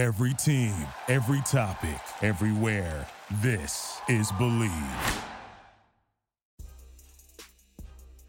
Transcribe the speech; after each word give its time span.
Every 0.00 0.32
team, 0.32 0.74
every 1.08 1.42
topic, 1.42 2.00
everywhere. 2.22 3.06
This 3.42 4.00
is 4.08 4.32
Bleav. 4.32 5.22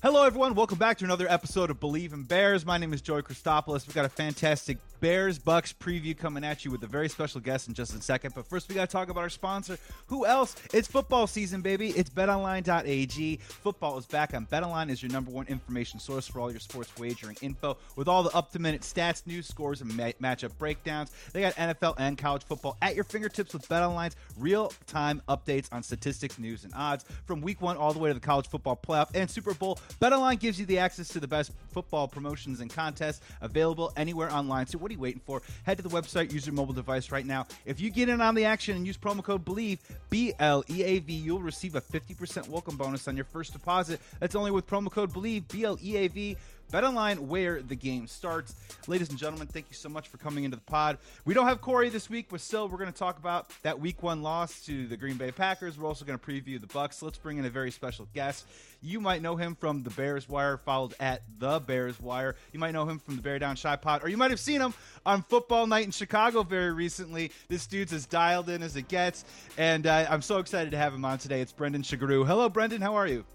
Hello, 0.04 0.26
everyone. 0.26 0.54
Welcome 0.54 0.78
back 0.78 0.98
to 0.98 1.06
another 1.06 1.28
episode 1.30 1.70
of 1.70 1.80
Bleav 1.80 2.12
in 2.12 2.24
Bears. 2.24 2.66
My 2.66 2.78
name 2.78 2.92
is 2.92 3.02
Joey 3.02 3.22
Christopoulos. 3.22 3.88
We've 3.88 3.96
got 3.96 4.04
a 4.04 4.10
fantastic 4.10 4.80
Bears 5.02 5.40
Bucs 5.40 5.74
preview 5.74 6.16
coming 6.16 6.44
at 6.44 6.64
you 6.64 6.70
with 6.70 6.84
a 6.84 6.88
very 6.88 7.10
special 7.10 7.42
guest 7.42 7.68
in 7.68 7.74
just 7.74 7.96
a 7.96 8.02
second. 8.02 8.36
But 8.36 8.48
first, 8.48 8.70
we 8.70 8.76
got 8.76 8.88
to 8.88 8.92
talk 8.92 9.10
about 9.10 9.22
our 9.22 9.30
sponsor. 9.30 9.80
Who 10.08 10.28
else? 10.28 10.56
It's 10.74 10.88
football 10.88 11.26
season, 11.26 11.62
baby. 11.62 11.90
It's 11.90 12.12
betonline.ag. 12.12 13.38
Football 13.38 13.98
is 13.98 14.06
back 14.06 14.36
on 14.36 14.46
BetOnline 14.46 14.92
is 14.92 15.02
your 15.02 15.12
number 15.12 15.32
one 15.32 15.48
information 15.48 16.00
source 16.00 16.28
for 16.28 16.40
all 16.40 16.52
your 16.52 16.60
sports 16.60 16.92
wagering 17.00 17.36
info 17.42 17.78
with 17.96 18.08
all 18.08 18.22
the 18.22 18.30
up 18.36 18.52
to 18.52 18.60
minute 18.60 18.82
stats, 18.82 19.26
news, 19.26 19.48
scores, 19.48 19.82
and 19.82 19.96
ma- 19.98 20.12
matchup 20.22 20.56
breakdowns. 20.60 21.12
They 21.34 21.42
got 21.42 21.56
NFL 21.56 21.96
and 21.98 22.16
college 22.16 22.44
football 22.44 22.78
at 22.84 22.94
your 22.94 23.04
fingertips 23.04 23.54
with 23.54 23.68
BetOnline's 23.68 24.16
real 24.38 24.72
time 24.86 25.24
updates 25.28 25.68
on 25.72 25.82
statistics, 25.82 26.38
news, 26.38 26.64
and 26.64 26.74
odds 26.76 27.06
from 27.26 27.42
week 27.42 27.60
one 27.60 27.76
all 27.76 27.92
the 27.92 28.00
way 28.00 28.12
to 28.12 28.14
the 28.14 28.20
college 28.20 28.48
football 28.48 28.76
playoff 28.76 29.10
and 29.16 29.28
Super 29.32 29.56
Bowl. 29.56 29.80
BetOnline 30.00 30.40
gives 30.40 30.60
you 30.60 30.68
the 30.68 30.78
access 30.78 31.08
to 31.08 31.20
the 31.20 31.28
best 31.28 31.52
football 31.72 32.08
promotions 32.08 32.60
and 32.60 32.72
contests 32.72 33.22
available 33.42 33.92
anywhere 33.98 34.32
online. 34.32 34.68
So, 34.68 34.78
what 34.78 34.91
are 34.92 34.96
you 34.96 35.00
waiting 35.00 35.22
for? 35.26 35.42
Head 35.64 35.78
to 35.78 35.84
the 35.84 35.90
website, 35.90 36.32
use 36.32 36.46
your 36.46 36.54
mobile 36.54 36.74
device 36.74 37.12
right 37.12 37.26
now. 37.26 37.48
If 37.66 37.80
you 37.80 37.90
get 37.90 38.10
in 38.10 38.22
on 38.22 38.36
the 38.36 38.46
action 38.46 38.76
and 38.76 38.86
use 38.86 38.98
promo 38.98 39.24
code 39.24 39.46
BLEAV, 39.46 39.80
B 40.10 40.34
L 40.40 40.64
E 40.70 40.84
A 40.84 41.00
V, 41.00 41.14
you'll 41.14 41.42
receive 41.42 41.76
a 41.76 41.82
50% 41.82 42.50
welcome 42.50 42.76
bonus 42.76 43.08
on 43.08 43.16
your 43.16 43.26
first 43.26 43.54
deposit. 43.54 44.00
That's 44.20 44.36
only 44.36 44.52
with 44.52 44.68
promo 44.68 44.92
code 44.92 45.12
BLEAV, 45.14 45.48
B 45.48 45.64
L 45.64 45.78
E 45.82 45.98
A 45.98 46.08
V. 46.08 46.38
BetOnline, 46.72 47.20
where 47.20 47.62
the 47.62 47.76
game 47.76 48.08
starts. 48.08 48.56
Ladies 48.88 49.10
and 49.10 49.18
gentlemen, 49.18 49.48
thank 49.48 49.68
you 49.70 49.76
so 49.76 49.90
much 49.90 50.08
for 50.08 50.18
coming 50.18 50.46
into 50.46 50.56
the 50.56 50.64
pod. 50.64 50.98
We 51.26 51.34
don't 51.34 51.48
have 51.48 51.62
Corey 51.62 51.90
this 51.90 52.10
week, 52.10 52.28
but 52.30 52.42
still, 52.42 52.68
we're 52.68 52.78
going 52.78 52.92
to 52.92 52.98
talk 52.98 53.20
about 53.20 53.52
that 53.64 53.80
Week 53.80 54.02
One 54.02 54.24
loss 54.24 54.66
to 54.66 54.88
the 54.88 54.98
Green 54.98 55.18
Bay 55.18 55.32
Packers. 55.32 55.78
We're 55.78 55.88
also 55.88 56.06
going 56.06 56.18
to 56.18 56.26
preview 56.26 56.60
the 56.60 56.68
Bucs. 56.68 57.02
Let's 57.02 57.18
bring 57.18 57.38
in 57.38 57.46
a 57.46 57.50
very 57.50 57.72
special 57.72 58.08
guest. 58.14 58.48
You 58.82 59.00
might 59.00 59.22
know 59.22 59.36
him 59.36 59.56
from 59.56 59.84
the 59.84 59.90
Bears 59.92 60.28
Wire, 60.28 60.58
followed 60.58 60.96
at 61.00 61.22
the 61.38 61.60
Bears 61.60 62.00
Wire. 62.00 62.36
You 62.52 62.60
might 62.60 62.72
know 62.72 62.86
him 62.86 63.00
from 63.00 63.16
the 63.18 63.22
Bear 63.22 63.38
Down 63.38 63.56
Chi 63.56 63.76
Pod, 63.76 64.04
or 64.04 64.10
you 64.10 64.18
might 64.18 64.32
have 64.32 64.40
seen 64.40 64.62
him 64.62 64.74
on 65.06 65.24
Football 65.24 65.68
Night 65.68 65.86
in 65.86 65.92
Chicago 65.92 66.44
very 66.44 66.72
recently. 66.72 67.32
This 67.48 67.68
dude's 67.68 67.94
as 67.94 68.06
dialed 68.06 68.50
in 68.50 68.64
as 68.64 68.76
it 68.76 68.88
gets, 68.88 69.26
and 69.58 69.86
uh, 69.86 70.08
I'm 70.10 70.22
so 70.22 70.40
excited 70.40 70.72
to 70.72 70.78
have 70.78 70.94
him 70.94 71.06
on 71.06 71.18
today. 71.18 71.42
It's 71.42 71.52
Brendan 71.52 71.84
Sugrue. 71.84 72.26
Hello, 72.26 72.50
Brendan. 72.50 72.82
How 72.82 72.96
are 72.96 73.08
you? 73.08 73.26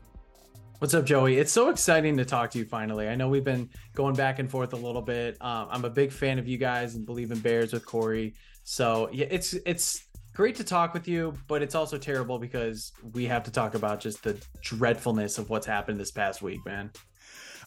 What's 0.78 0.92
up, 0.92 1.06
Joey? 1.06 1.38
It's 1.38 1.52
so 1.52 1.70
exciting 1.70 2.18
to 2.18 2.26
talk 2.26 2.50
to 2.50 2.58
you 2.58 2.66
finally. 2.66 3.08
I 3.08 3.14
know 3.14 3.28
we've 3.28 3.42
been 3.42 3.70
going 3.94 4.14
back 4.14 4.40
and 4.40 4.50
forth 4.50 4.74
a 4.74 4.76
little 4.76 5.00
bit. 5.00 5.38
Um, 5.40 5.68
I'm 5.70 5.84
a 5.86 5.90
big 5.90 6.12
fan 6.12 6.38
of 6.38 6.46
you 6.46 6.58
guys 6.58 6.96
and 6.96 7.06
Bleav 7.06 7.30
in 7.30 7.38
Bears 7.38 7.72
with 7.72 7.86
Corey. 7.86 8.34
So 8.62 9.08
yeah, 9.10 9.24
it's 9.30 9.54
it's 9.64 10.04
great 10.34 10.54
to 10.56 10.64
talk 10.64 10.92
with 10.92 11.08
you, 11.08 11.32
but 11.48 11.62
it's 11.62 11.74
also 11.74 11.96
terrible 11.96 12.38
because 12.38 12.92
we 13.14 13.24
have 13.24 13.42
to 13.44 13.50
talk 13.50 13.74
about 13.74 14.00
just 14.00 14.22
the 14.22 14.38
dreadfulness 14.60 15.38
of 15.38 15.48
what's 15.48 15.66
happened 15.66 15.98
this 15.98 16.10
past 16.10 16.42
week, 16.42 16.60
man. 16.66 16.90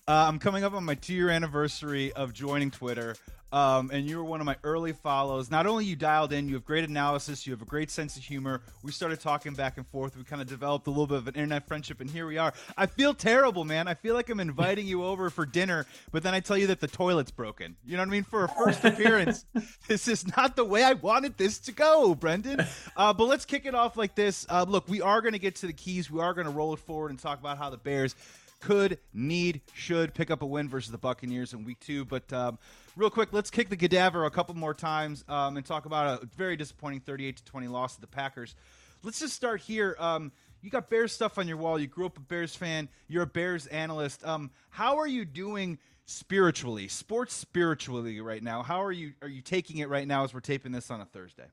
Uh, 0.07 0.25
I'm 0.27 0.39
coming 0.39 0.63
up 0.63 0.73
on 0.73 0.83
my 0.83 0.95
two 0.95 1.13
year 1.13 1.29
anniversary 1.29 2.11
of 2.13 2.33
joining 2.33 2.71
Twitter. 2.71 3.15
Um, 3.51 3.89
and 3.91 4.05
you 4.05 4.17
were 4.17 4.23
one 4.23 4.41
of 4.41 4.45
my 4.45 4.57
early 4.63 4.93
follows. 4.93 5.49
Not 5.49 5.65
only 5.65 5.85
you 5.85 5.95
dialed 5.95 6.33
in, 6.33 6.47
you 6.47 6.53
have 6.55 6.65
great 6.65 6.83
analysis, 6.83 7.47
you 7.47 7.53
have 7.53 7.63
a 7.63 7.65
great 7.65 7.89
sense 7.89 8.15
of 8.15 8.23
humor. 8.23 8.61
We 8.83 8.91
started 8.91 9.19
talking 9.19 9.55
back 9.55 9.77
and 9.77 9.87
forth. 9.87 10.15
We 10.15 10.23
kind 10.23 10.41
of 10.41 10.47
developed 10.47 10.85
a 10.85 10.91
little 10.91 11.07
bit 11.07 11.17
of 11.17 11.27
an 11.27 11.33
internet 11.33 11.67
friendship, 11.67 11.99
and 11.99 12.09
here 12.09 12.27
we 12.27 12.37
are. 12.37 12.53
I 12.77 12.85
feel 12.85 13.13
terrible, 13.13 13.65
man. 13.65 13.87
I 13.87 13.95
feel 13.95 14.13
like 14.13 14.29
I'm 14.29 14.39
inviting 14.39 14.85
you 14.85 15.03
over 15.03 15.31
for 15.31 15.47
dinner, 15.47 15.87
but 16.11 16.21
then 16.21 16.35
I 16.35 16.41
tell 16.41 16.57
you 16.59 16.67
that 16.67 16.79
the 16.79 16.87
toilet's 16.87 17.31
broken. 17.31 17.75
You 17.83 17.97
know 17.97 18.03
what 18.03 18.09
I 18.09 18.11
mean? 18.11 18.23
For 18.23 18.43
a 18.43 18.49
first 18.49 18.85
appearance, 18.85 19.45
this 19.87 20.07
is 20.07 20.27
not 20.37 20.55
the 20.55 20.65
way 20.65 20.83
I 20.83 20.93
wanted 20.93 21.35
this 21.37 21.57
to 21.61 21.71
go, 21.71 22.13
Brendan. 22.13 22.67
Uh, 22.95 23.13
but 23.13 23.25
let's 23.25 23.45
kick 23.45 23.65
it 23.65 23.73
off 23.73 23.97
like 23.97 24.13
this. 24.13 24.45
Uh, 24.47 24.65
look, 24.67 24.87
we 24.87 25.01
are 25.01 25.21
going 25.21 25.33
to 25.33 25.39
get 25.39 25.55
to 25.57 25.67
the 25.67 25.73
keys. 25.73 26.11
We 26.11 26.21
are 26.21 26.35
going 26.35 26.45
to 26.45 26.53
roll 26.53 26.73
it 26.73 26.79
forward 26.79 27.09
and 27.09 27.17
talk 27.17 27.39
about 27.39 27.57
how 27.57 27.71
the 27.71 27.77
Bears 27.77 28.15
could, 28.59 28.99
need, 29.13 29.61
should 29.73 30.13
pick 30.13 30.31
up 30.31 30.41
a 30.41 30.45
win 30.45 30.69
versus 30.69 30.91
the 30.91 30.97
Buccaneers 30.97 31.53
in 31.53 31.63
week 31.63 31.79
two. 31.79 32.05
But 32.05 32.31
um, 32.33 32.59
real 32.95 33.09
quick, 33.09 33.29
let's 33.31 33.49
kick 33.49 33.69
the 33.69 33.77
cadaver 33.77 34.25
a 34.25 34.31
couple 34.31 34.55
more 34.55 34.73
times 34.73 35.23
um, 35.27 35.57
and 35.57 35.65
talk 35.65 35.85
about 35.85 36.23
a 36.23 36.25
very 36.37 36.57
disappointing 36.57 37.01
38 37.01 37.37
to 37.37 37.45
20 37.45 37.67
loss 37.67 37.95
to 37.95 38.01
the 38.01 38.07
Packers. 38.07 38.55
Let's 39.03 39.19
just 39.19 39.33
start 39.33 39.61
here. 39.61 39.95
Um, 39.99 40.31
you 40.61 40.69
got 40.69 40.89
Bears 40.89 41.13
stuff 41.13 41.37
on 41.37 41.47
your 41.47 41.57
wall. 41.57 41.79
You 41.79 41.87
grew 41.87 42.05
up 42.05 42.17
a 42.17 42.21
Bears 42.21 42.55
fan. 42.55 42.89
You're 43.07 43.23
a 43.23 43.27
Bears 43.27 43.65
analyst. 43.67 44.25
Um, 44.25 44.51
how 44.69 44.97
are 44.97 45.07
you 45.07 45.23
doing 45.23 45.79
spiritually, 46.05 46.87
sports 46.87 47.33
spiritually 47.33 48.19
right 48.19 48.43
now? 48.43 48.61
How 48.61 48.83
are 48.83 48.91
you? 48.91 49.13
Are 49.21 49.29
you 49.29 49.41
taking 49.41 49.77
it 49.77 49.87
right 49.87 50.07
now 50.07 50.25
as 50.25 50.33
we're 50.33 50.41
taping 50.41 50.73
this 50.73 50.91
on 50.91 50.99
a 50.99 51.05
Thursday? 51.05 51.45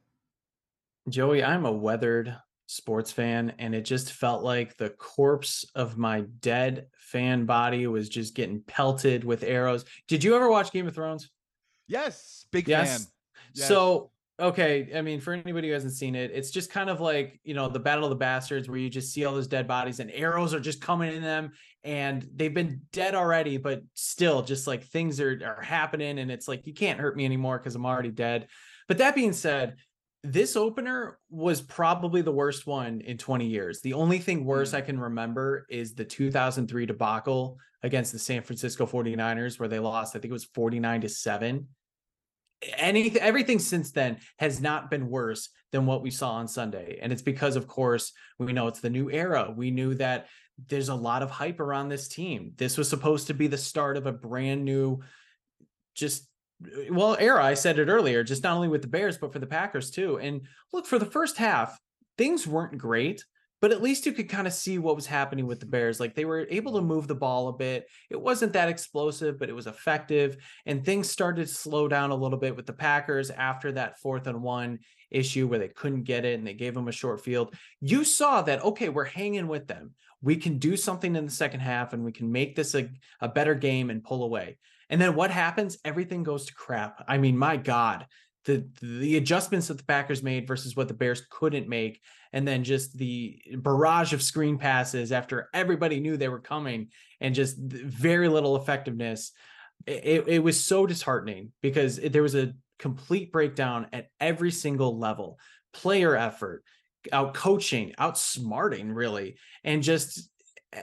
Joey, 1.09 1.45
I'm 1.45 1.65
a 1.65 1.71
weathered 1.71 2.37
sports 2.67 3.13
fan 3.13 3.53
and 3.59 3.75
it 3.75 3.85
just 3.85 4.13
felt 4.13 4.43
like 4.43 4.77
the 4.77 4.91
corpse 4.91 5.65
of 5.75 5.97
my 5.97 6.23
dead 6.41 6.87
fan 6.99 7.47
body 7.47 7.87
was 7.87 8.09
just 8.09 8.35
getting 8.35 8.61
pelted 8.61 9.25
with 9.25 9.45
arrows. 9.45 9.85
Did 10.09 10.25
you 10.25 10.35
ever 10.35 10.51
watch 10.51 10.73
Game 10.73 10.87
of 10.87 10.95
Thrones? 10.95 11.31
Yes, 11.87 12.47
big 12.51 12.69
yes. 12.69 12.89
fan. 12.89 13.07
Yes. 13.55 13.69
So, 13.69 14.11
okay, 14.41 14.91
I 14.95 15.01
mean 15.03 15.21
for 15.21 15.33
anybody 15.33 15.69
who 15.69 15.75
hasn't 15.75 15.93
seen 15.93 16.17
it, 16.17 16.33
it's 16.35 16.51
just 16.51 16.71
kind 16.71 16.91
of 16.91 17.01
like, 17.01 17.41
you 17.45 17.55
know, 17.55 17.69
the 17.69 17.79
Battle 17.79 18.05
of 18.05 18.11
the 18.11 18.17
Bastards 18.17 18.69
where 18.69 18.79
you 18.79 18.91
just 18.91 19.13
see 19.13 19.25
all 19.25 19.33
those 19.33 19.47
dead 19.47 19.69
bodies 19.69 20.01
and 20.01 20.11
arrows 20.11 20.53
are 20.53 20.61
just 20.61 20.81
coming 20.81 21.15
in 21.15 21.23
them 21.23 21.53
and 21.85 22.29
they've 22.35 22.53
been 22.53 22.81
dead 22.93 23.15
already 23.15 23.59
but 23.59 23.81
still 23.95 24.43
just 24.43 24.67
like 24.67 24.83
things 24.87 25.21
are 25.21 25.41
are 25.45 25.63
happening 25.63 26.19
and 26.19 26.33
it's 26.33 26.49
like 26.49 26.67
you 26.67 26.75
can't 26.75 26.99
hurt 26.99 27.17
me 27.17 27.25
anymore 27.25 27.61
cuz 27.61 27.77
I'm 27.77 27.87
already 27.87 28.11
dead. 28.11 28.49
But 28.89 28.99
that 28.99 29.15
being 29.15 29.33
said, 29.33 29.77
this 30.33 30.57
opener 30.57 31.19
was 31.31 31.61
probably 31.61 32.23
the 32.23 32.33
worst 32.33 32.67
one 32.67 33.01
in 33.01 33.19
20 33.19 33.47
years. 33.47 33.81
The 33.81 33.95
only 33.95 34.19
thing 34.19 34.45
worse 34.45 34.73
mm. 34.73 34.79
I 34.79 34.81
can 34.81 34.99
remember 34.99 35.67
is 35.69 35.95
the 35.95 36.05
2003 36.05 36.87
debacle 36.87 37.59
against 37.83 38.13
the 38.13 38.19
San 38.19 38.43
Francisco 38.43 38.87
49ers 38.87 39.59
where 39.59 39.69
they 39.69 39.79
lost 39.79 40.17
I 40.17 40.19
think 40.19 40.31
it 40.31 40.33
was 40.33 40.45
49 40.45 41.03
to 41.03 41.09
7. 41.09 41.69
Anything 42.79 43.23
everything 43.23 43.59
since 43.59 43.93
then 43.93 44.19
has 44.39 44.61
not 44.61 44.91
been 44.91 45.09
worse 45.09 45.51
than 45.73 45.87
what 45.87 46.03
we 46.03 46.11
saw 46.11 46.33
on 46.33 46.49
Sunday. 46.49 46.99
And 47.01 47.13
it's 47.13 47.23
because 47.23 47.55
of 47.55 47.69
course 47.69 48.13
we 48.39 48.53
know 48.53 48.67
it's 48.67 48.81
the 48.81 48.91
new 48.91 49.11
era. 49.11 49.53
We 49.55 49.71
knew 49.71 49.95
that 49.97 50.27
there's 50.69 50.89
a 50.89 50.95
lot 50.95 51.23
of 51.23 51.31
hype 51.31 51.61
around 51.61 51.89
this 51.89 52.09
team. 52.09 52.53
This 52.57 52.79
was 52.79 52.89
supposed 52.89 53.27
to 53.27 53.35
be 53.35 53.47
the 53.47 53.59
start 53.59 53.97
of 53.97 54.07
a 54.07 54.13
brand 54.13 54.65
new 54.65 55.03
just 55.95 56.29
Eh, 56.65 56.89
well 56.91 57.17
era 57.19 57.45
i 57.45 57.55
said 57.55 57.79
it 57.79 57.89
earlier 57.89 58.23
just 58.23 58.43
not 58.43 58.55
only 58.55 58.69
with 58.69 58.83
the 58.83 58.89
bears 58.89 59.19
but 59.19 59.33
for 59.33 59.39
the 59.39 59.47
packers 59.47 59.91
too. 59.91 60.19
And 60.19 60.43
look 60.73 60.87
for 60.87 60.99
the 60.99 61.07
first 61.07 61.37
half 61.37 61.79
things 62.17 62.47
weren't 62.47 62.79
great 62.79 63.25
but 63.63 63.73
at 63.73 63.83
least 63.83 64.05
you 64.05 64.13
could 64.13 64.29
kind 64.29 64.47
of 64.47 64.53
see 64.53 64.77
what 64.77 64.95
was 64.95 65.07
happening 65.07 65.47
with 65.47 65.61
the 65.61 65.67
bears. 65.67 65.99
Like 65.99 66.15
they 66.15 66.27
were 66.27 66.47
able 66.51 66.75
to 66.75 66.83
move 66.83 67.09
the 67.09 67.15
ball 67.15 67.49
a 67.49 67.55
bit. 67.55 67.87
It 68.11 68.21
wasn't 68.21 68.53
that 68.53 68.69
explosive 68.69 69.39
but 69.39 69.49
it 69.49 69.55
was 69.55 69.67
effective 69.67 70.37
and 70.67 70.85
things 70.85 71.11
started 71.11 71.47
to 71.47 71.53
slow 71.53 71.89
down 71.89 72.11
a 72.11 72.17
little 72.17 72.39
bit 72.39 72.55
with 72.55 72.67
the 72.67 72.73
packers 72.73 73.31
after 73.31 73.73
that 73.73 73.99
fourth 73.99 74.27
and 74.27 74.43
one 74.43 74.81
issue 75.11 75.47
where 75.47 75.59
they 75.59 75.69
couldn't 75.69 76.03
get 76.03 76.25
it 76.25 76.39
and 76.39 76.47
they 76.47 76.55
gave 76.55 76.75
them 76.75 76.89
a 76.89 76.93
short 76.93 77.25
field. 77.25 77.55
You 77.81 78.05
saw 78.05 78.43
that 78.43 78.63
okay 78.65 78.89
we're 78.89 79.05
hanging 79.05 79.49
with 79.49 79.67
them. 79.67 79.95
We 80.23 80.37
can 80.37 80.59
do 80.59 80.77
something 80.77 81.15
in 81.15 81.25
the 81.25 81.31
second 81.31 81.61
half 81.61 81.93
and 81.93 82.05
we 82.05 82.13
can 82.13 82.31
make 82.33 82.57
this 82.57 82.75
a, 82.75 82.89
a 83.21 83.29
better 83.29 83.55
game 83.55 83.91
and 83.91 84.05
pull 84.05 84.23
away 84.23 84.59
and 84.89 85.01
then 85.01 85.15
what 85.15 85.31
happens? 85.31 85.79
Everything 85.85 86.23
goes 86.23 86.47
to 86.47 86.55
crap. 86.55 87.05
I 87.09 87.19
mean, 87.19 87.37
my 87.37 87.57
God, 87.57 88.07
the 88.45 88.69
the 88.81 89.17
adjustments 89.17 89.69
that 89.69 89.79
the 89.79 89.85
Packers 89.85 90.23
made 90.23 90.47
versus 90.47 90.77
what 90.77 90.89
the 90.89 90.95
Bears 90.95 91.27
couldn't 91.31 91.69
make, 91.69 92.01
and 92.33 92.47
then 92.47 92.65
just 92.65 92.97
the 92.97 93.41
barrage 93.57 94.13
of 94.13 94.23
screen 94.23 94.59
passes 94.59 95.13
after 95.13 95.49
everybody 95.53 96.01
knew 96.01 96.17
they 96.17 96.29
were 96.29 96.41
coming, 96.41 96.89
and 97.21 97.35
just 97.35 97.59
very 97.59 98.29
little 98.29 98.57
effectiveness. 98.57 99.33
It, 99.87 100.25
it 100.27 100.39
was 100.43 100.63
so 100.63 100.87
disheartening 100.87 101.53
because 101.61 101.97
there 101.97 102.23
was 102.23 102.35
a 102.35 102.55
complete 102.79 103.31
breakdown 103.31 103.89
at 103.93 104.09
every 104.21 104.51
single 104.51 104.99
level 104.99 105.39
player 105.73 106.17
effort 106.17 106.65
out 107.13 107.35
coaching 107.35 107.95
out 107.99 108.17
smarting, 108.17 108.93
really 108.93 109.37
and 109.65 109.83
just 109.83 110.31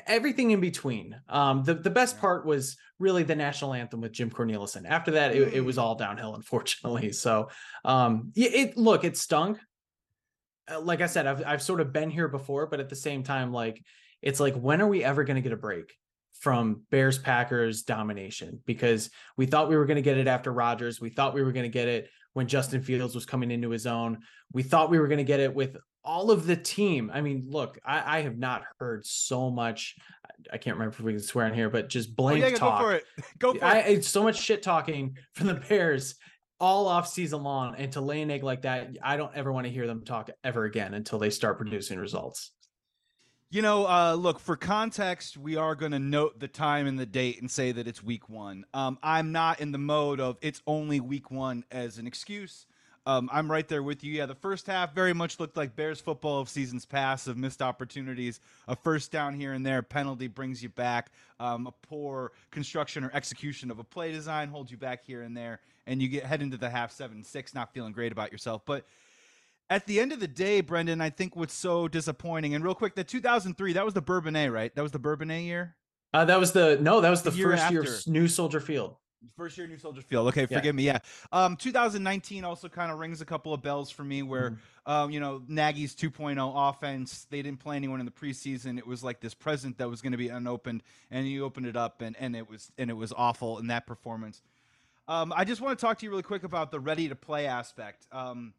everything 0.08 0.52
in 0.52 0.60
between. 0.60 1.16
Um, 1.30 1.64
the 1.64 1.76
the 1.76 1.90
best 1.90 2.20
part 2.20 2.46
was 2.46 2.78
really 3.00 3.24
the 3.24 3.36
national 3.36 3.74
anthem 3.74 4.02
with 4.02 4.12
Jim 4.12 4.30
Cornelison. 4.30 4.86
After 4.88 5.12
that, 5.12 5.36
it, 5.36 5.54
it 5.54 5.62
was 5.62 5.78
mm. 5.78 5.82
all 5.82 5.96
downhill, 5.96 6.36
unfortunately. 6.36 7.12
So, 7.12 7.50
um, 7.86 8.32
it, 8.36 8.54
it 8.54 8.78
look 8.78 9.04
it 9.04 9.18
stunk. 9.18 9.60
Uh, 10.72 10.82
like 10.82 11.02
I 11.02 11.08
said, 11.08 11.28
I've 11.28 11.44
I've 11.46 11.62
sort 11.62 11.82
of 11.82 11.94
been 11.94 12.10
here 12.10 12.28
before, 12.28 12.68
but 12.68 12.80
at 12.80 12.90
the 12.90 12.96
same 12.96 13.24
time, 13.24 13.52
like 13.52 13.84
it's 14.22 14.40
like 14.40 14.56
when 14.56 14.82
are 14.82 14.88
we 14.88 15.04
ever 15.04 15.24
going 15.24 15.36
to 15.36 15.42
get 15.42 15.54
a 15.54 15.58
break? 15.58 15.94
from 16.44 16.82
Bears 16.92 17.18
Packers 17.18 17.84
domination 17.84 18.60
because 18.66 19.10
we 19.38 19.46
thought 19.46 19.70
we 19.70 19.78
were 19.78 19.86
going 19.86 19.96
to 19.96 20.02
get 20.02 20.18
it 20.18 20.28
after 20.28 20.52
Rodgers. 20.52 21.00
We 21.00 21.10
thought 21.10 21.34
we 21.34 21.42
were 21.42 21.54
going 21.54 21.64
to 21.64 21.70
get 21.70 21.88
it 21.88 22.10
when 22.34 22.48
Justin 22.48 22.82
Fields 22.82 23.16
was 23.16 23.26
coming 23.26 23.50
into 23.50 23.70
his 23.70 23.88
own. 23.88 24.20
We 24.52 24.62
thought 24.62 24.90
we 24.90 25.00
were 25.00 25.08
going 25.08 25.20
to 25.20 25.24
get 25.24 25.40
it 25.40 25.56
with 25.56 25.78
all 26.04 26.32
of 26.32 26.46
the 26.46 26.56
team. 26.56 27.12
I 27.14 27.22
mean, 27.22 27.46
look, 27.48 27.80
I, 27.86 28.20
I, 28.20 28.22
have 28.22 28.38
not 28.38 28.64
heard 28.80 29.06
so 29.06 29.50
much. 29.50 29.96
I 30.52 30.58
can't 30.58 30.76
remember 30.76 30.96
if 30.96 31.02
we 31.02 31.14
can 31.14 31.22
swear 31.22 31.48
in 31.48 31.54
here, 31.54 31.70
but 31.70 31.90
just 31.90 32.16
blank 32.16 32.44
oh, 32.44 32.48
yeah, 32.48 32.56
talk. 32.56 32.80
Go 32.80 32.86
for 32.86 32.94
it. 32.94 33.06
Go 33.40 33.54
for 33.54 33.66
I, 33.66 33.78
it. 33.80 33.98
It's 33.98 34.08
so 34.08 34.24
much 34.24 34.40
shit 34.40 34.62
talking 34.62 35.18
from 35.34 35.48
the 35.48 35.56
Bears 35.56 36.16
all 36.64 36.88
off 36.88 37.08
season 37.10 37.44
long 37.44 37.76
and 37.76 37.92
to 37.92 38.00
lay 38.00 38.22
an 38.22 38.32
egg 38.32 38.42
like 38.42 38.62
that, 38.62 38.98
I 39.04 39.18
don't 39.18 39.36
ever 39.36 39.52
want 39.52 39.66
to 39.68 39.72
hear 39.72 39.86
them 39.86 40.06
talk 40.06 40.30
ever 40.46 40.64
again 40.64 40.94
until 40.94 41.20
they 41.20 41.30
start 41.30 41.58
producing 41.58 42.00
results. 42.00 42.52
You 43.50 43.62
know, 43.62 43.86
uh, 43.86 44.16
look, 44.16 44.40
for 44.40 44.56
context, 44.56 45.38
we 45.38 45.58
are 45.58 45.76
going 45.76 45.92
to 45.92 46.00
note 46.00 46.40
the 46.40 46.48
time 46.48 46.88
and 46.88 46.98
the 46.98 47.06
date 47.06 47.42
and 47.42 47.52
say 47.52 47.72
that 47.74 47.86
it's 47.86 48.02
week 48.02 48.30
one. 48.30 48.64
Um, 48.74 48.98
I'm 49.04 49.32
not 49.32 49.60
in 49.60 49.72
the 49.72 49.78
mode 49.78 50.20
of 50.20 50.38
it's 50.42 50.62
only 50.66 51.02
week 51.02 51.30
one 51.30 51.66
as 51.70 51.98
an 51.98 52.08
excuse. 52.08 52.66
Um, 53.06 53.30
I'm 53.34 53.52
right 53.52 53.68
there 53.68 53.84
with 53.84 54.04
you. 54.04 54.14
Yeah, 54.14 54.26
the 54.26 54.36
first 54.36 54.66
half 54.66 54.96
very 54.96 55.14
much 55.14 55.40
looked 55.40 55.58
like 55.58 55.76
Bears 55.76 56.00
football 56.00 56.40
of 56.40 56.48
seasons 56.48 56.86
past, 56.86 57.28
of 57.28 57.36
missed 57.38 57.62
opportunities. 57.62 58.40
A 58.68 58.76
first 58.76 59.12
down 59.12 59.34
here 59.34 59.54
and 59.54 59.66
there, 59.66 59.82
penalty 59.82 60.28
brings 60.28 60.64
you 60.64 60.70
back. 60.70 61.12
Um, 61.40 61.68
a 61.68 61.72
poor 61.72 62.32
construction 62.52 63.04
or 63.04 63.12
execution 63.14 63.70
of 63.72 63.80
a 63.80 63.84
play 63.84 64.14
design 64.14 64.48
holds 64.48 64.72
you 64.72 64.78
back 64.78 65.04
here 65.04 65.22
and 65.22 65.36
there, 65.36 65.60
and 65.86 66.02
you 66.02 66.08
get 66.08 66.24
head 66.24 66.42
into 66.42 66.56
the 66.56 66.70
half 66.70 66.92
seven 66.92 67.24
six, 67.24 67.54
not 67.54 67.74
feeling 67.74 67.92
great 67.92 68.14
about 68.14 68.32
yourself. 68.32 68.62
But 68.66 68.86
at 69.70 69.86
the 69.86 70.00
end 70.00 70.14
of 70.14 70.22
the 70.22 70.28
day, 70.28 70.62
Brendan, 70.62 71.02
I 71.02 71.10
think 71.10 71.36
what's 71.36 71.54
so 71.54 71.90
disappointing, 71.90 72.56
and 72.56 72.64
real 72.64 72.76
quick, 72.76 72.96
the 72.96 73.04
2003, 73.04 73.74
that 73.74 73.84
was 73.84 73.94
the 73.94 74.02
Bourbonnais, 74.02 74.50
right? 74.50 74.74
That 74.76 74.82
was 74.82 74.92
the 74.94 75.00
Bourbonnais 75.00 75.44
year? 75.44 75.76
Uh, 76.14 76.24
that 76.26 76.40
was 76.40 76.52
the, 76.52 76.78
no, 76.80 77.02
that 77.02 77.10
was 77.10 77.24
the, 77.24 77.32
The 77.32 77.38
year 77.38 77.58
first 77.58 77.72
year 77.72 77.84
of 77.84 78.08
New 78.08 78.28
Soldier 78.28 78.60
Field. 78.60 78.96
First 79.36 79.58
year 79.58 79.68
New 79.68 79.78
Soldier 79.78 80.02
Field. 80.02 80.28
Okay, 80.30 80.42
Yeah. 80.50 80.58
forgive 80.58 80.76
me. 80.76 80.84
Yeah. 80.84 81.00
Um, 81.32 81.56
2019 81.58 82.44
also 82.44 82.70
kind 82.70 82.92
of 82.92 83.00
rings 83.00 83.22
a 83.22 83.26
couple 83.26 83.54
of 83.54 83.62
bells 83.62 83.90
for 83.90 84.04
me 84.04 84.22
where, 84.24 84.52
Mm-hmm. 84.52 84.92
um, 84.92 85.12
you 85.12 85.20
know, 85.20 85.42
Nagy's 85.48 85.96
2.0 85.96 86.54
offense, 86.70 87.26
they 87.30 87.42
didn't 87.42 87.60
play 87.60 87.76
anyone 87.76 88.00
in 88.00 88.06
the 88.06 88.12
preseason. 88.12 88.78
It 88.78 88.86
was 88.88 89.04
like 89.04 89.20
this 89.22 89.34
present 89.34 89.78
that 89.78 89.90
was 89.90 90.02
going 90.02 90.12
to 90.12 90.18
be 90.18 90.30
unopened 90.30 90.84
and 91.10 91.28
you 91.28 91.46
opened 91.46 91.68
it 91.68 91.76
up 91.78 92.02
and, 92.02 92.16
and 92.20 92.36
it 92.36 92.50
was, 92.50 92.72
and 92.78 92.90
it 92.90 92.94
was 92.96 93.14
awful 93.16 93.60
in 93.60 93.68
that 93.68 93.88
performance. 93.88 94.42
Um, 95.08 95.34
I 95.36 95.44
just 95.46 95.62
want 95.62 95.78
to 95.78 95.86
talk 95.86 96.00
to 96.00 96.06
you 96.06 96.10
really 96.10 96.24
quick 96.24 96.44
about 96.44 96.72
the 96.72 96.80
ready 96.80 97.10
to 97.10 97.16
play 97.16 97.46
aspect. 97.48 98.08
Um, 98.12 98.54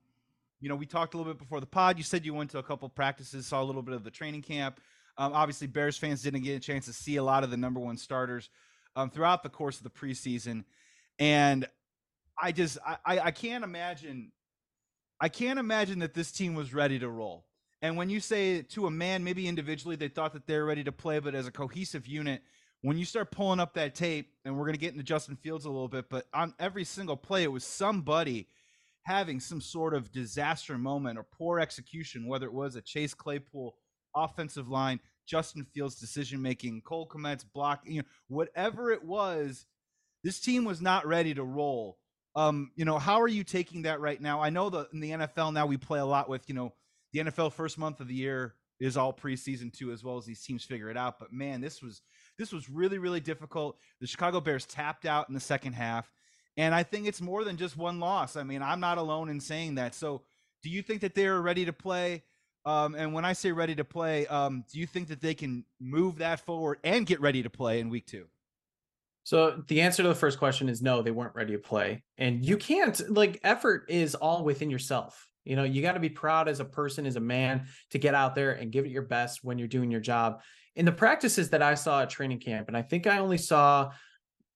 you 0.61 0.69
know, 0.69 0.77
we 0.77 0.87
talked 0.87 1.15
a 1.15 1.17
little 1.19 1.33
bit 1.33 1.39
before 1.39 1.61
the 1.61 1.67
pod. 1.67 1.99
You 1.99 2.05
said 2.05 2.25
you 2.25 2.33
went 2.35 2.51
to 2.51 2.59
a 2.59 2.63
couple 2.63 2.89
practices, 2.89 3.47
saw 3.47 3.63
a 3.63 3.65
little 3.65 3.83
bit 3.83 3.95
of 3.95 4.05
the 4.05 4.11
training 4.11 4.43
camp. 4.43 4.81
Um, 5.17 5.33
obviously, 5.33 5.67
Bears 5.67 5.97
fans 5.97 6.23
didn't 6.23 6.43
get 6.43 6.57
a 6.57 6.61
chance 6.61 6.87
to 6.87 6.93
see 6.93 7.17
a 7.17 7.23
lot 7.23 7.45
of 7.45 7.51
the 7.51 7.57
number 7.57 7.81
one 7.81 7.97
starters 7.97 8.49
um, 8.97 9.11
throughout 9.11 9.43
the 9.43 9.49
course 9.49 9.79
of 9.79 9.85
the 9.85 9.91
preseason, 9.91 10.65
and 11.19 11.69
I 12.41 12.53
just 12.53 12.79
I, 12.85 13.19
I 13.19 13.31
can't 13.31 13.65
imagine 13.65 14.33
I 15.21 15.29
can't 15.29 15.59
imagine 15.59 16.01
that 16.01 16.15
this 16.15 16.33
team 16.33 16.55
was 16.55 16.75
ready 16.75 16.99
to 16.99 17.09
roll. 17.09 17.47
And 17.83 17.97
when 17.97 18.09
you 18.09 18.19
say 18.19 18.63
to 18.63 18.87
a 18.87 18.91
man, 18.91 19.25
maybe 19.25 19.47
individually 19.47 19.97
they 19.97 20.09
thought 20.09 20.33
that 20.33 20.47
they're 20.47 20.65
ready 20.65 20.85
to 20.85 20.93
play, 20.93 21.19
but 21.19 21.35
as 21.35 21.47
a 21.47 21.53
cohesive 21.53 22.07
unit, 22.07 22.43
when 22.81 22.99
you 22.99 23.05
start 23.05 23.31
pulling 23.31 23.61
up 23.61 23.75
that 23.75 23.95
tape, 23.95 24.31
and 24.45 24.57
we're 24.57 24.65
going 24.65 24.75
to 24.75 24.81
get 24.81 24.93
into 24.93 25.05
Justin 25.05 25.37
Fields 25.37 25.65
a 25.65 25.71
little 25.71 25.89
bit, 25.89 26.11
but 26.11 26.27
on 26.35 26.55
every 26.59 26.85
single 26.85 27.17
play, 27.17 27.43
it 27.43 27.53
was 27.53 27.65
somebody 27.65 28.49
having 29.05 29.39
some 29.39 29.61
sort 29.61 29.95
of 29.95 30.13
disaster 30.13 30.77
moment 30.79 31.19
or 31.19 31.27
poor 31.33 31.61
execution, 31.61 32.27
whether 32.27 32.47
it 32.47 32.53
was 32.53 32.75
a 32.75 32.83
Chase 32.83 33.15
Claypool 33.15 33.75
offensive 34.17 34.69
line, 34.69 35.01
Justin 35.27 35.67
Fields 35.73 35.97
decision 35.97 36.41
making, 36.41 36.83
Cole 36.83 37.09
Kmet's 37.09 37.45
block, 37.45 37.83
you 37.85 37.99
know, 37.99 38.09
whatever 38.29 38.91
it 38.91 39.05
was, 39.05 39.67
this 40.23 40.41
team 40.41 40.65
was 40.65 40.81
not 40.81 41.07
ready 41.07 41.35
to 41.35 41.45
roll. 41.45 41.99
Um, 42.37 42.73
you 42.75 42.85
know, 42.85 42.99
how 42.99 43.21
are 43.21 43.29
you 43.29 43.45
taking 43.45 43.83
that 43.83 44.01
right 44.01 44.21
now? 44.21 44.43
I 44.43 44.51
know 44.51 44.71
that 44.71 44.89
in 44.93 45.01
the 45.01 45.11
NFL 45.11 45.53
now 45.53 45.67
we 45.67 45.77
play 45.77 46.01
a 46.01 46.05
lot 46.05 46.29
with, 46.29 46.49
you 46.49 46.55
know, 46.55 46.73
the 47.13 47.21
NFL 47.21 47.53
first 47.53 47.79
month 47.79 48.01
of 48.01 48.09
the 48.09 48.15
year 48.15 48.55
is 48.81 48.97
all 48.97 49.13
preseason 49.13 49.73
too, 49.73 49.93
as 49.93 50.03
well 50.03 50.17
as 50.17 50.25
these 50.25 50.43
teams 50.43 50.65
figure 50.65 50.91
it 50.91 50.97
out. 50.97 51.19
But 51.19 51.33
man, 51.33 51.61
this 51.61 51.81
was 51.81 52.03
this 52.39 52.53
was 52.53 52.69
really, 52.69 52.99
really 52.99 53.21
difficult. 53.21 53.79
The 54.01 54.07
Chicago 54.07 54.41
Bears 54.41 54.67
tapped 54.67 55.07
out 55.07 55.29
in 55.29 55.35
the 55.35 55.41
second 55.41 55.75
half. 55.75 56.13
And 56.57 56.75
I 56.75 56.83
think 56.83 57.07
it's 57.07 57.21
more 57.21 57.45
than 57.45 57.57
just 57.57 57.77
one 57.77 58.01
loss. 58.01 58.37
I 58.37 58.43
mean, 58.43 58.63
I'm 58.63 58.81
not 58.81 58.99
alone 58.99 59.29
in 59.29 59.41
saying 59.41 59.77
that. 59.77 59.95
So 59.95 60.23
do 60.63 60.71
you 60.71 60.83
think 60.83 61.01
that 61.03 61.15
they're 61.15 61.41
ready 61.41 61.65
to 61.65 61.73
play? 61.73 62.25
Um, 62.67 62.95
and 62.95 63.13
when 63.13 63.25
I 63.25 63.35
say 63.35 63.53
ready 63.53 63.75
to 63.75 63.85
play, 63.85 64.27
um, 64.27 64.65
do 64.73 64.79
you 64.79 64.87
think 64.87 65.09
that 65.09 65.21
they 65.21 65.35
can 65.35 65.65
move 65.81 66.19
that 66.19 66.41
forward 66.41 66.79
and 66.83 67.07
get 67.07 67.21
ready 67.21 67.43
to 67.43 67.51
play 67.51 67.81
in 67.81 67.91
week 67.91 68.07
two? 68.07 68.27
So 69.25 69.63
the 69.69 69.81
answer 69.81 70.03
to 70.03 70.09
the 70.09 70.15
first 70.15 70.39
question 70.39 70.69
is 70.69 70.83
no, 70.83 71.03
they 71.03 71.11
weren't 71.11 71.35
ready 71.35 71.53
to 71.53 71.59
play. 71.59 72.03
And 72.19 72.45
you 72.45 72.57
can't 72.57 73.01
like 73.11 73.41
effort 73.43 73.87
is 73.89 74.15
all 74.15 74.45
within 74.45 74.71
yourself. 74.71 75.27
You 75.45 75.57
know, 75.57 75.65
you 75.65 75.83
got 75.83 75.93
to 75.93 76.01
be 76.01 76.09
proud 76.09 76.49
as 76.49 76.61
a 76.61 76.65
person, 76.65 77.07
as 77.07 77.17
a 77.17 77.21
man, 77.21 77.67
to 77.91 77.99
get 77.99 78.15
out 78.15 78.35
there 78.35 78.53
and 78.53 78.73
give 78.73 78.87
it 78.87 78.91
your 78.91 79.03
best 79.03 79.41
when 79.43 79.59
you're 79.59 79.69
doing 79.69 79.91
your 79.91 80.01
job. 80.01 80.41
In 80.77 80.85
the 80.85 80.93
practices 80.93 81.51
that 81.51 81.63
I 81.63 81.75
saw 81.75 82.03
at 82.03 82.11
training 82.11 82.41
camp, 82.41 82.69
and 82.69 82.77
I 82.77 82.83
think 82.83 83.07
I 83.07 83.19
only 83.19 83.39
saw 83.39 83.91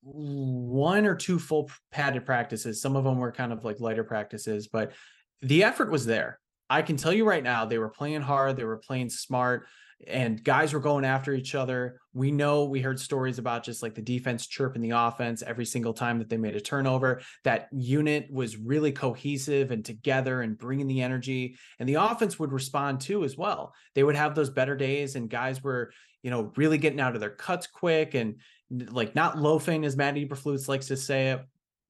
one 0.02 1.06
or 1.06 1.14
two 1.14 1.38
full 1.38 1.70
padded 1.90 2.24
practices. 2.24 2.80
Some 2.80 2.96
of 2.96 3.04
them 3.04 3.18
were 3.18 3.32
kind 3.32 3.52
of 3.52 3.64
like 3.64 3.80
lighter 3.80 4.04
practices, 4.04 4.68
but 4.68 4.92
the 5.42 5.64
effort 5.64 5.90
was 5.90 6.06
there. 6.06 6.40
I 6.70 6.82
can 6.82 6.96
tell 6.96 7.12
you 7.12 7.26
right 7.26 7.42
now, 7.42 7.64
they 7.64 7.78
were 7.78 7.88
playing 7.88 8.22
hard, 8.22 8.56
they 8.56 8.64
were 8.64 8.76
playing 8.76 9.10
smart, 9.10 9.66
and 10.06 10.42
guys 10.44 10.72
were 10.72 10.80
going 10.80 11.04
after 11.04 11.32
each 11.32 11.54
other. 11.54 11.98
We 12.12 12.30
know 12.30 12.64
we 12.64 12.80
heard 12.80 13.00
stories 13.00 13.38
about 13.38 13.64
just 13.64 13.82
like 13.82 13.94
the 13.94 14.02
defense 14.02 14.46
chirping 14.46 14.82
the 14.82 14.90
offense 14.90 15.42
every 15.42 15.64
single 15.64 15.92
time 15.92 16.18
that 16.18 16.28
they 16.28 16.36
made 16.36 16.54
a 16.54 16.60
turnover. 16.60 17.20
That 17.42 17.68
unit 17.72 18.28
was 18.30 18.56
really 18.56 18.92
cohesive 18.92 19.72
and 19.72 19.84
together 19.84 20.42
and 20.42 20.56
bringing 20.56 20.86
the 20.86 21.02
energy, 21.02 21.56
and 21.78 21.88
the 21.88 21.94
offense 21.94 22.38
would 22.38 22.52
respond 22.52 23.00
too 23.00 23.24
as 23.24 23.36
well. 23.36 23.74
They 23.94 24.04
would 24.04 24.16
have 24.16 24.34
those 24.34 24.50
better 24.50 24.76
days, 24.76 25.16
and 25.16 25.28
guys 25.28 25.64
were, 25.64 25.92
you 26.22 26.30
know, 26.30 26.52
really 26.56 26.78
getting 26.78 27.00
out 27.00 27.14
of 27.14 27.20
their 27.20 27.30
cuts 27.30 27.66
quick 27.66 28.14
and 28.14 28.36
like 28.70 29.14
not 29.14 29.38
loafing, 29.38 29.84
as 29.84 29.96
Matt 29.96 30.14
Eberflus 30.14 30.68
likes 30.68 30.86
to 30.88 30.96
say 30.96 31.30
it. 31.30 31.44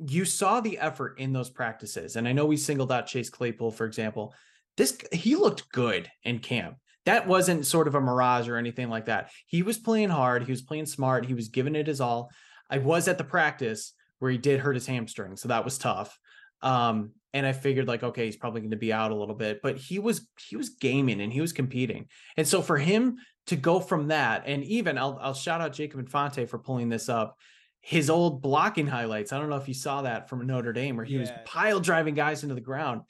You 0.06 0.24
saw 0.24 0.60
the 0.60 0.78
effort 0.78 1.18
in 1.18 1.32
those 1.32 1.50
practices, 1.50 2.16
and 2.16 2.26
I 2.26 2.32
know 2.32 2.46
we 2.46 2.56
singled 2.56 2.92
out 2.92 3.06
Chase 3.06 3.28
Claypool, 3.28 3.72
for 3.72 3.84
example. 3.84 4.32
This 4.78 4.98
he 5.12 5.36
looked 5.36 5.70
good 5.70 6.10
in 6.24 6.38
camp 6.38 6.78
that 7.08 7.26
wasn't 7.26 7.64
sort 7.64 7.88
of 7.88 7.94
a 7.94 8.00
mirage 8.02 8.48
or 8.48 8.58
anything 8.58 8.90
like 8.90 9.06
that. 9.06 9.30
He 9.46 9.62
was 9.62 9.78
playing 9.78 10.10
hard, 10.10 10.44
he 10.44 10.52
was 10.52 10.60
playing 10.60 10.84
smart, 10.84 11.24
he 11.24 11.32
was 11.32 11.48
giving 11.48 11.74
it 11.74 11.86
his 11.86 12.02
all. 12.02 12.30
I 12.68 12.76
was 12.76 13.08
at 13.08 13.16
the 13.16 13.24
practice 13.24 13.94
where 14.18 14.30
he 14.30 14.36
did 14.36 14.60
hurt 14.60 14.74
his 14.74 14.86
hamstring, 14.86 15.36
so 15.36 15.48
that 15.48 15.64
was 15.64 15.78
tough. 15.78 16.18
Um, 16.60 17.12
and 17.32 17.46
I 17.46 17.52
figured 17.52 17.88
like, 17.88 18.02
okay, 18.02 18.26
he's 18.26 18.36
probably 18.36 18.60
going 18.60 18.72
to 18.72 18.76
be 18.76 18.92
out 18.92 19.10
a 19.10 19.14
little 19.14 19.34
bit, 19.34 19.60
but 19.62 19.78
he 19.78 19.98
was 19.98 20.28
he 20.50 20.56
was 20.56 20.68
gaming 20.68 21.22
and 21.22 21.32
he 21.32 21.40
was 21.40 21.54
competing, 21.54 22.08
and 22.36 22.46
so 22.46 22.60
for 22.60 22.76
him 22.76 23.16
to 23.46 23.56
go 23.56 23.80
from 23.80 24.08
that, 24.08 24.42
and 24.44 24.62
even 24.64 24.98
I'll 24.98 25.18
I'll 25.18 25.32
shout 25.32 25.62
out 25.62 25.72
Jacob 25.72 26.00
Infante 26.00 26.44
for 26.44 26.58
pulling 26.58 26.90
this 26.90 27.08
up. 27.08 27.38
His 27.80 28.10
old 28.10 28.42
blocking 28.42 28.88
highlights. 28.88 29.32
I 29.32 29.38
don't 29.38 29.48
know 29.48 29.56
if 29.56 29.68
you 29.68 29.72
saw 29.72 30.02
that 30.02 30.28
from 30.28 30.46
Notre 30.46 30.74
Dame, 30.74 30.96
where 30.96 31.06
he 31.06 31.16
was 31.16 31.30
pile 31.46 31.80
driving 31.80 32.14
guys 32.14 32.42
into 32.42 32.54
the 32.54 32.60
ground. 32.60 33.00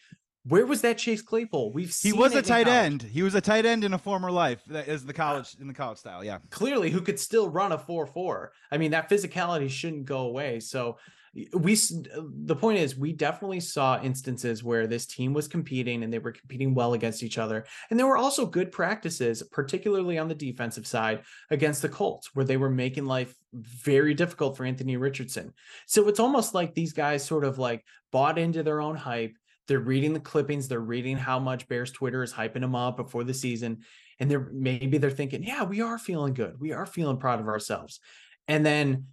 Where 0.49 0.67
was 0.67 0.81
that 0.83 0.99
Chase 0.99 1.23
Claypool? 1.23 1.73
We've 1.73 1.95
He 1.95 2.13
was 2.13 2.35
a 2.35 2.43
tight 2.43 2.69
end. 2.69 3.03
He 3.03 3.23
was 3.23 3.35
a 3.35 3.41
tight 3.41 3.67
end 3.67 3.85
in 3.85 3.95
a 3.95 3.99
former 3.99 4.31
life. 4.31 4.63
That 4.67 4.89
is 4.89 5.05
the 5.05 5.13
college 5.13 5.57
in 5.61 5.67
the 5.67 5.75
college 5.75 5.99
style. 5.99 6.25
Yeah. 6.25 6.39
clearly 6.51 6.91
who 6.91 7.01
could 7.01 7.19
still 7.19 7.49
run 7.49 7.73
a 7.73 7.79
4-4 7.79 8.49
i 8.73 8.79
mean 8.79 8.91
that 8.91 9.09
physicality 9.09 9.69
shouldn't 9.69 10.05
go 10.05 10.21
away 10.21 10.61
so 10.61 10.97
we 11.53 11.75
the 11.75 12.57
point 12.57 12.79
is 12.79 12.97
we 12.97 13.13
definitely 13.13 13.61
saw 13.61 14.01
instances 14.03 14.65
where 14.65 14.87
this 14.87 15.07
team 15.07 15.35
was 15.35 15.47
competing 15.47 16.03
and 16.03 16.13
they 16.13 16.19
were 16.19 16.33
competing 16.33 16.75
well 16.75 16.95
against 16.95 17.23
each 17.23 17.39
other 17.39 17.65
and 17.91 17.99
there 17.99 18.07
were 18.07 18.17
also 18.17 18.47
good 18.47 18.73
practices 18.73 19.43
particularly 19.53 20.19
on 20.19 20.29
the 20.29 20.35
defensive 20.35 20.87
side 20.87 21.23
against 21.51 21.83
the 21.83 21.89
colts 21.89 22.31
where 22.35 22.45
they 22.45 22.57
were 22.57 22.71
making 22.71 23.05
life 23.05 23.35
very 23.53 24.15
difficult 24.15 24.57
for 24.57 24.65
anthony 24.65 24.97
richardson 24.97 25.53
so 25.87 26.09
it's 26.09 26.21
almost 26.21 26.55
like 26.55 26.75
these 26.75 26.93
guys 26.93 27.25
sort 27.25 27.45
of 27.45 27.59
like 27.59 27.85
bought 28.11 28.39
into 28.39 28.63
their 28.63 28.81
own 28.81 28.97
hype 28.97 29.35
they're 29.69 29.79
reading 29.79 30.13
the 30.13 30.21
clippings 30.21 30.67
they're 30.67 30.81
reading 30.81 31.17
how 31.17 31.39
much 31.39 31.69
bears 31.69 31.93
twitter 31.93 32.23
is 32.23 32.33
hyping 32.33 32.63
them 32.63 32.75
up 32.75 32.97
before 32.97 33.23
the 33.23 33.35
season 33.35 33.79
and 34.21 34.31
they're 34.31 34.49
maybe 34.53 34.99
they're 34.99 35.11
thinking, 35.11 35.43
yeah, 35.43 35.65
we 35.65 35.81
are 35.81 35.99
feeling 35.99 36.35
good. 36.35 36.61
We 36.61 36.73
are 36.73 36.87
feeling 36.87 37.19
proud 37.19 37.41
of 37.41 37.49
ourselves. 37.49 38.01
And 38.49 38.65
then 38.65 39.07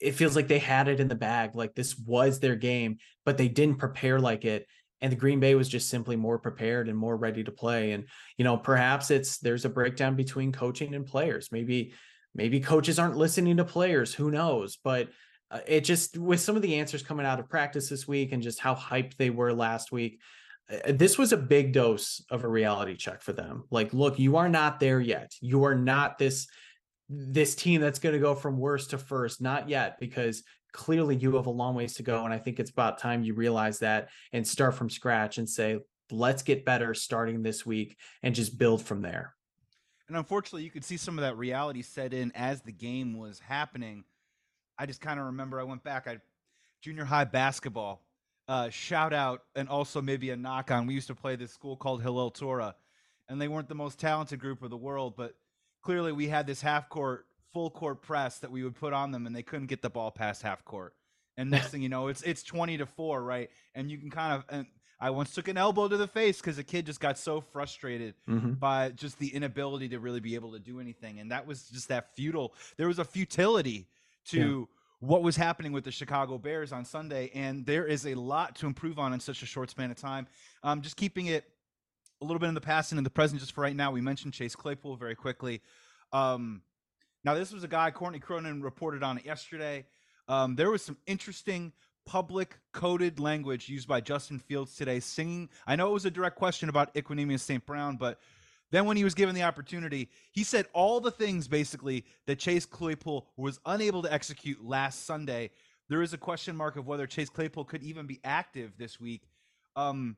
it 0.00 0.12
feels 0.12 0.36
like 0.36 0.48
they 0.48 0.58
had 0.58 0.88
it 0.88 1.00
in 1.00 1.08
the 1.08 1.14
bag, 1.14 1.54
like 1.54 1.74
this 1.74 1.98
was 1.98 2.40
their 2.40 2.56
game, 2.56 2.98
but 3.24 3.38
they 3.38 3.48
didn't 3.48 3.78
prepare 3.78 4.18
like 4.18 4.44
it. 4.44 4.66
And 5.02 5.10
the 5.10 5.16
Green 5.16 5.40
Bay 5.40 5.54
was 5.54 5.68
just 5.68 5.88
simply 5.88 6.16
more 6.16 6.38
prepared 6.38 6.88
and 6.88 6.98
more 6.98 7.16
ready 7.16 7.42
to 7.44 7.52
play. 7.52 7.92
And 7.92 8.04
you 8.36 8.44
know, 8.44 8.58
perhaps 8.58 9.10
it's 9.10 9.38
there's 9.38 9.64
a 9.64 9.70
breakdown 9.70 10.14
between 10.14 10.52
coaching 10.52 10.94
and 10.94 11.06
players. 11.06 11.48
Maybe 11.50 11.94
maybe 12.34 12.60
coaches 12.60 12.98
aren't 12.98 13.16
listening 13.16 13.56
to 13.56 13.64
players. 13.64 14.12
Who 14.14 14.30
knows? 14.30 14.76
But 14.82 15.08
uh, 15.50 15.60
it 15.66 15.82
just 15.82 16.16
with 16.16 16.40
some 16.40 16.56
of 16.56 16.62
the 16.62 16.76
answers 16.76 17.02
coming 17.02 17.26
out 17.26 17.40
of 17.40 17.48
practice 17.48 17.88
this 17.88 18.06
week 18.06 18.32
and 18.32 18.42
just 18.42 18.60
how 18.60 18.74
hyped 18.74 19.16
they 19.16 19.30
were 19.30 19.52
last 19.52 19.90
week, 19.92 20.20
uh, 20.70 20.92
this 20.92 21.18
was 21.18 21.32
a 21.32 21.36
big 21.36 21.72
dose 21.72 22.24
of 22.30 22.44
a 22.44 22.48
reality 22.48 22.96
check 22.96 23.22
for 23.22 23.32
them. 23.32 23.64
Like, 23.70 23.92
look, 23.92 24.18
you 24.18 24.36
are 24.36 24.48
not 24.48 24.80
there 24.80 25.00
yet. 25.00 25.32
You 25.40 25.64
are 25.64 25.74
not 25.74 26.18
this 26.18 26.46
this 27.08 27.56
team 27.56 27.80
that's 27.80 27.98
going 27.98 28.12
to 28.12 28.20
go 28.20 28.36
from 28.36 28.56
worst 28.56 28.90
to 28.90 28.98
first. 28.98 29.40
Not 29.40 29.68
yet, 29.68 29.98
because 29.98 30.44
clearly 30.72 31.16
you 31.16 31.34
have 31.34 31.46
a 31.46 31.50
long 31.50 31.74
ways 31.74 31.94
to 31.94 32.04
go. 32.04 32.24
And 32.24 32.32
I 32.32 32.38
think 32.38 32.60
it's 32.60 32.70
about 32.70 32.98
time 32.98 33.24
you 33.24 33.34
realize 33.34 33.80
that 33.80 34.10
and 34.32 34.46
start 34.46 34.74
from 34.74 34.88
scratch 34.88 35.38
and 35.38 35.48
say, 35.48 35.78
let's 36.12 36.42
get 36.42 36.64
better 36.64 36.94
starting 36.94 37.42
this 37.42 37.66
week 37.66 37.96
and 38.22 38.34
just 38.34 38.58
build 38.58 38.82
from 38.82 39.02
there. 39.02 39.34
And 40.08 40.16
unfortunately, 40.16 40.64
you 40.64 40.70
could 40.70 40.84
see 40.84 40.96
some 40.96 41.18
of 41.18 41.22
that 41.22 41.36
reality 41.36 41.82
set 41.82 42.12
in 42.12 42.32
as 42.34 42.62
the 42.62 42.72
game 42.72 43.16
was 43.16 43.38
happening. 43.38 44.04
I 44.80 44.86
just 44.86 45.00
kind 45.02 45.20
of 45.20 45.26
remember 45.26 45.60
I 45.60 45.64
went 45.64 45.84
back. 45.84 46.06
I 46.06 46.18
junior 46.80 47.04
high 47.04 47.24
basketball. 47.24 48.00
uh, 48.48 48.68
shout 48.70 49.12
out 49.12 49.42
and 49.54 49.68
also 49.68 50.00
maybe 50.02 50.30
a 50.30 50.36
knock 50.36 50.70
on. 50.72 50.86
We 50.86 50.94
used 50.94 51.06
to 51.08 51.14
play 51.14 51.36
this 51.36 51.52
school 51.52 51.76
called 51.76 52.02
Hillel 52.02 52.30
Torah, 52.30 52.74
and 53.28 53.40
they 53.40 53.46
weren't 53.46 53.68
the 53.68 53.74
most 53.76 54.00
talented 54.00 54.40
group 54.40 54.62
of 54.62 54.70
the 54.70 54.76
world, 54.76 55.14
but 55.16 55.34
clearly 55.82 56.10
we 56.10 56.26
had 56.28 56.46
this 56.48 56.60
half 56.62 56.88
court, 56.88 57.26
full 57.52 57.70
court 57.70 58.02
press 58.02 58.38
that 58.38 58.50
we 58.50 58.64
would 58.64 58.74
put 58.74 58.92
on 58.92 59.12
them, 59.12 59.26
and 59.26 59.36
they 59.36 59.42
couldn't 59.44 59.66
get 59.68 59.82
the 59.82 59.90
ball 59.90 60.10
past 60.10 60.42
half 60.42 60.64
court. 60.64 60.94
And 61.36 61.48
next 61.56 61.68
thing 61.68 61.82
you 61.82 61.88
know, 61.90 62.08
it's 62.08 62.22
it's 62.22 62.42
twenty 62.42 62.76
to 62.78 62.86
four, 62.86 63.22
right? 63.22 63.50
And 63.74 63.88
you 63.90 63.98
can 63.98 64.10
kind 64.10 64.32
of 64.32 64.44
and 64.48 64.66
I 64.98 65.10
once 65.10 65.32
took 65.32 65.46
an 65.48 65.56
elbow 65.56 65.86
to 65.88 65.96
the 65.96 66.08
face 66.08 66.38
because 66.40 66.58
a 66.58 66.64
kid 66.64 66.86
just 66.86 66.98
got 67.00 67.18
so 67.18 67.40
frustrated 67.40 68.14
Mhm. 68.28 68.58
by 68.58 68.88
just 68.90 69.18
the 69.18 69.28
inability 69.32 69.90
to 69.90 70.00
really 70.00 70.20
be 70.20 70.34
able 70.34 70.52
to 70.52 70.58
do 70.58 70.80
anything, 70.80 71.20
and 71.20 71.30
that 71.30 71.46
was 71.46 71.68
just 71.68 71.88
that 71.88 72.16
futile. 72.16 72.52
There 72.78 72.88
was 72.88 72.98
a 72.98 73.04
futility 73.04 73.86
to 74.26 74.68
what 75.00 75.22
was 75.22 75.36
happening 75.36 75.72
with 75.72 75.84
the 75.84 75.90
Chicago 75.90 76.36
Bears 76.38 76.72
on 76.72 76.84
Sunday, 76.84 77.30
and 77.34 77.64
there 77.64 77.86
is 77.86 78.06
a 78.06 78.14
lot 78.14 78.54
to 78.56 78.66
improve 78.66 78.98
on 78.98 79.12
in 79.12 79.20
such 79.20 79.42
a 79.42 79.46
short 79.46 79.70
span 79.70 79.90
of 79.90 79.96
time. 79.96 80.26
Um, 80.62 80.82
just 80.82 80.96
keeping 80.96 81.26
it 81.26 81.44
a 82.20 82.24
little 82.24 82.38
bit 82.38 82.48
in 82.48 82.54
the 82.54 82.60
past 82.60 82.92
and 82.92 82.98
in 82.98 83.04
the 83.04 83.10
present, 83.10 83.40
just 83.40 83.52
for 83.52 83.62
right 83.62 83.74
now. 83.74 83.90
We 83.90 84.02
mentioned 84.02 84.34
Chase 84.34 84.54
Claypool 84.54 84.96
very 84.96 85.14
quickly. 85.14 85.62
Um, 86.12 86.62
now, 87.24 87.34
this 87.34 87.52
was 87.52 87.64
a 87.64 87.68
guy 87.68 87.90
Courtney 87.90 88.18
Cronin 88.18 88.62
reported 88.62 89.02
on 89.02 89.18
it 89.18 89.24
yesterday. 89.24 89.86
Um, 90.28 90.54
there 90.54 90.70
was 90.70 90.84
some 90.84 90.98
interesting 91.06 91.72
public 92.06 92.58
coded 92.72 93.20
language 93.20 93.68
used 93.68 93.88
by 93.88 94.00
Justin 94.00 94.38
Fields 94.38 94.74
today, 94.74 95.00
singing. 95.00 95.48
I 95.66 95.76
know 95.76 95.88
it 95.88 95.92
was 95.92 96.04
a 96.04 96.10
direct 96.10 96.36
question 96.36 96.68
about 96.68 96.94
Equanimeous 96.94 97.40
St. 97.40 97.64
Brown, 97.64 97.96
but 97.96 98.18
then 98.70 98.84
when 98.84 98.96
he 98.96 99.04
was 99.04 99.14
given 99.14 99.34
the 99.34 99.42
opportunity, 99.42 100.08
he 100.32 100.44
said 100.44 100.66
all 100.72 101.00
the 101.00 101.10
things 101.10 101.48
basically 101.48 102.04
that 102.26 102.38
Chase 102.38 102.66
Claypool 102.66 103.26
was 103.36 103.60
unable 103.66 104.02
to 104.02 104.12
execute 104.12 104.64
last 104.64 105.06
Sunday. 105.06 105.50
There 105.88 106.02
is 106.02 106.12
a 106.12 106.18
question 106.18 106.56
mark 106.56 106.76
of 106.76 106.86
whether 106.86 107.06
Chase 107.06 107.30
Claypool 107.30 107.64
could 107.64 107.82
even 107.82 108.06
be 108.06 108.20
active 108.22 108.72
this 108.78 109.00
week. 109.00 109.22
Um, 109.74 110.16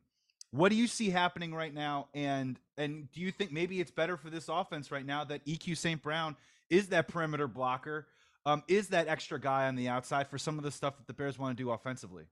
what 0.51 0.69
do 0.69 0.77
you 0.77 0.87
see 0.87 1.09
happening 1.09 1.55
right 1.55 1.73
now? 1.73 2.09
And 2.13 2.59
and 2.77 3.11
do 3.13 3.21
you 3.21 3.31
think 3.31 3.53
maybe 3.53 3.81
it's 3.81 3.91
better 3.91 4.17
for 4.17 4.29
this 4.29 4.49
offense 4.49 4.91
right 4.91 5.05
now 5.05 5.25
that 5.25 5.45
EQ 5.47 5.79
St. 5.79 6.03
Brown 6.03 6.37
is 6.69 6.89
that 6.89 7.09
perimeter 7.09 7.49
blocker, 7.49 8.07
um, 8.45 8.63
is 8.69 8.89
that 8.89 9.09
extra 9.09 9.41
guy 9.41 9.67
on 9.69 9.77
the 9.77 9.89
outside 9.89 10.29
for 10.29 10.39
some 10.39 10.59
of 10.59 10.65
the 10.65 10.71
stuff 10.71 10.97
that 10.97 11.07
the 11.07 11.13
Bears 11.13 11.39
want 11.39 11.57
to 11.57 11.63
do 11.63 11.71
offensively? 11.71 12.25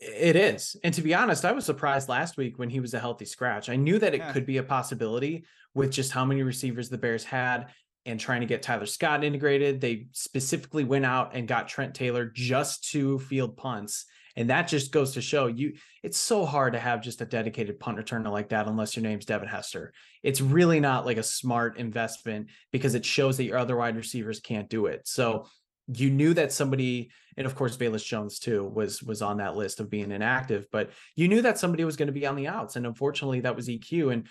It 0.00 0.36
is. 0.36 0.76
And 0.84 0.92
to 0.94 1.02
be 1.02 1.14
honest, 1.14 1.44
I 1.44 1.52
was 1.52 1.64
surprised 1.64 2.08
last 2.08 2.36
week 2.36 2.58
when 2.58 2.68
he 2.70 2.80
was 2.80 2.94
a 2.94 3.00
healthy 3.00 3.24
scratch. 3.24 3.68
I 3.68 3.76
knew 3.76 3.98
that 3.98 4.14
it 4.14 4.18
Yeah. 4.18 4.32
could 4.32 4.46
be 4.46 4.58
a 4.58 4.62
possibility 4.62 5.44
with 5.74 5.92
just 5.92 6.12
how 6.12 6.24
many 6.24 6.42
receivers 6.42 6.88
the 6.88 6.98
Bears 6.98 7.24
had 7.24 7.68
and 8.06 8.20
trying 8.20 8.40
to 8.40 8.46
get 8.46 8.62
Tyler 8.62 8.86
Scott 8.86 9.24
integrated. 9.24 9.80
They 9.80 10.08
specifically 10.12 10.84
went 10.84 11.06
out 11.06 11.34
and 11.34 11.48
got 11.48 11.68
Trent 11.68 11.94
Taylor 11.94 12.26
just 12.26 12.90
to 12.90 13.18
field 13.20 13.56
punts. 13.56 14.04
And 14.36 14.50
that 14.50 14.66
just 14.66 14.90
goes 14.90 15.12
to 15.12 15.22
show 15.22 15.46
you 15.46 15.74
it's 16.02 16.18
so 16.18 16.44
hard 16.44 16.72
to 16.72 16.80
have 16.80 17.00
just 17.00 17.20
a 17.20 17.24
dedicated 17.24 17.78
punt 17.78 17.98
returner 17.98 18.30
like 18.32 18.48
that 18.48 18.66
unless 18.66 18.96
your 18.96 19.04
name's 19.04 19.24
Devin 19.24 19.48
Hester. 19.48 19.92
It's 20.24 20.40
really 20.40 20.80
not 20.80 21.06
like 21.06 21.18
a 21.18 21.22
smart 21.22 21.78
investment 21.78 22.48
because 22.72 22.96
it 22.96 23.04
shows 23.04 23.36
that 23.36 23.44
your 23.44 23.58
other 23.58 23.76
wide 23.76 23.96
receivers 23.96 24.40
can't 24.40 24.68
do 24.68 24.86
it. 24.86 25.06
So 25.06 25.46
you 25.92 26.10
knew 26.10 26.34
that 26.34 26.52
somebody 26.52 27.10
and 27.36 27.46
of 27.46 27.54
course 27.54 27.76
Velus 27.76 28.04
Jones 28.04 28.38
too 28.38 28.64
was 28.64 29.02
was 29.02 29.22
on 29.22 29.38
that 29.38 29.56
list 29.56 29.80
of 29.80 29.90
being 29.90 30.12
inactive, 30.12 30.66
but 30.70 30.90
you 31.16 31.28
knew 31.28 31.42
that 31.42 31.58
somebody 31.58 31.84
was 31.84 31.96
going 31.96 32.06
to 32.06 32.12
be 32.12 32.26
on 32.26 32.36
the 32.36 32.48
outs, 32.48 32.76
and 32.76 32.86
unfortunately 32.86 33.40
that 33.40 33.56
was 33.56 33.68
EQ. 33.68 34.12
And 34.12 34.28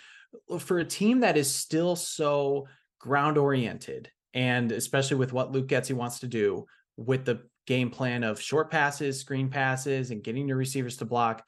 uh, 0.49 0.57
for 0.57 0.79
a 0.79 0.85
team 0.85 1.19
that 1.21 1.37
is 1.37 1.53
still 1.53 1.95
so 1.95 2.67
ground 2.99 3.37
oriented, 3.37 4.09
and 4.33 4.71
especially 4.71 5.17
with 5.17 5.33
what 5.33 5.51
Luke 5.51 5.67
Getsy 5.67 5.93
wants 5.93 6.19
to 6.19 6.27
do 6.27 6.65
with 6.97 7.25
the 7.25 7.41
game 7.65 7.89
plan 7.89 8.23
of 8.23 8.41
short 8.41 8.71
passes, 8.71 9.19
screen 9.19 9.49
passes, 9.49 10.11
and 10.11 10.23
getting 10.23 10.47
your 10.47 10.57
receivers 10.57 10.97
to 10.97 11.05
block, 11.05 11.43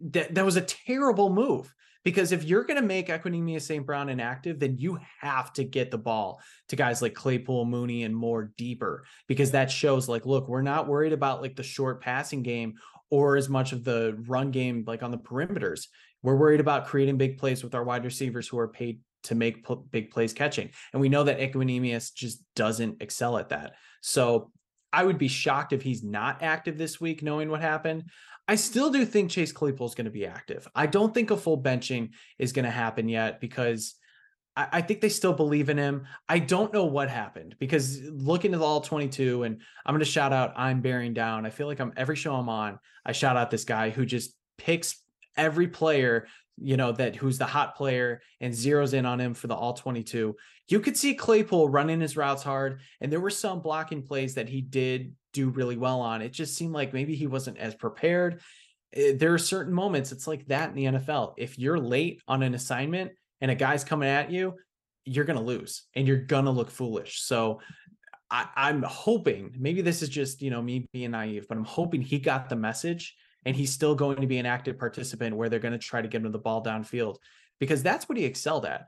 that 0.00 0.34
that 0.34 0.44
was 0.44 0.56
a 0.56 0.62
terrible 0.62 1.30
move. 1.30 1.72
Because 2.04 2.32
if 2.32 2.44
you're 2.44 2.64
going 2.64 2.80
to 2.80 2.86
make 2.86 3.08
Equanimeous 3.08 3.62
St. 3.62 3.86
Brown 3.86 4.08
inactive, 4.08 4.58
then 4.58 4.76
you 4.76 4.98
have 5.20 5.52
to 5.54 5.64
get 5.64 5.90
the 5.90 5.98
ball 5.98 6.40
to 6.68 6.76
guys 6.76 7.00
like 7.00 7.14
Claypool, 7.14 7.64
Mooney, 7.64 8.02
and 8.02 8.14
more 8.14 8.52
deeper, 8.56 9.04
because 9.28 9.52
that 9.52 9.70
shows 9.70 10.08
like, 10.08 10.26
look, 10.26 10.48
we're 10.48 10.62
not 10.62 10.88
worried 10.88 11.12
about 11.12 11.42
like 11.42 11.54
the 11.54 11.62
short 11.62 12.00
passing 12.00 12.42
game 12.42 12.74
or 13.10 13.36
as 13.36 13.48
much 13.48 13.72
of 13.72 13.84
the 13.84 14.16
run 14.26 14.50
game, 14.50 14.84
like 14.86 15.02
on 15.02 15.10
the 15.10 15.18
perimeters. 15.18 15.86
We're 16.22 16.36
worried 16.36 16.60
about 16.60 16.86
creating 16.86 17.18
big 17.18 17.38
plays 17.38 17.62
with 17.62 17.74
our 17.74 17.84
wide 17.84 18.04
receivers 18.04 18.48
who 18.48 18.58
are 18.58 18.68
paid 18.68 19.00
to 19.24 19.34
make 19.34 19.66
big 19.90 20.10
plays 20.10 20.32
catching. 20.32 20.70
And 20.92 21.00
we 21.00 21.08
know 21.08 21.24
that 21.24 21.38
Equanimeous 21.38 22.12
just 22.14 22.42
doesn't 22.56 23.02
excel 23.02 23.38
at 23.38 23.50
that. 23.50 23.74
So 24.00 24.50
I 24.92 25.04
would 25.04 25.18
be 25.18 25.28
shocked 25.28 25.72
if 25.72 25.82
he's 25.82 26.02
not 26.02 26.42
active 26.42 26.76
this 26.76 27.00
week, 27.00 27.22
knowing 27.22 27.50
what 27.50 27.60
happened. 27.60 28.04
I 28.48 28.56
still 28.56 28.90
do 28.90 29.04
think 29.04 29.30
Chase 29.30 29.52
Claypool 29.52 29.86
is 29.86 29.94
going 29.94 30.06
to 30.06 30.10
be 30.10 30.26
active. 30.26 30.66
I 30.74 30.86
don't 30.86 31.14
think 31.14 31.30
a 31.30 31.36
full 31.36 31.62
benching 31.62 32.10
is 32.38 32.52
going 32.52 32.64
to 32.64 32.70
happen 32.70 33.08
yet 33.08 33.40
because 33.40 33.94
I, 34.56 34.68
I 34.72 34.82
think 34.82 35.00
they 35.00 35.08
still 35.08 35.32
believe 35.32 35.68
in 35.68 35.78
him. 35.78 36.06
I 36.28 36.38
don't 36.38 36.72
know 36.72 36.84
what 36.84 37.08
happened 37.08 37.56
because 37.58 38.00
looking 38.02 38.52
at 38.52 38.60
the 38.60 38.66
all 38.66 38.80
22, 38.80 39.44
and 39.44 39.60
I'm 39.86 39.94
going 39.94 40.04
to 40.04 40.10
shout 40.10 40.32
out 40.32 40.54
I'm 40.56 40.80
bearing 40.80 41.14
down. 41.14 41.46
I 41.46 41.50
feel 41.50 41.66
like 41.66 41.80
I'm 41.80 41.92
every 41.96 42.16
show 42.16 42.34
I'm 42.34 42.48
on, 42.48 42.78
I 43.06 43.12
shout 43.12 43.36
out 43.36 43.50
this 43.50 43.64
guy 43.64 43.90
who 43.90 44.04
just 44.04 44.34
picks 44.58 45.00
every 45.36 45.68
player 45.68 46.26
you 46.60 46.76
know 46.76 46.92
that 46.92 47.16
who's 47.16 47.38
the 47.38 47.46
hot 47.46 47.76
player 47.76 48.20
and 48.40 48.52
zeroes 48.52 48.94
in 48.94 49.06
on 49.06 49.20
him 49.20 49.34
for 49.34 49.46
the 49.46 49.54
all 49.54 49.72
22 49.72 50.36
you 50.72 50.80
could 50.80 50.96
see 50.96 51.14
claypool 51.14 51.68
running 51.68 52.00
his 52.00 52.16
routes 52.16 52.42
hard 52.42 52.80
and 53.00 53.12
there 53.12 53.20
were 53.20 53.30
some 53.30 53.60
blocking 53.60 54.02
plays 54.02 54.34
that 54.34 54.48
he 54.48 54.60
did 54.60 55.14
do 55.32 55.50
really 55.50 55.76
well 55.76 56.00
on. 56.00 56.22
It 56.22 56.32
just 56.32 56.56
seemed 56.56 56.72
like 56.72 56.92
maybe 56.92 57.14
he 57.14 57.26
wasn't 57.26 57.58
as 57.58 57.74
prepared. 57.74 58.40
Eh, 58.94 59.12
there 59.16 59.32
are 59.32 59.38
certain 59.38 59.72
moments 59.72 60.12
it's 60.12 60.26
like 60.26 60.46
that 60.46 60.70
in 60.70 60.74
the 60.74 60.84
nfl 60.98 61.32
if 61.38 61.58
you're 61.58 61.78
late 61.78 62.20
on 62.28 62.42
an 62.42 62.54
assignment 62.54 63.12
and 63.40 63.50
a 63.50 63.54
guy's 63.54 63.84
coming 63.84 64.08
at 64.08 64.30
you 64.30 64.54
you're 65.04 65.24
gonna 65.24 65.42
lose 65.42 65.84
and 65.94 66.06
you're 66.06 66.18
gonna 66.18 66.50
look 66.50 66.70
foolish. 66.70 67.22
So 67.22 67.60
I, 68.30 68.48
i'm 68.56 68.82
hoping 68.82 69.54
maybe 69.58 69.82
this 69.82 70.00
is 70.02 70.08
just 70.08 70.40
you 70.40 70.50
know 70.50 70.62
me 70.62 70.86
being 70.92 71.10
naive 71.10 71.46
but 71.48 71.58
i'm 71.58 71.64
hoping 71.64 72.00
he 72.00 72.18
got 72.18 72.48
the 72.48 72.56
message 72.56 73.14
and 73.44 73.56
he's 73.56 73.72
still 73.72 73.94
going 73.94 74.20
to 74.20 74.26
be 74.26 74.38
an 74.38 74.46
active 74.46 74.78
participant 74.78 75.36
where 75.36 75.48
they're 75.48 75.58
going 75.58 75.72
to 75.72 75.78
try 75.78 76.00
to 76.00 76.08
get 76.08 76.24
him 76.24 76.32
the 76.32 76.38
ball 76.38 76.62
downfield 76.62 77.16
because 77.58 77.82
that's 77.82 78.08
what 78.08 78.18
he 78.18 78.24
excelled 78.24 78.64
at. 78.64 78.86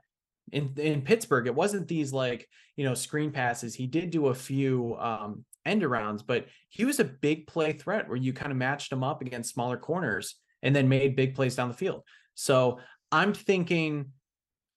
In 0.51 0.73
in 0.77 1.01
Pittsburgh, 1.01 1.47
it 1.47 1.55
wasn't 1.55 1.87
these 1.87 2.13
like, 2.13 2.47
you 2.75 2.85
know, 2.85 2.93
screen 2.93 3.31
passes. 3.31 3.73
He 3.75 3.87
did 3.87 4.11
do 4.11 4.27
a 4.27 4.35
few 4.35 4.95
um 4.99 5.45
end 5.65 5.81
arounds, 5.81 6.21
but 6.25 6.45
he 6.69 6.85
was 6.85 6.99
a 6.99 7.03
big 7.05 7.47
play 7.47 7.73
threat 7.73 8.07
where 8.07 8.17
you 8.17 8.33
kind 8.33 8.51
of 8.51 8.57
matched 8.57 8.91
him 8.91 9.03
up 9.03 9.21
against 9.21 9.53
smaller 9.53 9.77
corners 9.77 10.35
and 10.61 10.75
then 10.75 10.87
made 10.87 11.15
big 11.15 11.35
plays 11.35 11.55
down 11.55 11.69
the 11.69 11.73
field. 11.73 12.03
So 12.35 12.79
I'm 13.11 13.33
thinking 13.33 14.11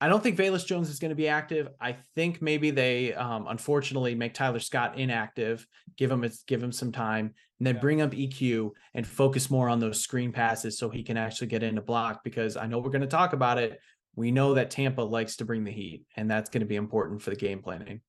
I 0.01 0.09
don't 0.09 0.23
think 0.23 0.39
Velus 0.39 0.65
Jones 0.65 0.91
is 0.91 1.01
going 1.01 1.09
to 1.11 1.17
be 1.17 1.27
active. 1.29 1.69
I 1.81 1.97
think 2.15 2.41
maybe 2.41 2.71
they 2.71 3.15
um, 3.15 3.47
unfortunately 3.49 4.15
make 4.15 4.33
Tyler 4.33 4.61
Scott 4.61 4.97
inactive, 4.97 5.67
give 5.97 6.11
him 6.11 6.25
give 6.47 6.63
him 6.63 6.71
some 6.71 6.93
time, 6.93 7.35
and 7.59 7.67
then 7.67 7.75
Yeah. 7.75 7.81
bring 7.81 8.01
up 8.01 8.13
EQ 8.13 8.71
and 8.95 9.05
focus 9.05 9.51
more 9.51 9.69
on 9.69 9.81
those 9.81 10.01
screen 10.01 10.31
passes 10.33 10.79
so 10.79 10.89
he 10.89 11.03
can 11.03 11.17
actually 11.17 11.49
get 11.49 11.65
into 11.65 11.83
block. 11.83 12.23
Because 12.23 12.57
I 12.57 12.67
know 12.69 12.79
we're 12.79 12.91
going 12.91 13.01
to 13.01 13.09
talk 13.09 13.33
about 13.33 13.59
it. 13.59 13.81
We 14.19 14.33
know 14.33 14.55
that 14.55 14.73
Tampa 14.73 15.03
likes 15.03 15.37
to 15.37 15.45
bring 15.45 15.63
the 15.63 15.71
heat, 15.71 16.05
and 16.17 16.29
that's 16.29 16.51
going 16.51 16.63
to 16.63 16.67
be 16.67 16.75
important 16.75 17.23
for 17.23 17.31
the 17.31 17.37
game 17.37 17.63
planning. 17.63 18.01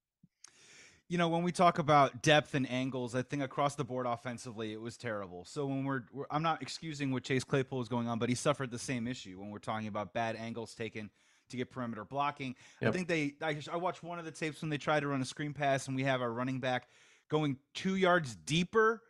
you 1.07 1.19
know, 1.19 1.29
when 1.29 1.43
we 1.43 1.51
talk 1.51 1.77
about 1.77 2.23
depth 2.23 2.55
and 2.55 2.67
angles, 2.69 3.13
I 3.13 3.21
think 3.21 3.43
across 3.43 3.75
the 3.75 3.83
board 3.83 4.07
offensively, 4.07 4.73
it 4.73 4.81
was 4.81 4.97
terrible. 4.97 5.45
So 5.45 5.67
when 5.67 5.85
we're, 5.85 6.01
we're 6.11 6.25
I'm 6.31 6.41
not 6.41 6.63
excusing 6.63 7.11
what 7.11 7.23
Chase 7.23 7.43
Claypool 7.43 7.77
was 7.77 7.89
going 7.89 8.07
on, 8.07 8.17
but 8.17 8.27
he 8.27 8.33
suffered 8.33 8.71
the 8.71 8.79
same 8.79 9.07
issue 9.07 9.39
when 9.39 9.51
we're 9.51 9.59
talking 9.59 9.87
about 9.87 10.11
bad 10.13 10.35
angles 10.35 10.73
taken 10.73 11.11
to 11.49 11.57
get 11.57 11.69
perimeter 11.69 12.03
blocking. 12.05 12.55
I 12.83 12.89
think 12.89 13.07
they, 13.07 13.33
I, 13.41 13.57
I 13.71 13.77
watched 13.77 14.01
one 14.01 14.17
of 14.17 14.25
the 14.25 14.31
tapes 14.31 14.61
when 14.61 14.71
they 14.71 14.79
tried 14.79 15.01
to 15.01 15.07
run 15.09 15.21
a 15.21 15.25
screen 15.25 15.53
pass, 15.53 15.85
and 15.85 15.95
we 15.95 16.03
have 16.05 16.21
our 16.21 16.31
running 16.31 16.59
back 16.59 16.87
going 17.29 17.57
two 17.75 17.97
yards 17.97 18.35
deeper 18.35 19.03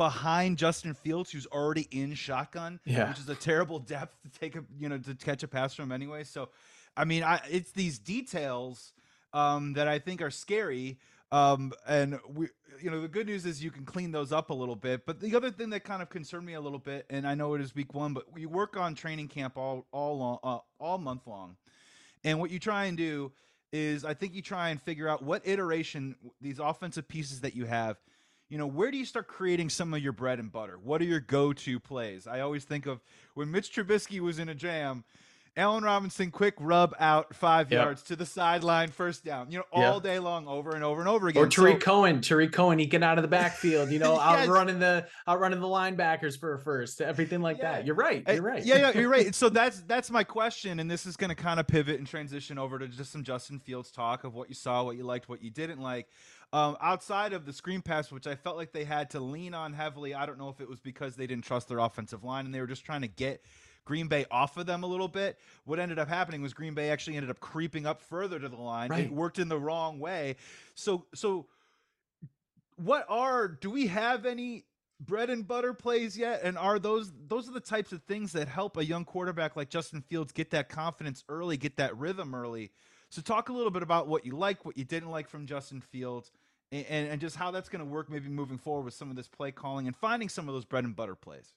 behind 0.00 0.56
Justin 0.56 0.94
Fields, 0.94 1.30
who's 1.30 1.44
already 1.48 1.86
in 1.90 2.14
shotgun, 2.14 2.80
Yeah. 2.86 3.10
which 3.10 3.18
is 3.18 3.28
a 3.28 3.34
terrible 3.34 3.78
depth 3.94 4.16
to 4.22 4.30
take 4.40 4.56
a, 4.56 4.64
you 4.78 4.88
know, 4.88 4.96
to 4.96 5.14
catch 5.14 5.42
a 5.42 5.48
pass 5.48 5.74
from 5.74 5.92
anyway. 5.92 6.24
So, 6.24 6.48
I 6.96 7.04
mean, 7.04 7.22
I, 7.22 7.38
it's 7.50 7.72
these 7.72 7.98
details 7.98 8.94
um, 9.34 9.74
that 9.74 9.88
I 9.88 9.98
think 9.98 10.22
are 10.22 10.30
scary. 10.30 10.96
Um, 11.30 11.74
and 11.86 12.18
we, 12.26 12.48
you 12.80 12.90
know, 12.90 13.02
the 13.02 13.08
good 13.08 13.26
news 13.26 13.44
is 13.44 13.62
you 13.62 13.70
can 13.70 13.84
clean 13.84 14.10
those 14.10 14.32
up 14.32 14.48
a 14.48 14.54
little 14.54 14.74
bit. 14.74 15.04
But 15.04 15.20
the 15.20 15.36
other 15.36 15.50
thing 15.50 15.68
that 15.68 15.84
kind 15.84 16.00
of 16.00 16.08
concerned 16.08 16.46
me 16.46 16.54
a 16.54 16.60
little 16.62 16.78
bit, 16.78 17.04
and 17.10 17.28
I 17.28 17.34
know 17.34 17.52
it 17.52 17.60
is 17.60 17.74
week 17.74 17.92
one, 17.92 18.14
but 18.14 18.32
we 18.32 18.46
work 18.46 18.78
on 18.78 18.94
training 18.94 19.28
camp 19.28 19.58
all 19.58 19.86
all 19.92 20.16
long, 20.16 20.38
uh, 20.42 20.58
all 20.78 20.96
month 20.96 21.26
long, 21.26 21.56
and 22.24 22.40
what 22.40 22.50
you 22.50 22.58
try 22.58 22.86
and 22.86 22.96
do 22.96 23.32
is, 23.70 24.02
I 24.06 24.14
think 24.14 24.34
you 24.34 24.40
try 24.40 24.70
and 24.70 24.80
figure 24.80 25.08
out 25.10 25.22
what 25.22 25.42
iteration 25.46 26.16
these 26.40 26.58
offensive 26.58 27.06
pieces 27.06 27.42
that 27.42 27.54
you 27.54 27.66
have. 27.66 27.98
You 28.50 28.58
know, 28.58 28.66
where 28.66 28.90
do 28.90 28.98
you 28.98 29.04
start 29.04 29.28
creating 29.28 29.70
some 29.70 29.94
of 29.94 30.02
your 30.02 30.12
bread 30.12 30.40
and 30.40 30.50
butter? 30.50 30.76
What 30.82 31.00
are 31.00 31.04
your 31.04 31.20
go-to 31.20 31.78
plays? 31.78 32.26
I 32.26 32.40
always 32.40 32.64
think 32.64 32.84
of 32.86 33.00
when 33.34 33.50
Mitch 33.50 33.72
Trubisky 33.72 34.18
was 34.20 34.38
in 34.40 34.48
a 34.48 34.54
jam 34.54 35.04
Allen 35.56 35.82
Robinson, 35.82 36.30
quick 36.30 36.54
rub 36.60 36.94
out 37.00 37.34
five 37.34 37.72
Yep. 37.72 37.82
yards 37.84 38.02
to 38.04 38.14
the 38.14 38.24
sideline, 38.24 38.88
first 38.88 39.24
down. 39.24 39.50
You 39.50 39.58
know, 39.58 39.64
Yep. 39.74 39.92
all 39.92 40.00
day 40.00 40.20
long, 40.20 40.46
over 40.46 40.70
and 40.76 40.84
over 40.84 41.00
and 41.00 41.08
over 41.08 41.26
again. 41.26 41.42
Or 41.42 41.48
Tarik 41.48 41.82
So- 41.82 41.86
Cohen, 41.86 42.20
Tarik 42.20 42.52
Cohen, 42.52 42.78
he 42.78 42.86
get 42.86 43.02
out 43.02 43.18
of 43.18 43.22
the 43.22 43.28
backfield, 43.28 43.90
you 43.90 43.98
know, 43.98 44.14
Yes. 44.14 44.48
outrunning 44.48 44.78
the 44.78 45.08
outrunning 45.26 45.58
the 45.60 45.66
linebackers 45.66 46.38
for 46.38 46.54
a 46.54 46.60
first, 46.60 47.00
everything 47.00 47.42
like 47.42 47.58
Yeah. 47.58 47.72
that. 47.72 47.84
You're 47.84 47.96
right. 47.96 48.22
You're 48.28 48.40
right. 48.42 48.64
Yeah, 48.64 48.76
yeah, 48.76 48.98
you're 49.00 49.08
right. 49.10 49.34
So 49.34 49.48
that's 49.48 49.80
that's 49.82 50.08
my 50.08 50.22
question, 50.22 50.78
and 50.78 50.88
this 50.88 51.04
is 51.04 51.16
going 51.16 51.30
to 51.30 51.34
kind 51.34 51.58
of 51.58 51.66
pivot 51.66 51.98
and 51.98 52.06
transition 52.06 52.56
over 52.56 52.78
to 52.78 52.86
just 52.86 53.10
some 53.10 53.24
Justin 53.24 53.58
Fields 53.58 53.90
talk 53.90 54.22
of 54.22 54.34
what 54.34 54.48
you 54.50 54.54
saw, 54.54 54.84
what 54.84 54.96
you 54.96 55.02
liked, 55.02 55.28
what 55.28 55.42
you 55.42 55.50
didn't 55.50 55.80
like. 55.80 56.06
Um, 56.52 56.76
outside 56.80 57.32
of 57.32 57.46
the 57.46 57.52
screen 57.52 57.80
pass, 57.80 58.10
which 58.10 58.26
I 58.26 58.34
felt 58.34 58.56
like 58.56 58.72
they 58.72 58.84
had 58.84 59.10
to 59.10 59.20
lean 59.20 59.54
on 59.54 59.72
heavily. 59.72 60.14
I 60.14 60.26
don't 60.26 60.38
know 60.38 60.48
if 60.48 60.60
it 60.60 60.68
was 60.68 60.80
because 60.80 61.14
they 61.14 61.28
didn't 61.28 61.44
trust 61.44 61.68
their 61.68 61.78
offensive 61.78 62.24
line 62.24 62.44
and 62.44 62.52
they 62.54 62.60
were 62.60 62.66
just 62.66 62.84
trying 62.84 63.02
to 63.02 63.08
get 63.08 63.44
Green 63.84 64.08
Bay 64.08 64.26
off 64.30 64.56
of 64.56 64.66
them 64.66 64.82
a 64.82 64.86
little 64.86 65.08
bit. 65.08 65.38
What 65.64 65.78
ended 65.78 65.98
up 65.98 66.08
happening 66.08 66.42
was 66.42 66.52
Green 66.52 66.74
Bay 66.74 66.90
actually 66.90 67.16
ended 67.16 67.30
up 67.30 67.40
creeping 67.40 67.86
up 67.86 68.02
further 68.02 68.38
to 68.38 68.48
the 68.48 68.56
line. 68.56 68.90
It 69.06 69.12
worked 69.12 69.38
in 69.38 69.48
the 69.48 69.58
wrong 69.58 69.98
way. 70.00 70.36
So 70.74 71.06
so 71.14 71.46
what 72.76 73.04
are 73.08 73.48
do 73.48 73.70
we 73.70 73.86
have 73.88 74.26
any 74.26 74.64
bread 75.00 75.30
and 75.30 75.46
butter 75.46 75.72
plays 75.72 76.16
yet 76.16 76.40
and 76.42 76.58
are 76.58 76.78
those 76.78 77.12
those 77.26 77.48
are 77.48 77.52
the 77.52 77.60
types 77.60 77.92
of 77.92 78.02
things 78.04 78.32
that 78.32 78.48
help 78.48 78.76
a 78.76 78.84
young 78.84 79.04
quarterback 79.04 79.56
like 79.56 79.70
Justin 79.70 80.02
Fields 80.02 80.32
get 80.32 80.50
that 80.50 80.68
confidence 80.68 81.24
early 81.28 81.56
get 81.56 81.76
that 81.76 81.96
rhythm 81.96 82.34
early 82.34 82.70
so 83.08 83.22
talk 83.22 83.48
a 83.48 83.52
little 83.52 83.70
bit 83.70 83.82
about 83.82 84.08
what 84.08 84.24
you 84.26 84.36
like 84.36 84.64
what 84.64 84.76
you 84.76 84.84
didn't 84.84 85.10
like 85.10 85.28
from 85.28 85.46
Justin 85.46 85.80
Fields 85.80 86.30
and 86.72 87.08
and, 87.08 87.20
just 87.20 87.36
how 87.36 87.50
that's 87.50 87.68
going 87.68 87.84
to 87.84 87.90
work 87.90 88.10
maybe 88.10 88.28
moving 88.28 88.58
forward 88.58 88.84
with 88.84 88.94
some 88.94 89.10
of 89.10 89.16
this 89.16 89.28
play 89.28 89.50
calling 89.50 89.86
and 89.86 89.96
finding 89.96 90.28
some 90.28 90.48
of 90.48 90.54
those 90.54 90.64
bread 90.64 90.84
and 90.84 90.94
butter 90.94 91.14
plays 91.14 91.52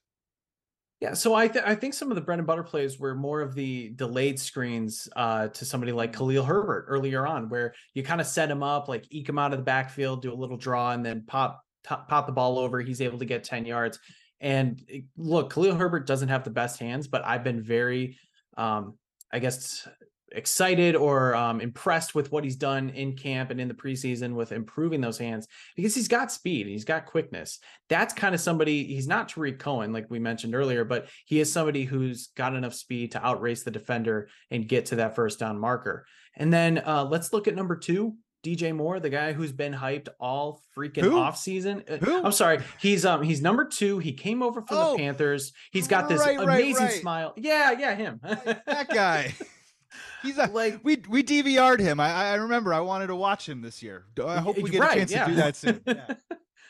Yeah, 0.99 1.13
so 1.13 1.35
I 1.35 1.47
th- 1.47 1.65
I 1.65 1.75
think 1.75 1.93
some 1.93 2.11
of 2.11 2.15
the 2.15 2.21
bread 2.21 2.39
and 2.39 2.47
butter 2.47 2.63
plays 2.63 2.99
were 2.99 3.13
more 3.15 3.41
of 3.41 3.55
the 3.55 3.89
delayed 3.95 4.39
screens 4.39 5.09
uh, 5.15 5.49
to 5.49 5.65
somebody 5.65 5.91
like 5.91 6.13
Khalil 6.13 6.43
Herbert 6.43 6.85
earlier 6.87 7.27
on, 7.27 7.49
where 7.49 7.73
you 7.93 8.03
kind 8.03 8.21
of 8.21 8.27
set 8.27 8.49
him 8.49 8.63
up, 8.63 8.87
like 8.87 9.05
eke 9.09 9.29
him 9.29 9.37
out 9.37 9.51
of 9.51 9.59
the 9.59 9.65
backfield, 9.65 10.21
do 10.21 10.33
a 10.33 10.35
little 10.35 10.57
draw, 10.57 10.91
and 10.91 11.05
then 11.05 11.23
pop 11.27 11.61
top, 11.83 12.07
pop 12.07 12.25
the 12.25 12.31
ball 12.31 12.57
over. 12.57 12.79
He's 12.79 13.01
able 13.01 13.19
to 13.19 13.25
get 13.25 13.43
ten 13.43 13.65
yards. 13.65 13.99
And 14.39 14.81
eh, 14.91 15.01
look, 15.17 15.53
Khalil 15.53 15.75
Herbert 15.75 16.07
doesn't 16.07 16.29
have 16.29 16.43
the 16.43 16.51
best 16.51 16.79
hands, 16.79 17.07
but 17.07 17.25
I've 17.25 17.43
been 17.43 17.61
very, 17.61 18.17
um, 18.57 18.97
I 19.31 19.39
guess, 19.39 19.87
excited 20.33 20.95
or 20.95 21.35
um, 21.35 21.61
impressed 21.61 22.15
with 22.15 22.31
what 22.31 22.43
he's 22.43 22.55
done 22.55 22.89
in 22.89 23.15
camp 23.15 23.51
and 23.51 23.59
in 23.61 23.67
the 23.67 23.73
preseason 23.73 24.33
with 24.33 24.51
improving 24.51 25.01
those 25.01 25.17
hands 25.17 25.47
because 25.75 25.95
he's 25.95 26.07
got 26.07 26.31
speed, 26.31 26.61
and 26.61 26.71
he's 26.71 26.85
got 26.85 27.05
quickness. 27.05 27.59
That's 27.89 28.13
kind 28.13 28.35
of 28.35 28.41
somebody. 28.41 28.83
He's 28.83 29.07
not 29.07 29.29
Tarik 29.29 29.59
Cohen, 29.59 29.93
like 29.93 30.09
we 30.09 30.19
mentioned 30.19 30.55
earlier, 30.55 30.83
but 30.83 31.07
he 31.25 31.39
is 31.39 31.51
somebody 31.51 31.83
who's 31.83 32.27
got 32.35 32.55
enough 32.55 32.73
speed 32.73 33.11
to 33.13 33.25
outrace 33.25 33.63
the 33.63 33.71
defender 33.71 34.29
and 34.51 34.67
get 34.67 34.87
to 34.87 34.97
that 34.97 35.15
first 35.15 35.39
down 35.39 35.59
marker. 35.59 36.05
And 36.35 36.51
then 36.51 36.81
uh, 36.85 37.05
let's 37.05 37.31
look 37.31 37.47
at 37.47 37.55
number 37.55 37.75
two. 37.75 38.15
DJ 38.43 38.75
Moore, 38.75 38.99
the 38.99 39.09
guy 39.09 39.31
who's 39.31 39.53
been 39.53 39.73
hyped 39.73 40.09
all 40.19 40.61
freaking 40.77 41.03
Who? 41.03 41.17
off 41.17 41.37
season. 41.37 41.81
Who? 42.01 42.25
I'm 42.25 42.33
sorry. 42.33 42.59
He's 42.77 43.05
um 43.05 43.23
he's 43.23 43.41
number 43.41 43.63
two. 43.63 43.99
He 43.99 44.11
came 44.11 44.43
over 44.43 44.61
from 44.61 44.77
Oh, 44.77 44.91
the 44.91 44.97
Panthers. 44.97 45.53
He's 45.71 45.87
got 45.87 46.09
this 46.09 46.19
right, 46.19 46.37
right, 46.37 46.59
amazing 46.59 46.85
right. 46.85 46.99
smile. 46.99 47.33
Yeah, 47.37 47.71
yeah, 47.71 47.95
him. 47.95 48.19
that 48.21 48.89
guy 48.93 49.33
he's 50.23 50.37
a 50.37 50.47
like 50.47 50.79
we 50.83 51.01
we 51.09 51.23
DVR'd 51.23 51.79
him 51.79 51.99
I 51.99 52.11
I 52.31 52.33
remember 52.35 52.73
I 52.73 52.79
wanted 52.79 53.07
to 53.07 53.15
watch 53.15 53.47
him 53.47 53.61
this 53.61 53.83
year 53.83 54.05
I 54.25 54.37
hope 54.39 54.57
we 54.57 54.69
get 54.69 54.81
Right, 54.81 54.97
a 54.97 54.99
chance 54.99 55.11
yeah. 55.11 55.25
to 55.25 55.31
do 55.31 55.35
that 55.35 55.55
soon 55.55 55.81
yeah. 55.87 56.15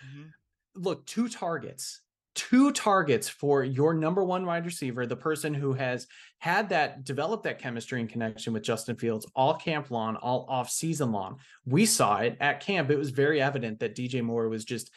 Mhm. 0.05 0.31
look, 0.75 1.05
two 1.05 1.29
targets, 1.29 2.01
two 2.35 2.71
targets 2.71 3.29
for 3.29 3.63
your 3.63 3.93
number 3.93 4.23
one 4.23 4.45
wide 4.45 4.65
receiver, 4.65 5.05
the 5.05 5.15
person 5.15 5.53
who 5.53 5.73
has 5.73 6.07
had 6.39 6.69
that 6.69 7.03
developed 7.05 7.43
that 7.43 7.59
chemistry 7.59 7.99
and 8.01 8.09
connection 8.09 8.53
with 8.53 8.63
Justin 8.63 8.95
Fields 8.95 9.25
all 9.35 9.53
camp 9.55 9.91
long, 9.91 10.15
all 10.17 10.45
off 10.49 10.69
season 10.69 11.11
long. 11.11 11.39
We 11.65 11.85
saw 11.85 12.17
it 12.17 12.35
at 12.41 12.59
camp. 12.59 12.89
It 12.89 12.97
was 12.97 13.11
very 13.11 13.41
evident 13.41 13.79
that 13.79 13.95
DJ 13.95 14.21
Moore 14.23 14.49
was 14.49 14.65
just 14.65 14.91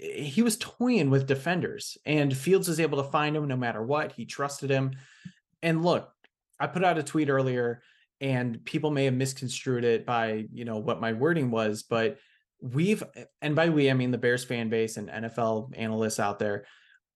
he 0.00 0.42
was 0.42 0.56
toying 0.56 1.10
with 1.10 1.26
defenders 1.26 1.98
and 2.06 2.34
Fields 2.36 2.68
was 2.68 2.78
able 2.80 3.02
to 3.02 3.10
find 3.10 3.36
him 3.36 3.46
no 3.48 3.56
matter 3.56 3.82
what. 3.82 4.12
He 4.12 4.24
trusted 4.26 4.70
him. 4.70 4.92
And 5.62 5.84
look, 5.84 6.10
I 6.60 6.68
put 6.68 6.84
out 6.84 6.98
a 6.98 7.02
tweet 7.02 7.28
earlier 7.28 7.82
and 8.20 8.64
people 8.64 8.90
may 8.90 9.04
have 9.04 9.14
misconstrued 9.14 9.84
it 9.84 10.04
by, 10.04 10.46
you 10.52 10.64
know, 10.64 10.78
what 10.78 11.00
my 11.00 11.12
wording 11.12 11.50
was, 11.50 11.82
but 11.82 12.18
we've 12.60 13.04
and 13.40 13.54
by 13.54 13.68
we 13.68 13.90
I 13.90 13.94
mean 13.94 14.10
the 14.10 14.18
Bears 14.18 14.44
fan 14.44 14.68
base 14.68 14.96
and 14.96 15.08
NFL 15.08 15.72
analysts 15.76 16.18
out 16.18 16.38
there. 16.38 16.64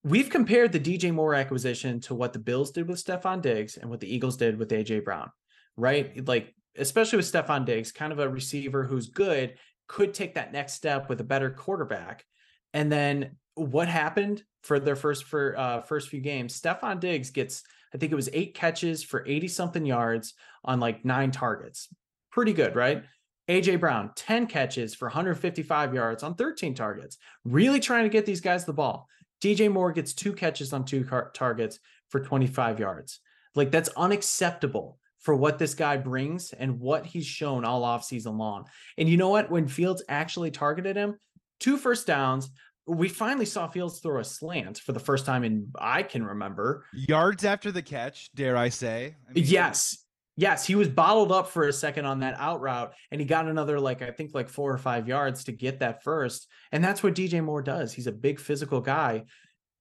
We've 0.04 0.30
compared 0.30 0.72
the 0.72 0.80
DJ 0.80 1.12
Moore 1.12 1.34
acquisition 1.34 2.00
to 2.02 2.14
what 2.14 2.32
the 2.32 2.38
Bills 2.38 2.72
did 2.72 2.88
with 2.88 3.04
Stefon 3.04 3.40
Diggs 3.40 3.76
and 3.76 3.88
what 3.88 4.00
the 4.00 4.12
Eagles 4.12 4.36
did 4.36 4.58
with 4.58 4.70
AJ 4.70 5.04
Brown, 5.04 5.30
right? 5.76 6.26
Like 6.26 6.54
especially 6.76 7.18
with 7.18 7.30
Stefon 7.30 7.64
Diggs, 7.64 7.92
kind 7.92 8.12
of 8.12 8.18
a 8.18 8.28
receiver 8.28 8.84
who's 8.84 9.08
good, 9.08 9.54
could 9.88 10.14
take 10.14 10.34
that 10.34 10.52
next 10.52 10.74
step 10.74 11.08
with 11.08 11.20
a 11.20 11.24
better 11.24 11.50
quarterback. 11.50 12.24
And 12.72 12.90
then 12.90 13.36
what 13.54 13.88
happened 13.88 14.42
for 14.62 14.80
their 14.80 14.96
first 14.96 15.24
for 15.24 15.58
uh 15.58 15.82
first 15.82 16.08
few 16.08 16.20
games? 16.20 16.60
Stefon 16.60 17.00
Diggs 17.00 17.30
gets 17.30 17.62
I 17.94 17.98
think 17.98 18.12
it 18.12 18.16
was 18.16 18.28
8 18.32 18.54
catches 18.54 19.02
for 19.02 19.24
80 19.26 19.48
something 19.48 19.86
yards 19.86 20.34
on 20.64 20.80
like 20.80 21.04
9 21.04 21.30
targets. 21.30 21.88
Pretty 22.30 22.52
good, 22.52 22.74
right? 22.74 23.04
AJ 23.48 23.80
Brown, 23.80 24.10
10 24.14 24.46
catches 24.46 24.94
for 24.94 25.06
155 25.06 25.94
yards 25.94 26.22
on 26.22 26.34
13 26.34 26.74
targets. 26.74 27.18
Really 27.44 27.80
trying 27.80 28.04
to 28.04 28.08
get 28.08 28.24
these 28.24 28.40
guys 28.40 28.64
the 28.64 28.72
ball. 28.72 29.08
DJ 29.42 29.70
Moore 29.70 29.92
gets 29.92 30.14
two 30.14 30.32
catches 30.32 30.72
on 30.72 30.84
two 30.84 31.04
car- 31.04 31.30
targets 31.34 31.78
for 32.08 32.20
25 32.20 32.78
yards. 32.78 33.20
Like 33.54 33.70
that's 33.70 33.88
unacceptable 33.90 34.98
for 35.18 35.34
what 35.34 35.58
this 35.58 35.74
guy 35.74 35.96
brings 35.96 36.52
and 36.52 36.80
what 36.80 37.06
he's 37.06 37.26
shown 37.26 37.64
all 37.64 37.84
off 37.84 38.04
season 38.04 38.38
long. 38.38 38.64
And 38.96 39.08
you 39.08 39.16
know 39.16 39.28
what? 39.28 39.50
When 39.50 39.68
Fields 39.68 40.02
actually 40.08 40.50
targeted 40.50 40.96
him, 40.96 41.18
two 41.60 41.76
first 41.76 42.06
downs. 42.06 42.50
We 42.86 43.08
finally 43.08 43.46
saw 43.46 43.68
Fields 43.68 44.00
throw 44.00 44.20
a 44.20 44.24
slant 44.24 44.78
for 44.78 44.92
the 44.92 45.00
first 45.00 45.24
time 45.24 45.44
in 45.44 45.68
I 45.78 46.02
can 46.02 46.24
remember. 46.24 46.84
yards 46.92 47.44
after 47.44 47.70
the 47.70 47.82
catch 47.82 48.30
dare 48.34 48.56
I 48.56 48.68
say 48.70 49.16
I 49.28 49.32
mean, 49.32 49.44
Yes. 49.46 49.98
Yes, 50.34 50.66
he 50.66 50.74
was 50.74 50.88
bottled 50.88 51.30
up 51.30 51.48
for 51.48 51.68
a 51.68 51.72
second 51.72 52.06
on 52.06 52.20
that 52.20 52.36
out 52.38 52.62
route, 52.62 52.94
and 53.10 53.20
he 53.20 53.26
got 53.26 53.46
another 53.46 53.78
like 53.78 54.00
I 54.00 54.10
think 54.10 54.34
like 54.34 54.48
four 54.48 54.72
or 54.72 54.78
five 54.78 55.06
yards 55.06 55.44
to 55.44 55.52
get 55.52 55.80
that 55.80 56.02
first. 56.02 56.48
And 56.72 56.82
that's 56.82 57.02
what 57.02 57.14
DJ 57.14 57.44
Moore 57.44 57.60
does. 57.60 57.92
He's 57.92 58.06
a 58.06 58.12
big 58.12 58.40
physical 58.40 58.80
guy. 58.80 59.24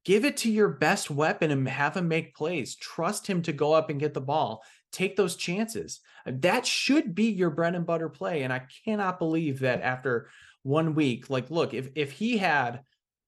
Give 0.04 0.26
it 0.26 0.38
to 0.38 0.52
your 0.52 0.68
best 0.68 1.10
weapon 1.10 1.52
and 1.52 1.68
have 1.70 1.96
him 1.96 2.08
make 2.08 2.36
plays. 2.36 2.76
Trust 2.76 3.28
him 3.28 3.42
to 3.44 3.54
go 3.54 3.72
up 3.72 3.90
and 3.90 4.00
get 4.00 4.14
the 4.14 4.20
ball. 4.20 4.64
Take 4.92 5.16
those 5.16 5.38
chances. 5.38 6.02
That 6.26 6.66
should 6.66 7.16
be 7.16 7.32
your 7.32 7.52
bread 7.52 7.76
and 7.76 7.86
butter 7.86 8.10
play. 8.10 8.44
And 8.44 8.52
I 8.52 8.64
cannot 8.84 9.20
believe 9.20 9.60
that 9.60 9.82
after 9.82 10.30
one 10.64 10.96
week, 10.96 11.30
like, 11.30 11.50
look, 11.50 11.74
if 11.74 11.90
if 11.96 12.12
he 12.12 12.38
had, 12.38 12.82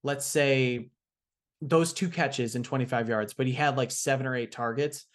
let's 0.04 0.26
say, 0.26 0.89
those 1.62 1.94
two 1.94 2.10
catches 2.10 2.56
in 2.56 2.63
25 2.63 3.10
yards, 3.10 3.34
but 3.34 3.48
he 3.48 3.54
had 3.54 3.78
like 3.78 3.92
seven 3.92 4.28
or 4.28 4.36
eight 4.36 4.52
targets, 4.52 5.06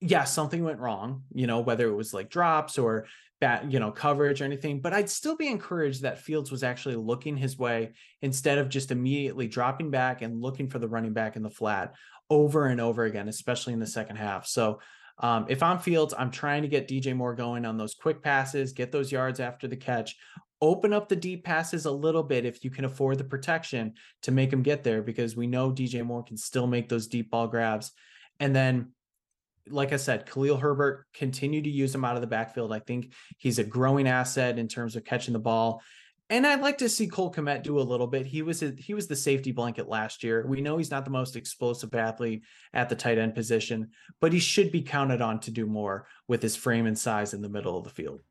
yeah, 0.00 0.24
something 0.24 0.62
went 0.62 0.80
wrong, 0.80 1.22
you 1.32 1.46
know, 1.46 1.60
whether 1.60 1.88
it 1.88 1.94
was 1.94 2.12
like 2.12 2.28
drops 2.28 2.76
or 2.78 3.06
bad, 3.40 3.72
you 3.72 3.80
know, 3.80 3.90
coverage 3.90 4.42
or 4.42 4.44
anything. 4.44 4.80
But 4.80 4.92
I'd 4.92 5.08
still 5.08 5.36
be 5.36 5.48
encouraged 5.48 6.02
that 6.02 6.18
Fields 6.18 6.50
was 6.50 6.62
actually 6.62 6.96
looking 6.96 7.36
his 7.36 7.58
way 7.58 7.92
instead 8.20 8.58
of 8.58 8.68
just 8.68 8.90
immediately 8.90 9.48
dropping 9.48 9.90
back 9.90 10.20
and 10.20 10.42
looking 10.42 10.68
for 10.68 10.78
the 10.78 10.88
running 10.88 11.14
back 11.14 11.36
in 11.36 11.42
the 11.42 11.50
flat 11.50 11.94
over 12.28 12.66
and 12.66 12.80
over 12.80 13.04
again, 13.04 13.28
especially 13.28 13.72
in 13.72 13.80
the 13.80 13.86
second 13.86 14.16
half. 14.16 14.46
So 14.46 14.80
um, 15.18 15.46
if 15.48 15.62
I'm 15.62 15.78
Fields, 15.78 16.14
I'm 16.16 16.30
trying 16.30 16.62
to 16.62 16.68
get 16.68 16.88
DJ 16.88 17.14
Moore 17.14 17.34
going 17.34 17.64
on 17.64 17.78
those 17.78 17.94
quick 17.94 18.22
passes, 18.22 18.72
get 18.72 18.92
those 18.92 19.12
yards 19.12 19.40
after 19.40 19.68
the 19.68 19.76
catch, 19.76 20.16
open 20.68 20.92
up 20.92 21.08
the 21.08 21.16
deep 21.16 21.44
passes 21.44 21.84
a 21.84 21.90
little 21.90 22.22
bit 22.22 22.44
if 22.44 22.64
you 22.64 22.70
can 22.70 22.84
afford 22.84 23.18
the 23.18 23.24
protection 23.24 23.94
to 24.22 24.32
make 24.32 24.52
him 24.52 24.62
get 24.62 24.84
there, 24.84 25.02
because 25.02 25.36
we 25.36 25.46
know 25.46 25.70
DJ 25.70 26.04
Moore 26.04 26.22
can 26.22 26.36
still 26.36 26.66
make 26.66 26.88
those 26.88 27.06
deep 27.06 27.30
ball 27.30 27.46
grabs. 27.46 27.92
And 28.40 28.54
then 28.54 28.92
like 29.68 29.92
I 29.92 29.96
said, 29.96 30.26
Khalil 30.26 30.56
Herbert 30.56 31.06
continue 31.14 31.62
to 31.62 31.70
use 31.70 31.94
him 31.94 32.04
out 32.04 32.16
of 32.16 32.20
the 32.20 32.26
backfield. 32.26 32.72
I 32.72 32.80
think 32.80 33.12
he's 33.38 33.58
a 33.58 33.64
growing 33.64 34.06
asset 34.06 34.58
in 34.58 34.68
terms 34.68 34.96
of 34.96 35.04
catching 35.04 35.32
the 35.32 35.38
ball. 35.38 35.82
And 36.30 36.46
I'd 36.46 36.62
like 36.62 36.78
to 36.78 36.88
see 36.88 37.06
Cole 37.06 37.32
Kmet 37.32 37.62
do 37.62 37.78
a 37.78 37.82
little 37.82 38.06
bit. 38.06 38.26
He 38.26 38.42
was 38.42 38.62
a, 38.62 38.72
he 38.78 38.94
was 38.94 39.06
the 39.06 39.16
safety 39.16 39.52
blanket 39.52 39.88
last 39.88 40.24
year. 40.24 40.44
We 40.46 40.62
know 40.62 40.78
he's 40.78 40.90
not 40.90 41.04
the 41.04 41.10
most 41.10 41.36
explosive 41.36 41.94
athlete 41.94 42.44
at 42.72 42.88
the 42.88 42.96
tight 42.96 43.18
end 43.18 43.34
position, 43.34 43.90
but 44.20 44.32
he 44.32 44.38
should 44.38 44.72
be 44.72 44.82
counted 44.82 45.20
on 45.20 45.40
to 45.40 45.50
do 45.50 45.66
more 45.66 46.06
with 46.26 46.42
his 46.42 46.56
frame 46.56 46.86
and 46.86 46.98
size 46.98 47.34
in 47.34 47.42
the 47.42 47.48
middle 47.48 47.76
of 47.76 47.84
the 47.84 47.90
field. 47.90 48.22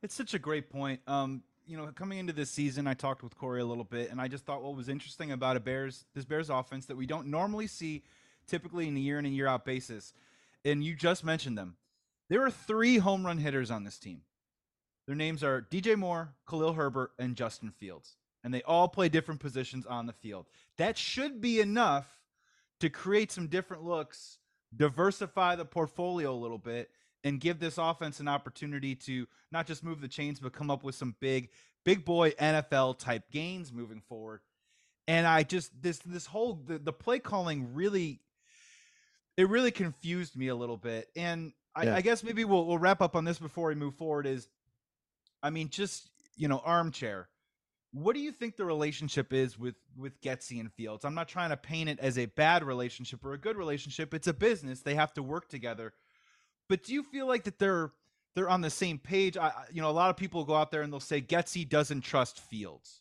It's 0.00 0.14
such 0.14 0.34
a 0.34 0.38
great 0.38 0.70
point. 0.70 1.00
Um, 1.08 1.42
you 1.68 1.76
know, 1.76 1.86
coming 1.94 2.18
into 2.18 2.32
this 2.32 2.50
season, 2.50 2.86
I 2.86 2.94
talked 2.94 3.22
with 3.22 3.36
Corey 3.36 3.60
a 3.60 3.64
little 3.64 3.84
bit, 3.84 4.10
and 4.10 4.20
I 4.20 4.26
just 4.26 4.46
thought 4.46 4.62
what 4.62 4.74
was 4.74 4.88
interesting 4.88 5.32
about 5.32 5.56
a 5.56 5.60
Bears 5.60 6.06
this 6.14 6.24
Bears 6.24 6.48
offense 6.48 6.86
that 6.86 6.96
we 6.96 7.06
don't 7.06 7.26
normally 7.26 7.66
see, 7.66 8.02
typically 8.46 8.88
in 8.88 8.96
a 8.96 9.00
year 9.00 9.18
in 9.18 9.26
and 9.26 9.36
year 9.36 9.46
out 9.46 9.66
basis. 9.66 10.14
And 10.64 10.82
you 10.82 10.94
just 10.94 11.24
mentioned 11.24 11.58
them. 11.58 11.76
There 12.30 12.44
are 12.44 12.50
three 12.50 12.98
home 12.98 13.24
run 13.24 13.38
hitters 13.38 13.70
on 13.70 13.84
this 13.84 13.98
team. 13.98 14.22
Their 15.06 15.14
names 15.14 15.44
are 15.44 15.60
DJ 15.60 15.96
Moore, 15.96 16.34
Khalil 16.48 16.72
Herbert, 16.72 17.12
and 17.18 17.36
Justin 17.36 17.70
Fields, 17.70 18.16
and 18.42 18.52
they 18.52 18.62
all 18.62 18.88
play 18.88 19.10
different 19.10 19.40
positions 19.40 19.84
on 19.84 20.06
the 20.06 20.12
field. 20.12 20.46
That 20.78 20.96
should 20.96 21.40
be 21.40 21.60
enough 21.60 22.06
to 22.80 22.88
create 22.88 23.30
some 23.30 23.48
different 23.48 23.84
looks 23.84 24.38
diversify 24.76 25.56
the 25.56 25.64
portfolio 25.64 26.32
a 26.32 26.36
little 26.36 26.58
bit, 26.58 26.90
and 27.24 27.40
give 27.40 27.58
this 27.58 27.78
offense 27.78 28.20
an 28.20 28.28
opportunity 28.28 28.94
to 28.94 29.26
not 29.50 29.66
just 29.66 29.82
move 29.82 30.00
the 30.00 30.08
chains, 30.08 30.40
but 30.40 30.52
come 30.52 30.70
up 30.70 30.84
with 30.84 30.94
some 30.94 31.16
big, 31.20 31.50
big 31.84 32.04
boy 32.04 32.30
NFL 32.32 32.98
type 32.98 33.24
gains 33.30 33.72
moving 33.72 34.00
forward. 34.08 34.40
And 35.06 35.26
I 35.26 35.42
just 35.42 35.70
this 35.80 35.98
this 35.98 36.26
whole 36.26 36.54
the, 36.66 36.78
the 36.78 36.92
play 36.92 37.18
calling 37.18 37.74
really 37.74 38.20
it 39.36 39.48
really 39.48 39.70
confused 39.70 40.36
me 40.36 40.48
a 40.48 40.54
little 40.54 40.76
bit. 40.76 41.08
And 41.16 41.52
I, 41.74 41.84
Yeah. 41.84 41.96
I 41.96 42.00
guess 42.02 42.22
maybe 42.22 42.44
we'll 42.44 42.66
we'll 42.66 42.78
wrap 42.78 43.00
up 43.00 43.16
on 43.16 43.24
this 43.24 43.38
before 43.38 43.68
we 43.68 43.74
move 43.74 43.94
forward. 43.94 44.26
Is 44.26 44.48
I 45.42 45.50
mean, 45.50 45.70
just 45.70 46.10
you 46.36 46.48
know, 46.48 46.60
armchair. 46.64 47.28
What 47.92 48.14
do 48.14 48.20
you 48.20 48.32
think 48.32 48.56
the 48.56 48.66
relationship 48.66 49.32
is 49.32 49.58
with 49.58 49.76
with 49.96 50.20
Getsy 50.20 50.60
and 50.60 50.72
Fields? 50.72 51.04
I'm 51.04 51.14
not 51.14 51.28
trying 51.28 51.50
to 51.50 51.56
paint 51.56 51.88
it 51.88 51.98
as 52.00 52.18
a 52.18 52.26
bad 52.26 52.62
relationship 52.62 53.24
or 53.24 53.32
a 53.32 53.38
good 53.38 53.56
relationship. 53.56 54.12
It's 54.12 54.26
a 54.26 54.34
business; 54.34 54.82
they 54.82 54.94
have 54.94 55.14
to 55.14 55.22
work 55.22 55.48
together. 55.48 55.94
But 56.68 56.84
do 56.84 56.92
you 56.92 57.02
feel 57.02 57.26
like 57.26 57.44
that 57.44 57.58
they're 57.58 57.92
they're 58.34 58.48
on 58.48 58.60
the 58.60 58.70
same 58.70 58.98
page? 58.98 59.36
I, 59.36 59.52
you 59.72 59.82
know, 59.82 59.90
a 59.90 59.92
lot 59.92 60.10
of 60.10 60.16
people 60.16 60.44
go 60.44 60.54
out 60.54 60.70
there 60.70 60.82
and 60.82 60.92
they'll 60.92 61.00
say 61.00 61.20
Getsy 61.20 61.68
doesn't 61.68 62.02
trust 62.02 62.40
Fields. 62.40 63.00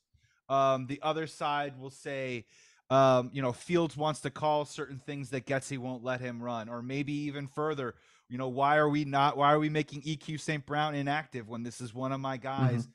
Um, 0.50 0.88
the 0.88 1.00
other 1.04 1.28
side 1.28 1.78
will 1.78 1.90
say, 1.90 2.46
um, 2.90 3.30
you 3.34 3.42
know, 3.42 3.52
Fields 3.52 3.98
wants 3.98 4.22
to 4.22 4.30
call 4.30 4.66
certain 4.66 4.98
things 4.98 5.30
that 5.32 5.46
Getsy 5.46 5.78
won't 5.78 6.04
let 6.04 6.22
him 6.22 6.42
run, 6.42 6.70
or 6.70 6.82
maybe 6.82 7.14
even 7.14 7.48
further. 7.48 7.96
You 8.30 8.38
know, 8.38 8.48
why 8.48 8.78
are 8.78 8.90
we 8.90 9.06
not? 9.06 9.38
Why 9.38 9.54
are 9.54 9.60
we 9.60 9.70
making 9.70 10.02
EQ 10.02 10.40
St. 10.40 10.66
Brown 10.66 10.96
inactive 10.96 11.48
when 11.50 11.64
this 11.64 11.82
is 11.82 11.94
one 11.94 12.12
of 12.12 12.20
my 12.20 12.38
guys? 12.38 12.88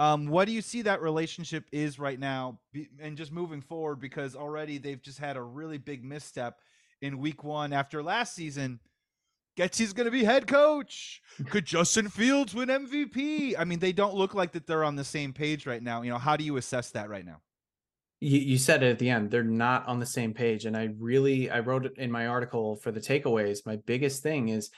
Um, 0.00 0.28
what 0.28 0.46
do 0.46 0.52
you 0.52 0.62
see 0.62 0.82
that 0.82 1.02
relationship 1.02 1.64
is 1.72 1.98
right 1.98 2.18
now, 2.18 2.60
be, 2.72 2.88
and 3.00 3.16
just 3.16 3.32
moving 3.32 3.60
forward? 3.60 3.96
Because 3.96 4.36
already 4.36 4.78
they've 4.78 5.02
just 5.02 5.18
had 5.18 5.36
a 5.36 5.42
really 5.42 5.78
big 5.78 6.04
misstep 6.04 6.60
in 7.00 7.18
Week 7.18 7.42
One 7.42 7.72
after 7.72 8.02
last 8.02 8.34
season. 8.34 8.78
Getsy's 9.58 9.92
going 9.92 10.04
to 10.04 10.10
be 10.10 10.24
head 10.24 10.46
coach. 10.46 11.20
Could 11.50 11.64
Justin 11.64 12.08
Fields 12.08 12.54
win 12.54 12.68
MVP? 12.68 13.54
I 13.58 13.64
mean, 13.64 13.80
they 13.80 13.92
don't 13.92 14.14
look 14.14 14.34
like 14.34 14.52
that 14.52 14.66
they're 14.66 14.84
on 14.84 14.96
the 14.96 15.04
same 15.04 15.32
page 15.32 15.66
right 15.66 15.82
now. 15.82 16.02
You 16.02 16.10
know, 16.10 16.18
how 16.18 16.36
do 16.36 16.44
you 16.44 16.56
assess 16.56 16.90
that 16.92 17.08
right 17.08 17.24
now? 17.24 17.40
you, 18.20 18.38
you 18.38 18.58
said 18.58 18.82
it 18.82 18.90
at 18.90 18.98
the 18.98 19.10
end 19.10 19.30
they're 19.30 19.44
not 19.44 19.86
on 19.86 19.98
the 20.00 20.06
same 20.06 20.34
page 20.34 20.64
and 20.64 20.76
i 20.76 20.88
really 20.98 21.50
i 21.50 21.60
wrote 21.60 21.86
it 21.86 21.92
in 21.96 22.10
my 22.10 22.26
article 22.26 22.76
for 22.76 22.90
the 22.90 23.00
takeaways 23.00 23.66
my 23.66 23.76
biggest 23.86 24.22
thing 24.22 24.48
is 24.48 24.70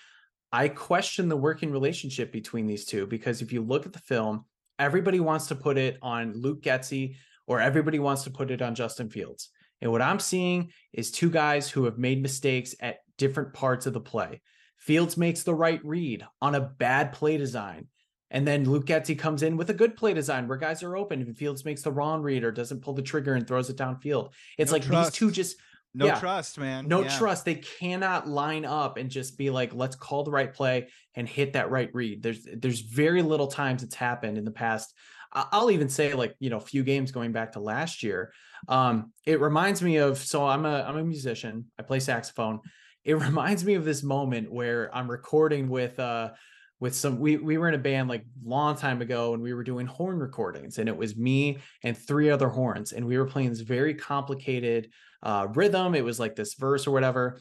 i 0.52 0.68
question 0.68 1.28
the 1.28 1.36
working 1.36 1.70
relationship 1.70 2.32
between 2.32 2.66
these 2.66 2.84
two 2.84 3.06
because 3.06 3.42
if 3.42 3.52
you 3.52 3.62
look 3.62 3.86
at 3.86 3.92
the 3.92 4.00
film 4.00 4.44
everybody 4.78 5.20
wants 5.20 5.46
to 5.46 5.54
put 5.54 5.78
it 5.78 5.98
on 6.02 6.32
luke 6.34 6.62
getsy 6.62 7.16
or 7.46 7.60
everybody 7.60 7.98
wants 7.98 8.24
to 8.24 8.30
put 8.30 8.50
it 8.50 8.62
on 8.62 8.74
justin 8.74 9.08
fields 9.08 9.50
and 9.80 9.90
what 9.90 10.02
i'm 10.02 10.20
seeing 10.20 10.70
is 10.92 11.10
two 11.10 11.30
guys 11.30 11.70
who 11.70 11.84
have 11.84 11.98
made 11.98 12.22
mistakes 12.22 12.74
at 12.80 12.98
different 13.16 13.52
parts 13.52 13.86
of 13.86 13.92
the 13.92 14.00
play 14.00 14.40
fields 14.80 15.16
makes 15.16 15.44
the 15.44 15.54
right 15.54 15.80
read 15.84 16.26
on 16.42 16.54
a 16.54 16.60
bad 16.60 17.12
play 17.12 17.36
design 17.36 17.86
and 18.30 18.46
then 18.46 18.64
Luke 18.64 18.86
Getsy 18.86 19.18
comes 19.18 19.42
in 19.42 19.56
with 19.56 19.70
a 19.70 19.74
good 19.74 19.96
play 19.96 20.14
design 20.14 20.46
where 20.46 20.56
guys 20.56 20.82
are 20.82 20.96
open. 20.96 21.20
If 21.20 21.36
Fields 21.36 21.64
makes 21.64 21.82
the 21.82 21.90
wrong 21.90 22.22
read 22.22 22.44
or 22.44 22.52
doesn't 22.52 22.80
pull 22.80 22.94
the 22.94 23.02
trigger 23.02 23.34
and 23.34 23.46
throws 23.46 23.68
it 23.70 23.76
downfield, 23.76 24.32
it's 24.56 24.70
No 24.70 24.76
like 24.76 24.82
trust. 24.84 25.12
these 25.12 25.18
two 25.18 25.30
just 25.30 25.56
No 25.92 26.06
Yeah. 26.06 26.20
trust, 26.20 26.56
man. 26.56 26.86
no 26.86 27.02
Yeah. 27.02 27.18
trust. 27.18 27.44
They 27.44 27.56
cannot 27.56 28.28
line 28.28 28.64
up 28.64 28.96
and 28.96 29.10
just 29.10 29.36
be 29.36 29.50
like, 29.50 29.74
let's 29.74 29.96
call 29.96 30.22
the 30.22 30.30
right 30.30 30.54
play 30.54 30.88
and 31.16 31.28
hit 31.28 31.54
that 31.54 31.70
right 31.72 31.90
read. 31.92 32.22
There's 32.22 32.44
there's 32.44 32.80
very 32.80 33.22
little 33.22 33.48
times 33.48 33.82
it's 33.82 33.96
happened 33.96 34.38
in 34.38 34.44
the 34.44 34.52
past. 34.52 34.94
I'll 35.32 35.70
even 35.72 35.88
say 35.88 36.14
like 36.14 36.36
you 36.38 36.50
know 36.50 36.58
a 36.58 36.60
few 36.60 36.84
games 36.84 37.10
going 37.10 37.32
back 37.32 37.52
to 37.52 37.60
last 37.60 38.04
year. 38.04 38.32
Um, 38.68 39.12
it 39.26 39.40
reminds 39.40 39.82
me 39.82 39.96
of 39.96 40.18
so 40.18 40.46
I'm 40.46 40.64
a 40.64 40.82
I'm 40.82 40.96
a 40.96 41.04
musician. 41.04 41.66
I 41.76 41.82
play 41.82 41.98
saxophone. 41.98 42.60
It 43.04 43.14
reminds 43.14 43.64
me 43.64 43.74
of 43.74 43.84
this 43.84 44.02
moment 44.02 44.52
where 44.52 44.94
I'm 44.94 45.10
recording 45.10 45.68
with 45.68 45.98
uh 45.98 46.30
with 46.80 46.94
some 46.94 47.20
we 47.20 47.36
we 47.36 47.58
were 47.58 47.68
in 47.68 47.74
a 47.74 47.78
band 47.78 48.08
like 48.08 48.24
long 48.42 48.76
time 48.76 49.02
ago 49.02 49.34
and 49.34 49.42
we 49.42 49.54
were 49.54 49.62
doing 49.62 49.86
horn 49.86 50.18
recordings 50.18 50.78
and 50.78 50.88
it 50.88 50.96
was 50.96 51.16
me 51.16 51.58
and 51.84 51.96
three 51.96 52.30
other 52.30 52.48
horns 52.48 52.92
and 52.92 53.06
we 53.06 53.18
were 53.18 53.26
playing 53.26 53.50
this 53.50 53.60
very 53.60 53.94
complicated 53.94 54.90
uh 55.22 55.46
rhythm 55.54 55.94
it 55.94 56.04
was 56.04 56.18
like 56.18 56.34
this 56.34 56.54
verse 56.54 56.86
or 56.86 56.90
whatever 56.90 57.38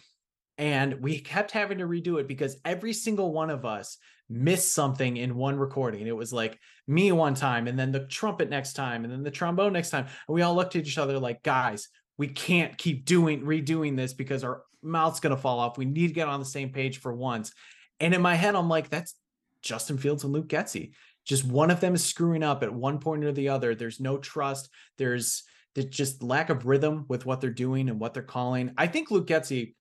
and 0.58 1.02
we 1.02 1.18
kept 1.20 1.52
having 1.52 1.78
to 1.78 1.86
redo 1.86 2.20
it 2.20 2.28
because 2.28 2.60
every 2.66 2.92
single 2.92 3.32
one 3.32 3.50
of 3.50 3.66
us 3.66 3.98
missed 4.30 4.74
something 4.74 5.16
in 5.18 5.36
one 5.36 5.58
recording 5.58 6.06
it 6.06 6.16
was 6.16 6.34
like 6.34 6.60
me 6.88 7.12
one 7.12 7.34
time 7.34 7.68
and 7.68 7.80
then 7.80 7.92
the 7.92 8.06
trumpet 8.08 8.50
next 8.50 8.74
time 8.74 9.04
and 9.06 9.14
then 9.14 9.24
the 9.24 9.32
trombone 9.32 9.74
next 9.74 9.90
time 9.90 10.06
and 10.06 10.36
we 10.36 10.42
all 10.42 10.54
looked 10.54 10.76
at 10.76 10.86
each 10.86 10.98
other 10.98 11.18
like 11.18 11.42
guys 11.44 11.88
we 12.18 12.28
can't 12.28 12.78
keep 12.78 13.06
doing 13.06 13.42
redoing 13.42 13.96
this 13.96 14.14
because 14.14 14.44
our 14.44 14.64
mouth's 14.82 15.20
going 15.20 15.36
to 15.36 15.42
fall 15.42 15.60
off 15.60 15.78
we 15.78 15.86
need 15.86 16.08
to 16.08 16.14
get 16.14 16.28
on 16.28 16.40
the 16.40 16.46
same 16.46 16.70
page 16.70 17.00
for 17.00 17.14
once 17.14 17.52
and 18.00 18.14
in 18.14 18.22
my 18.22 18.36
head 18.36 18.56
i'm 18.56 18.70
like 18.70 18.90
that's 18.90 19.16
Justin 19.62 19.98
Fields 19.98 20.24
and 20.24 20.34
Luke 20.34 20.48
Getsy. 20.48 20.92
Just 21.26 21.46
one 21.46 21.72
of 21.72 21.80
them 21.80 21.96
is 21.96 22.04
screwing 22.04 22.44
up 22.44 22.64
at 22.64 22.74
one 22.74 23.00
point 23.00 23.24
or 23.24 23.32
the 23.32 23.50
other. 23.50 23.76
There's 23.76 24.00
no 24.00 24.18
trust. 24.18 24.70
There's 24.98 25.44
just 25.90 26.24
lack 26.24 26.50
of 26.50 26.66
rhythm 26.66 27.06
with 27.08 27.26
what 27.26 27.42
they're 27.42 27.52
doing 27.52 27.90
and 27.90 28.00
what 28.00 28.14
they're 28.14 28.24
calling. 28.24 28.72
I 28.78 28.88
think 28.88 29.12
Luke 29.12 29.28
Getsy, 29.28 29.76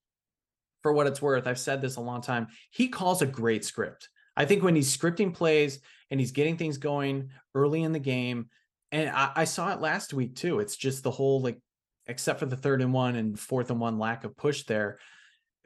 for 0.83 0.93
what 0.93 1.07
it's 1.07 1.23
worth, 1.23 1.47
I've 1.47 1.59
said 1.59 1.81
this 1.81 1.97
a 1.97 2.01
long 2.01 2.21
time. 2.21 2.49
He 2.71 2.89
calls 2.89 3.23
a 3.23 3.27
great 3.27 3.65
script. 3.65 4.09
I 4.37 4.45
think 4.45 4.63
when 4.63 4.77
he's 4.77 4.97
scripting 4.97 5.35
plays 5.35 5.81
and 6.11 6.21
he's 6.21 6.33
getting 6.33 6.57
things 6.57 6.77
going 6.77 7.31
early 7.55 7.83
in 7.83 7.93
the 7.93 7.99
game, 7.99 8.49
and 8.93 9.11
I, 9.11 9.33
I 9.35 9.45
saw 9.45 9.73
it 9.73 9.81
last 9.81 10.15
week 10.15 10.37
too. 10.37 10.61
It's 10.61 10.77
just 10.77 11.03
the 11.03 11.11
whole 11.11 11.41
like, 11.41 11.59
except 12.09 12.41
for 12.41 12.47
the 12.47 12.57
third 12.57 12.83
and 12.83 12.93
one 12.93 13.17
and 13.17 13.39
fourth 13.39 13.71
and 13.71 13.81
one 13.81 13.99
lack 13.99 14.25
of 14.25 14.37
push 14.37 14.65
there 14.65 14.99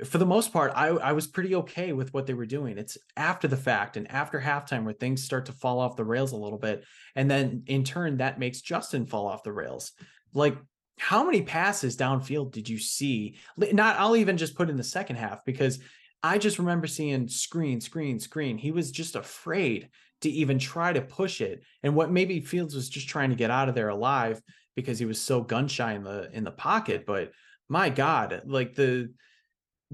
for 0.04 0.18
the 0.18 0.26
most 0.26 0.52
part, 0.52 0.72
I, 0.74 0.88
I 0.88 1.12
was 1.12 1.26
pretty 1.26 1.54
okay 1.56 1.92
with 1.92 2.12
what 2.12 2.26
they 2.26 2.34
were 2.34 2.46
doing. 2.46 2.78
It's 2.78 2.98
after 3.16 3.46
the 3.46 3.56
fact 3.56 3.96
and 3.96 4.10
after 4.10 4.40
halftime 4.40 4.84
where 4.84 4.94
things 4.94 5.22
start 5.22 5.46
to 5.46 5.52
fall 5.52 5.78
off 5.78 5.96
the 5.96 6.04
rails 6.04 6.32
a 6.32 6.36
little 6.36 6.58
bit. 6.58 6.84
And 7.14 7.30
then 7.30 7.64
in 7.66 7.84
turn, 7.84 8.18
that 8.18 8.38
makes 8.38 8.60
Justin 8.62 9.06
fall 9.06 9.26
off 9.26 9.42
the 9.42 9.52
rails. 9.52 9.92
Like, 10.34 10.56
how 10.98 11.24
many 11.24 11.42
passes 11.42 11.96
downfield 11.96 12.52
did 12.52 12.68
you 12.68 12.78
see? 12.78 13.36
Not, 13.56 13.98
I'll 13.98 14.16
even 14.16 14.36
just 14.36 14.56
put 14.56 14.70
in 14.70 14.76
the 14.76 14.84
second 14.84 15.16
half 15.16 15.44
because 15.44 15.78
I 16.22 16.38
just 16.38 16.58
remember 16.58 16.86
seeing 16.86 17.28
screen, 17.28 17.80
screen, 17.80 18.18
screen. 18.18 18.58
He 18.58 18.70
was 18.70 18.90
just 18.90 19.16
afraid 19.16 19.90
to 20.22 20.30
even 20.30 20.58
try 20.58 20.92
to 20.92 21.00
push 21.00 21.40
it. 21.40 21.62
And 21.82 21.94
what 21.94 22.10
maybe 22.10 22.40
Fields 22.40 22.74
was 22.74 22.88
just 22.88 23.08
trying 23.08 23.30
to 23.30 23.36
get 23.36 23.50
out 23.50 23.68
of 23.68 23.74
there 23.74 23.88
alive 23.88 24.40
because 24.74 24.98
he 24.98 25.04
was 25.04 25.20
so 25.20 25.40
gun 25.40 25.68
shy 25.68 25.92
in 25.92 26.04
the 26.04 26.30
in 26.32 26.44
the 26.44 26.50
pocket. 26.50 27.04
But 27.06 27.32
my 27.68 27.90
God, 27.90 28.42
like 28.46 28.74
the 28.74 29.12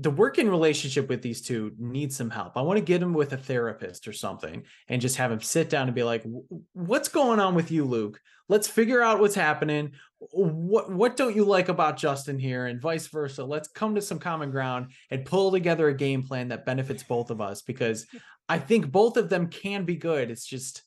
the 0.01 0.11
working 0.11 0.49
relationship 0.49 1.09
with 1.09 1.23
these 1.23 1.43
two 1.43 1.73
needs 1.77 2.17
some 2.17 2.31
help. 2.31 2.57
I 2.57 2.62
want 2.62 2.79
to 2.79 2.85
get 2.85 3.03
him 3.03 3.12
with 3.12 3.33
a 3.33 3.37
therapist 3.37 4.07
or 4.07 4.12
something 4.12 4.62
and 4.87 5.03
just 5.03 5.17
have 5.17 5.33
him 5.33 5.41
sit 5.41 5.69
down 5.69 5.88
and 5.88 5.95
be 5.95 6.05
like, 6.05 6.25
"What's 6.73 7.09
going 7.09 7.41
on 7.41 7.57
with 7.57 7.73
you, 7.73 7.85
Luke? 7.85 8.21
Let's 8.49 8.69
figure 8.69 9.03
out 9.03 9.21
what's 9.21 9.35
happening. 9.35 9.93
What 10.19 10.93
what 10.93 11.17
don't 11.17 11.35
you 11.35 11.45
like 11.45 11.69
about 11.69 11.97
Justin 11.97 12.38
here 12.38 12.67
and 12.67 12.81
vice 12.81 13.09
versa? 13.09 13.45
Let's 13.45 13.69
come 13.69 13.97
to 13.97 14.01
some 14.01 14.21
common 14.21 14.51
ground 14.51 14.93
and 15.11 15.25
pull 15.25 15.51
together 15.51 15.88
a 15.88 15.95
game 15.95 16.23
plan 16.23 16.49
that 16.49 16.64
benefits 16.64 17.03
both 17.03 17.31
of 17.31 17.41
us 17.41 17.62
because 17.62 18.07
I 18.49 18.59
think 18.59 18.91
both 18.91 19.17
of 19.17 19.29
them 19.29 19.49
can 19.49 19.85
be 19.85 19.97
good. 19.97 20.31
It's 20.31 20.47
just 20.47 20.83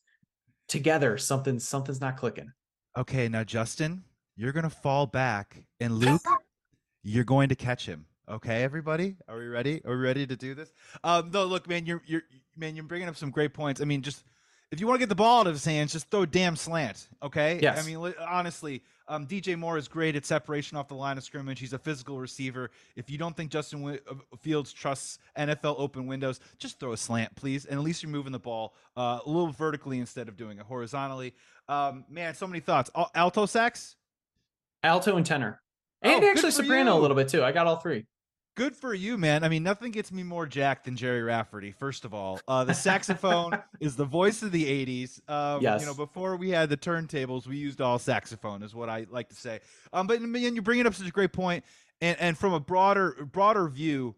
together 0.70 1.18
something 1.18 1.60
something's 1.60 2.02
not 2.02 2.18
clicking. 2.18 2.52
Okay, 2.98 3.30
now 3.30 3.44
Justin, 3.44 4.04
you're 4.36 4.52
gonna 4.52 4.70
fall 4.70 5.06
back, 5.06 5.64
and 5.80 5.94
Luke, 5.98 6.22
you're 7.04 7.24
going 7.24 7.50
to 7.50 7.56
catch 7.56 7.86
him. 7.86 8.06
Okay, 8.28 8.64
everybody, 8.64 9.16
are 9.28 9.38
we 9.38 9.48
ready? 9.48 9.82
Are 9.86 9.92
we 9.92 9.98
ready 9.98 10.28
to 10.28 10.36
do 10.36 10.54
this? 10.54 10.72
Um, 11.04 11.32
no, 11.32 11.46
look, 11.46 11.68
man, 11.68 11.86
you're 11.86 12.02
you're 12.06 12.24
man, 12.56 12.76
you're 12.76 12.86
bringing 12.86 13.08
up 13.08 13.16
some 13.16 13.30
great 13.30 13.54
points. 13.54 13.82
I 13.82 13.86
mean, 13.86 14.02
just 14.02 14.24
if 14.72 14.80
you 14.80 14.88
want 14.88 14.96
to 14.96 15.00
get 15.00 15.10
the 15.10 15.16
ball 15.16 15.42
out 15.42 15.48
of 15.48 15.54
his 15.54 15.66
hands, 15.66 15.92
just 15.92 16.10
throw 16.10 16.22
a 16.22 16.28
damn 16.28 16.56
slant. 16.56 17.08
Okay. 17.22 17.60
Yes. 17.62 17.84
I 17.84 17.88
mean, 17.88 18.14
honestly, 18.28 18.84
um, 19.08 19.26
DJ 19.28 19.58
Moore 19.58 19.78
is 19.78 19.88
great 19.88 20.16
at 20.16 20.26
separation 20.26 20.78
off 20.78 20.88
the 20.88 20.96
line 20.96 21.18
of 21.18 21.24
scrimmage. 21.24 21.60
He's 21.60 21.74
a 21.74 21.80
physical 21.80 22.20
receiver. 22.20 22.72
If 22.96 23.10
you 23.10 23.18
don't 23.18 23.36
think 23.36 23.52
Justin 23.52 23.80
Wi- 23.80 24.00
uh, 24.10 24.16
Fields 24.40 24.72
trusts 24.74 25.20
NFL 25.38 25.76
open 25.78 26.08
windows, 26.08 26.40
just 26.58 26.80
throw 26.80 26.94
a 26.94 26.98
slant, 26.98 27.36
please, 27.36 27.66
and 27.66 27.78
at 27.80 27.84
least 27.84 28.04
you're 28.04 28.12
moving 28.12 28.32
the 28.32 28.40
ball 28.40 28.74
uh, 28.96 29.20
a 29.26 29.30
little 29.30 29.52
vertically 29.52 30.00
instead 30.00 30.28
of 30.28 30.38
doing 30.38 30.60
it 30.60 30.66
horizontally. 30.66 31.34
Um, 31.68 32.06
man, 32.10 32.34
so 32.36 32.48
many 32.48 32.60
thoughts. 32.60 32.90
Al- 32.96 33.12
alto 33.16 33.46
sax. 33.46 33.96
Alto 34.84 35.18
and 35.18 35.26
tenor. 35.26 35.62
Oh, 36.04 36.10
And 36.10 36.22
good 36.22 36.32
actually 36.32 36.52
soprano 36.52 36.98
a 36.98 37.00
little 37.00 37.16
bit 37.16 37.28
too. 37.28 37.44
I 37.44 37.52
got 37.52 37.68
all 37.68 37.78
three. 37.78 38.06
Good 38.56 38.76
for 38.76 38.94
you, 38.94 39.18
man. 39.18 39.44
I 39.46 39.50
mean, 39.50 39.64
nothing 39.64 39.92
gets 39.92 40.12
me 40.12 40.24
more 40.24 40.46
jacked 40.46 40.86
than 40.86 40.98
Gerry 40.98 41.24
Rafferty. 41.24 41.72
First 41.72 42.04
of 42.04 42.14
all, 42.14 42.40
uh, 42.48 42.66
the 42.66 42.74
saxophone 42.74 43.58
is 43.80 43.96
the 43.96 44.06
voice 44.06 44.44
of 44.44 44.52
the 44.52 44.66
'80s. 44.66 45.22
Um, 45.30 45.62
Yes. 45.62 45.82
You 45.82 45.88
know, 45.88 45.94
before 45.94 46.36
we 46.36 46.50
had 46.50 46.70
the 46.70 46.76
turntables, 46.76 47.48
we 47.48 47.58
used 47.58 47.80
all 47.80 47.98
saxophone, 47.98 48.62
is 48.62 48.76
what 48.76 48.90
I 48.90 49.08
like 49.10 49.30
to 49.30 49.36
say. 49.36 49.62
Um, 49.94 50.06
but 50.06 50.22
man, 50.22 50.54
you're 50.54 50.64
bringing 50.64 50.86
up 50.86 50.94
such 50.94 51.08
a 51.08 51.12
great 51.12 51.32
point, 51.32 51.64
and 52.02 52.20
and 52.20 52.38
from 52.38 52.52
a 52.52 52.60
broader 52.60 53.26
broader 53.32 53.70
view, 53.70 54.16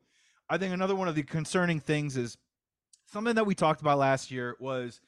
I 0.49 0.57
think 0.57 0.73
another 0.73 0.95
one 0.95 1.07
of 1.07 1.13
the 1.15 1.23
concerning 1.23 1.79
things 1.79 2.17
is 2.17 2.37
something 3.11 3.35
that 3.35 3.45
we 3.45 3.53
talked 3.53 3.81
about 3.81 3.99
last 3.99 4.31
year 4.31 4.55
was 4.59 4.99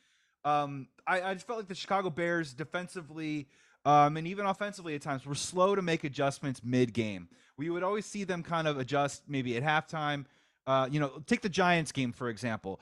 um, 0.43 0.87
I, 1.07 1.21
I 1.21 1.33
just 1.33 1.47
felt 1.47 1.57
like 1.57 1.67
the 1.67 1.75
Chicago 1.75 2.11
Bears 2.11 2.53
defensively 2.53 3.47
um, 3.85 4.17
and 4.17 4.27
even 4.27 4.45
offensively 4.45 4.95
at 4.95 5.01
times 5.01 5.25
were 5.25 5.35
slow 5.35 5.75
to 5.75 5.81
make 5.81 6.03
adjustments 6.03 6.61
mid 6.63 6.93
game. 6.93 7.27
We 7.57 7.69
would 7.69 7.83
always 7.83 8.05
see 8.05 8.23
them 8.23 8.43
kind 8.43 8.67
of 8.67 8.77
adjust 8.77 9.23
maybe 9.27 9.55
at 9.57 9.63
halftime 9.63 10.25
Uh, 10.67 10.89
you 10.91 10.99
know, 10.99 11.21
take 11.27 11.41
the 11.41 11.49
Giants 11.49 11.91
game 11.91 12.11
for 12.11 12.27
example. 12.27 12.81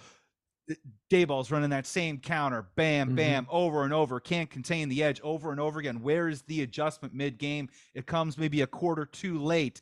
Daboll's 1.11 1.51
running 1.51 1.71
that 1.71 1.85
same 1.85 2.17
counter, 2.17 2.61
bam, 2.75 3.09
Mhm. 3.11 3.15
bam, 3.17 3.47
over 3.49 3.83
and 3.83 3.91
over, 3.91 4.21
can't 4.21 4.49
contain 4.49 4.87
the 4.87 5.03
edge 5.03 5.19
over 5.21 5.51
and 5.51 5.59
over 5.59 5.79
again. 5.79 6.01
Where 6.01 6.29
is 6.29 6.43
the 6.43 6.61
adjustment 6.61 7.13
mid 7.13 7.37
game? 7.37 7.69
It 7.93 8.05
comes 8.05 8.37
maybe 8.37 8.61
a 8.61 8.67
quarter 8.67 9.05
too 9.05 9.37
late. 9.37 9.81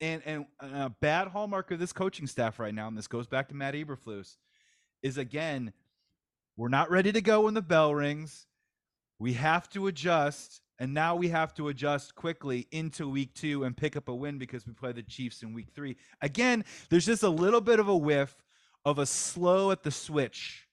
And 0.00 0.22
and 0.24 0.46
a 0.60 0.88
bad 0.90 1.26
hallmark 1.28 1.72
of 1.72 1.80
this 1.80 1.92
coaching 1.92 2.28
staff 2.28 2.60
right 2.60 2.72
now, 2.72 2.86
and 2.86 2.96
this 2.96 3.08
goes 3.08 3.26
back 3.26 3.48
to 3.48 3.54
Matt 3.56 3.74
Eberflus, 3.74 4.36
is 5.02 5.18
again, 5.18 5.72
we're 6.56 6.68
not 6.68 6.88
ready 6.88 7.10
to 7.10 7.20
go 7.20 7.42
when 7.42 7.54
the 7.54 7.62
bell 7.62 7.92
rings. 7.96 8.46
We 9.18 9.32
have 9.34 9.68
to 9.70 9.88
adjust, 9.88 10.62
and 10.80 10.94
now 10.94 11.14
we 11.14 11.28
have 11.28 11.54
to 11.54 11.68
adjust 11.68 12.14
quickly 12.14 12.66
into 12.72 13.08
week 13.08 13.34
two 13.34 13.64
and 13.64 13.76
pick 13.76 13.96
up 13.96 14.08
a 14.08 14.14
win 14.14 14.38
because 14.38 14.66
we 14.66 14.72
play 14.72 14.92
the 14.92 15.02
Chiefs 15.02 15.42
in 15.42 15.52
week 15.52 15.68
three. 15.74 15.96
Again, 16.22 16.64
there's 16.88 17.04
just 17.04 17.22
a 17.22 17.28
little 17.28 17.60
bit 17.60 17.78
of 17.78 17.88
a 17.88 17.96
whiff 17.96 18.34
of 18.86 18.98
a 18.98 19.04
slow 19.04 19.70
at 19.70 19.82
the 19.82 19.90
switch 19.90 20.66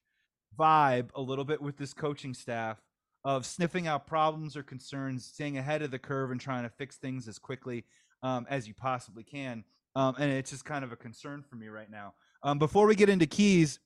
vibe 0.58 1.10
a 1.14 1.20
little 1.20 1.44
bit 1.44 1.60
with 1.60 1.76
this 1.76 1.92
coaching 1.92 2.32
staff 2.32 2.80
of 3.24 3.44
sniffing 3.44 3.86
out 3.86 4.06
problems 4.06 4.56
or 4.56 4.62
concerns, 4.62 5.26
staying 5.26 5.58
ahead 5.58 5.82
of 5.82 5.90
the 5.90 5.98
curve 5.98 6.30
and 6.30 6.40
trying 6.40 6.62
to 6.62 6.70
fix 6.70 6.96
things 6.96 7.28
as 7.28 7.38
quickly 7.38 7.84
um, 8.22 8.46
as 8.48 8.66
you 8.66 8.72
possibly 8.74 9.22
can. 9.22 9.62
Um, 9.94 10.14
and 10.18 10.32
it's 10.32 10.50
just 10.50 10.64
kind 10.64 10.84
of 10.84 10.92
a 10.92 10.96
concern 10.96 11.44
for 11.48 11.56
me 11.56 11.68
right 11.68 11.90
now. 11.90 12.14
Um, 12.42 12.58
before 12.58 12.86
we 12.86 12.94
get 12.94 13.10
into 13.10 13.26
keys, 13.26 13.78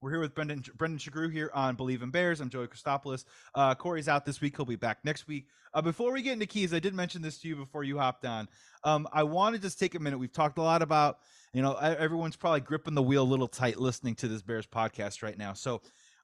we're 0.00 0.10
here 0.10 0.20
with 0.20 0.34
Brendan 0.34 0.62
Brendan 0.76 0.98
Sugrue 0.98 1.32
here 1.32 1.50
on 1.54 1.76
Bleav 1.76 2.02
in 2.02 2.10
Bears. 2.10 2.40
I'm 2.40 2.50
Joey 2.50 2.66
Christopoulos. 2.66 3.24
Uh, 3.54 3.74
Corey's 3.74 4.08
out 4.08 4.26
this 4.26 4.40
week. 4.40 4.56
He'll 4.56 4.66
be 4.66 4.76
back 4.76 4.98
next 5.04 5.26
week. 5.26 5.46
Uh, 5.72 5.80
before 5.80 6.12
we 6.12 6.22
get 6.22 6.34
into 6.34 6.46
keys, 6.46 6.74
I 6.74 6.78
did 6.78 6.94
mention 6.94 7.22
this 7.22 7.38
to 7.38 7.48
you 7.48 7.56
before 7.56 7.82
you 7.82 7.98
hopped 7.98 8.24
on. 8.24 8.48
Um, 8.84 9.08
I 9.12 9.22
want 9.22 9.56
to 9.56 9.60
just 9.60 9.78
take 9.78 9.94
a 9.94 9.98
minute. 9.98 10.18
We've 10.18 10.32
talked 10.32 10.58
a 10.58 10.62
lot 10.62 10.82
about, 10.82 11.18
you 11.52 11.62
know, 11.62 11.74
everyone's 11.74 12.36
probably 12.36 12.60
gripping 12.60 12.94
the 12.94 13.02
wheel 13.02 13.22
a 13.22 13.24
little 13.24 13.48
tight 13.48 13.78
listening 13.78 14.14
to 14.16 14.28
this 14.28 14.42
Bears 14.42 14.66
podcast 14.66 15.22
right 15.22 15.36
now. 15.36 15.54
So 15.54 15.80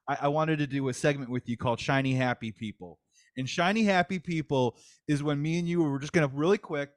I, 0.07 0.17
I 0.21 0.27
wanted 0.27 0.59
to 0.59 0.67
do 0.67 0.87
a 0.89 0.93
segment 0.93 1.29
with 1.29 1.49
you 1.49 1.57
called 1.57 1.79
Shiny 1.79 2.13
Happy 2.13 2.51
People. 2.51 2.99
And 3.37 3.49
Shiny 3.49 3.83
Happy 3.83 4.19
People 4.19 4.77
is 5.07 5.23
when 5.23 5.41
me 5.41 5.57
and 5.57 5.67
you 5.67 5.81
were 5.81 5.99
just 5.99 6.13
going 6.13 6.29
to 6.29 6.35
really 6.35 6.59
quick 6.59 6.91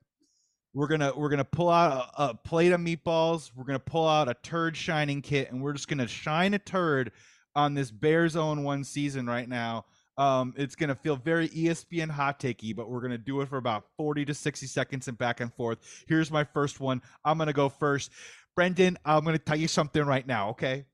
we're 0.76 0.88
gonna 0.88 1.10
we're 1.16 1.30
gonna 1.30 1.42
pull 1.42 1.70
out 1.70 2.10
a, 2.18 2.24
a 2.24 2.34
plate 2.34 2.70
of 2.70 2.80
meatballs. 2.80 3.50
We're 3.56 3.64
gonna 3.64 3.78
pull 3.78 4.06
out 4.06 4.28
a 4.28 4.34
turd 4.34 4.76
shining 4.76 5.22
kit, 5.22 5.50
and 5.50 5.62
we're 5.62 5.72
just 5.72 5.88
gonna 5.88 6.06
shine 6.06 6.52
a 6.52 6.58
turd 6.58 7.12
on 7.54 7.72
this 7.72 7.90
Bears 7.90 8.36
own 8.36 8.62
one 8.62 8.84
season 8.84 9.26
right 9.26 9.48
now. 9.48 9.86
Um, 10.18 10.52
it's 10.58 10.74
gonna 10.74 10.94
feel 10.94 11.16
very 11.16 11.48
ESPN 11.48 12.10
hot 12.10 12.38
takey, 12.38 12.76
but 12.76 12.90
we're 12.90 13.00
gonna 13.00 13.16
do 13.16 13.40
it 13.40 13.48
for 13.48 13.56
about 13.56 13.84
forty 13.96 14.26
to 14.26 14.34
sixty 14.34 14.66
seconds 14.66 15.08
and 15.08 15.16
back 15.16 15.40
and 15.40 15.50
forth. 15.54 15.78
Here's 16.08 16.30
my 16.30 16.44
first 16.44 16.78
one. 16.78 17.00
I'm 17.24 17.38
gonna 17.38 17.54
go 17.54 17.70
first. 17.70 18.10
Brendan, 18.54 18.98
I'm 19.02 19.24
gonna 19.24 19.38
tell 19.38 19.56
you 19.56 19.68
something 19.68 20.04
right 20.04 20.26
now, 20.26 20.50
okay? 20.50 20.84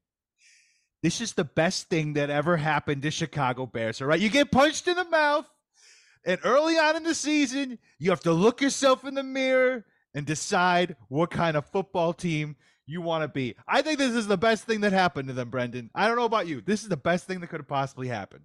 This 1.02 1.20
is 1.20 1.32
the 1.32 1.42
best 1.42 1.88
thing 1.88 2.12
that 2.12 2.30
ever 2.30 2.56
happened 2.56 3.02
to 3.02 3.10
Chicago 3.10 3.66
Bears. 3.66 4.00
All 4.00 4.06
right, 4.06 4.20
you 4.20 4.28
get 4.28 4.52
punched 4.52 4.86
in 4.86 4.94
the 4.94 5.04
mouth. 5.06 5.48
And 6.24 6.38
early 6.44 6.78
on 6.78 6.96
in 6.96 7.02
the 7.02 7.14
season, 7.14 7.78
you 7.98 8.10
have 8.10 8.20
to 8.20 8.32
look 8.32 8.60
yourself 8.60 9.04
in 9.04 9.14
the 9.14 9.22
mirror 9.22 9.84
and 10.14 10.24
decide 10.26 10.96
what 11.08 11.30
kind 11.30 11.56
of 11.56 11.66
football 11.66 12.12
team 12.12 12.56
you 12.86 13.00
want 13.00 13.22
to 13.22 13.28
be. 13.28 13.54
I 13.66 13.82
think 13.82 13.98
this 13.98 14.14
is 14.14 14.26
the 14.26 14.36
best 14.36 14.64
thing 14.64 14.80
that 14.82 14.92
happened 14.92 15.28
to 15.28 15.34
them, 15.34 15.50
Brendan. 15.50 15.90
I 15.94 16.06
don't 16.06 16.16
know 16.16 16.24
about 16.24 16.46
you. 16.46 16.60
This 16.60 16.82
is 16.82 16.88
the 16.88 16.96
best 16.96 17.26
thing 17.26 17.40
that 17.40 17.46
could 17.48 17.60
have 17.60 17.68
possibly 17.68 18.08
happened. 18.08 18.44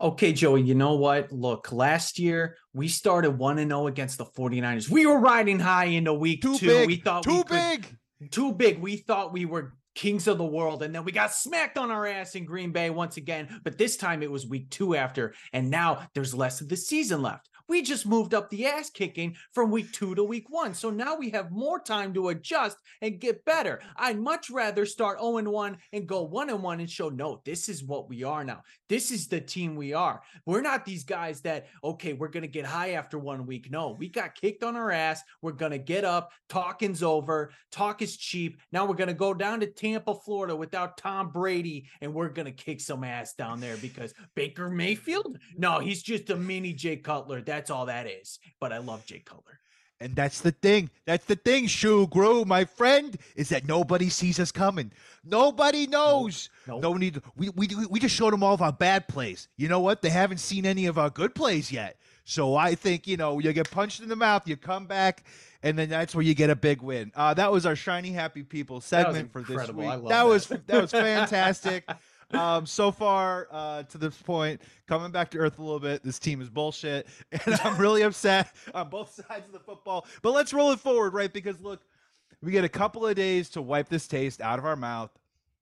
Okay, 0.00 0.32
Joey, 0.32 0.62
you 0.62 0.74
know 0.74 0.94
what? 0.96 1.30
Look, 1.30 1.70
last 1.70 2.18
year 2.18 2.56
we 2.72 2.88
started 2.88 3.38
1 3.38 3.58
and 3.58 3.70
0 3.70 3.86
against 3.86 4.18
the 4.18 4.24
49ers. 4.24 4.88
We 4.88 5.06
were 5.06 5.18
riding 5.20 5.60
high 5.60 5.84
into 5.86 6.12
week 6.12 6.42
Too 6.42 6.58
2. 6.58 6.66
big. 6.66 6.86
We 6.88 6.96
thought 6.96 7.22
too 7.22 7.36
we 7.36 7.42
could- 7.44 7.48
big. 7.50 8.30
too 8.32 8.52
big. 8.52 8.80
We 8.80 8.96
thought 8.96 9.32
we 9.32 9.44
were 9.44 9.74
kings 9.94 10.26
of 10.26 10.38
the 10.38 10.44
world 10.44 10.82
and 10.82 10.94
then 10.94 11.04
we 11.04 11.12
got 11.12 11.32
smacked 11.32 11.78
on 11.78 11.90
our 11.90 12.06
ass 12.06 12.34
in 12.34 12.44
Green 12.44 12.72
Bay 12.72 12.90
once 12.90 13.16
again, 13.16 13.60
but 13.64 13.78
this 13.78 13.96
time 13.96 14.22
it 14.22 14.30
was 14.30 14.46
week 14.46 14.70
2 14.70 14.96
after 14.96 15.34
and 15.52 15.70
now 15.70 16.06
there's 16.14 16.34
less 16.34 16.60
of 16.60 16.68
the 16.68 16.76
season 16.76 17.22
left. 17.22 17.48
We 17.68 17.82
just 17.82 18.06
moved 18.06 18.34
up 18.34 18.50
the 18.50 18.66
ass 18.66 18.90
kicking 18.90 19.36
from 19.52 19.70
week 19.70 19.92
2 19.92 20.14
to 20.14 20.24
week 20.24 20.46
1. 20.48 20.74
So 20.74 20.90
now 20.90 21.16
we 21.16 21.30
have 21.30 21.50
more 21.50 21.80
time 21.80 22.14
to 22.14 22.28
adjust 22.28 22.76
and 23.00 23.20
get 23.20 23.44
better. 23.44 23.80
I'd 23.96 24.18
much 24.18 24.50
rather 24.50 24.86
start 24.86 25.20
0 25.20 25.38
and 25.38 25.48
1 25.48 25.78
and 25.92 26.06
go 26.06 26.22
1 26.22 26.50
and 26.50 26.62
1 26.62 26.80
and 26.80 26.90
show 26.90 27.08
no, 27.08 27.40
this 27.44 27.68
is 27.68 27.84
what 27.84 28.08
we 28.08 28.24
are 28.24 28.44
now. 28.44 28.62
This 28.88 29.10
is 29.10 29.28
the 29.28 29.40
team 29.40 29.74
we 29.74 29.94
are. 29.94 30.22
We're 30.46 30.60
not 30.60 30.84
these 30.84 31.04
guys 31.04 31.40
that 31.42 31.66
okay, 31.82 32.12
we're 32.12 32.28
going 32.28 32.42
to 32.42 32.48
get 32.48 32.66
high 32.66 32.92
after 32.92 33.18
one 33.18 33.46
week. 33.46 33.70
No, 33.70 33.96
we 33.98 34.08
got 34.08 34.34
kicked 34.34 34.62
on 34.62 34.76
our 34.76 34.90
ass. 34.90 35.22
We're 35.40 35.52
going 35.52 35.72
to 35.72 35.78
get 35.78 36.04
up. 36.04 36.30
Talking's 36.48 37.02
over. 37.02 37.52
Talk 37.70 38.02
is 38.02 38.16
cheap. 38.16 38.60
Now 38.70 38.84
we're 38.84 38.94
going 38.94 39.08
to 39.08 39.14
go 39.14 39.34
down 39.34 39.60
to 39.60 39.66
Tampa, 39.66 40.14
Florida 40.14 40.54
without 40.54 40.96
Tom 40.96 41.30
Brady 41.30 41.88
and 42.00 42.12
we're 42.12 42.28
going 42.28 42.46
to 42.46 42.52
kick 42.52 42.80
some 42.80 43.04
ass 43.04 43.34
down 43.34 43.60
there 43.60 43.76
because 43.76 44.14
Baker 44.34 44.68
Mayfield? 44.68 45.38
No, 45.56 45.78
he's 45.78 46.02
just 46.02 46.30
a 46.30 46.36
mini 46.36 46.72
Jay 46.72 46.96
Cutler. 46.96 47.40
That's 47.52 47.70
all 47.70 47.84
that 47.86 48.06
is. 48.06 48.38
But 48.60 48.72
I 48.72 48.78
love 48.78 49.04
Jay 49.04 49.18
Cutler. 49.18 49.60
And 50.00 50.16
that's 50.16 50.40
the 50.40 50.52
thing. 50.52 50.88
That's 51.04 51.26
the 51.26 51.36
thing, 51.36 51.66
Sugrue, 51.66 52.46
my 52.46 52.64
friend, 52.64 53.16
is 53.36 53.50
that 53.50 53.68
nobody 53.68 54.08
sees 54.08 54.40
us 54.40 54.50
coming. 54.50 54.90
Nobody 55.22 55.86
knows. 55.86 56.48
Nope. 56.66 56.82
No 56.82 56.94
need. 56.94 57.20
We, 57.36 57.50
we 57.50 57.68
we 57.90 58.00
just 58.00 58.14
showed 58.14 58.32
them 58.32 58.42
all 58.42 58.54
of 58.54 58.62
our 58.62 58.72
bad 58.72 59.06
plays. 59.06 59.48
You 59.58 59.68
know 59.68 59.80
what? 59.80 60.00
They 60.00 60.08
haven't 60.08 60.38
seen 60.38 60.64
any 60.64 60.86
of 60.86 60.96
our 60.98 61.10
good 61.10 61.34
plays 61.34 61.70
yet. 61.70 61.98
So 62.24 62.56
I 62.56 62.74
think 62.74 63.06
you 63.06 63.18
know 63.18 63.38
you 63.38 63.52
get 63.52 63.70
punched 63.70 64.00
in 64.00 64.08
the 64.08 64.16
mouth, 64.16 64.48
you 64.48 64.56
come 64.56 64.86
back, 64.86 65.24
and 65.62 65.78
then 65.78 65.90
that's 65.90 66.14
where 66.14 66.24
you 66.24 66.34
get 66.34 66.48
a 66.48 66.56
big 66.56 66.80
win. 66.80 67.12
Uh, 67.14 67.34
that 67.34 67.52
was 67.52 67.66
our 67.66 67.76
shiny 67.76 68.12
happy 68.12 68.42
people 68.42 68.80
segment 68.80 69.30
for 69.30 69.42
this 69.42 69.68
week. 69.68 69.86
Love 69.86 70.08
that 70.08 70.26
was 70.26 70.46
that. 70.46 70.66
that 70.68 70.82
was 70.82 70.90
fantastic. 70.90 71.84
um, 72.32 72.66
so 72.66 72.90
far 72.90 73.48
uh, 73.50 73.82
to 73.84 73.98
this 73.98 74.16
point, 74.16 74.60
coming 74.86 75.10
back 75.10 75.30
to 75.32 75.38
earth 75.38 75.58
a 75.58 75.62
little 75.62 75.80
bit, 75.80 76.02
this 76.02 76.18
team 76.18 76.40
is 76.40 76.48
bullshit, 76.48 77.06
and 77.32 77.54
I'm 77.62 77.76
really 77.78 78.02
upset 78.02 78.52
on 78.74 78.88
both 78.88 79.14
sides 79.28 79.46
of 79.46 79.52
the 79.52 79.60
football. 79.60 80.06
But 80.22 80.32
let's 80.32 80.52
roll 80.52 80.72
it 80.72 80.80
forward, 80.80 81.14
right? 81.14 81.32
Because 81.32 81.60
look, 81.60 81.80
we 82.42 82.52
get 82.52 82.64
a 82.64 82.68
couple 82.68 83.06
of 83.06 83.14
days 83.14 83.50
to 83.50 83.62
wipe 83.62 83.88
this 83.88 84.06
taste 84.06 84.40
out 84.40 84.58
of 84.58 84.64
our 84.64 84.76
mouth. 84.76 85.10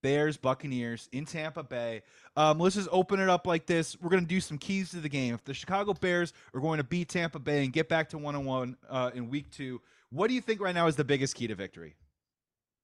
Bears, 0.02 0.38
Buccaneers 0.38 1.10
in 1.12 1.26
Tampa 1.26 1.62
Bay. 1.62 2.00
Um, 2.34 2.58
let's 2.58 2.74
just 2.74 2.88
open 2.90 3.20
it 3.20 3.28
up 3.28 3.46
like 3.46 3.66
this. 3.66 4.00
We're 4.00 4.08
going 4.08 4.22
to 4.22 4.28
do 4.28 4.40
some 4.40 4.56
keys 4.56 4.92
to 4.92 4.96
the 4.96 5.10
game. 5.10 5.34
If 5.34 5.44
the 5.44 5.52
Chicago 5.52 5.92
Bears 5.92 6.32
are 6.54 6.60
going 6.60 6.78
to 6.78 6.84
beat 6.84 7.10
Tampa 7.10 7.38
Bay 7.38 7.64
and 7.64 7.72
get 7.72 7.90
back 7.90 8.08
to 8.10 8.18
one 8.18 8.34
on 8.34 8.46
one 8.46 8.76
in 9.14 9.28
week 9.28 9.50
two, 9.50 9.82
what 10.10 10.28
do 10.28 10.34
you 10.34 10.40
think 10.40 10.60
right 10.60 10.74
now 10.74 10.86
is 10.86 10.96
the 10.96 11.04
biggest 11.04 11.34
key 11.34 11.46
to 11.48 11.54
victory? 11.54 11.96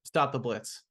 Stop 0.05 0.33
the 0.33 0.39
blitz. 0.39 0.83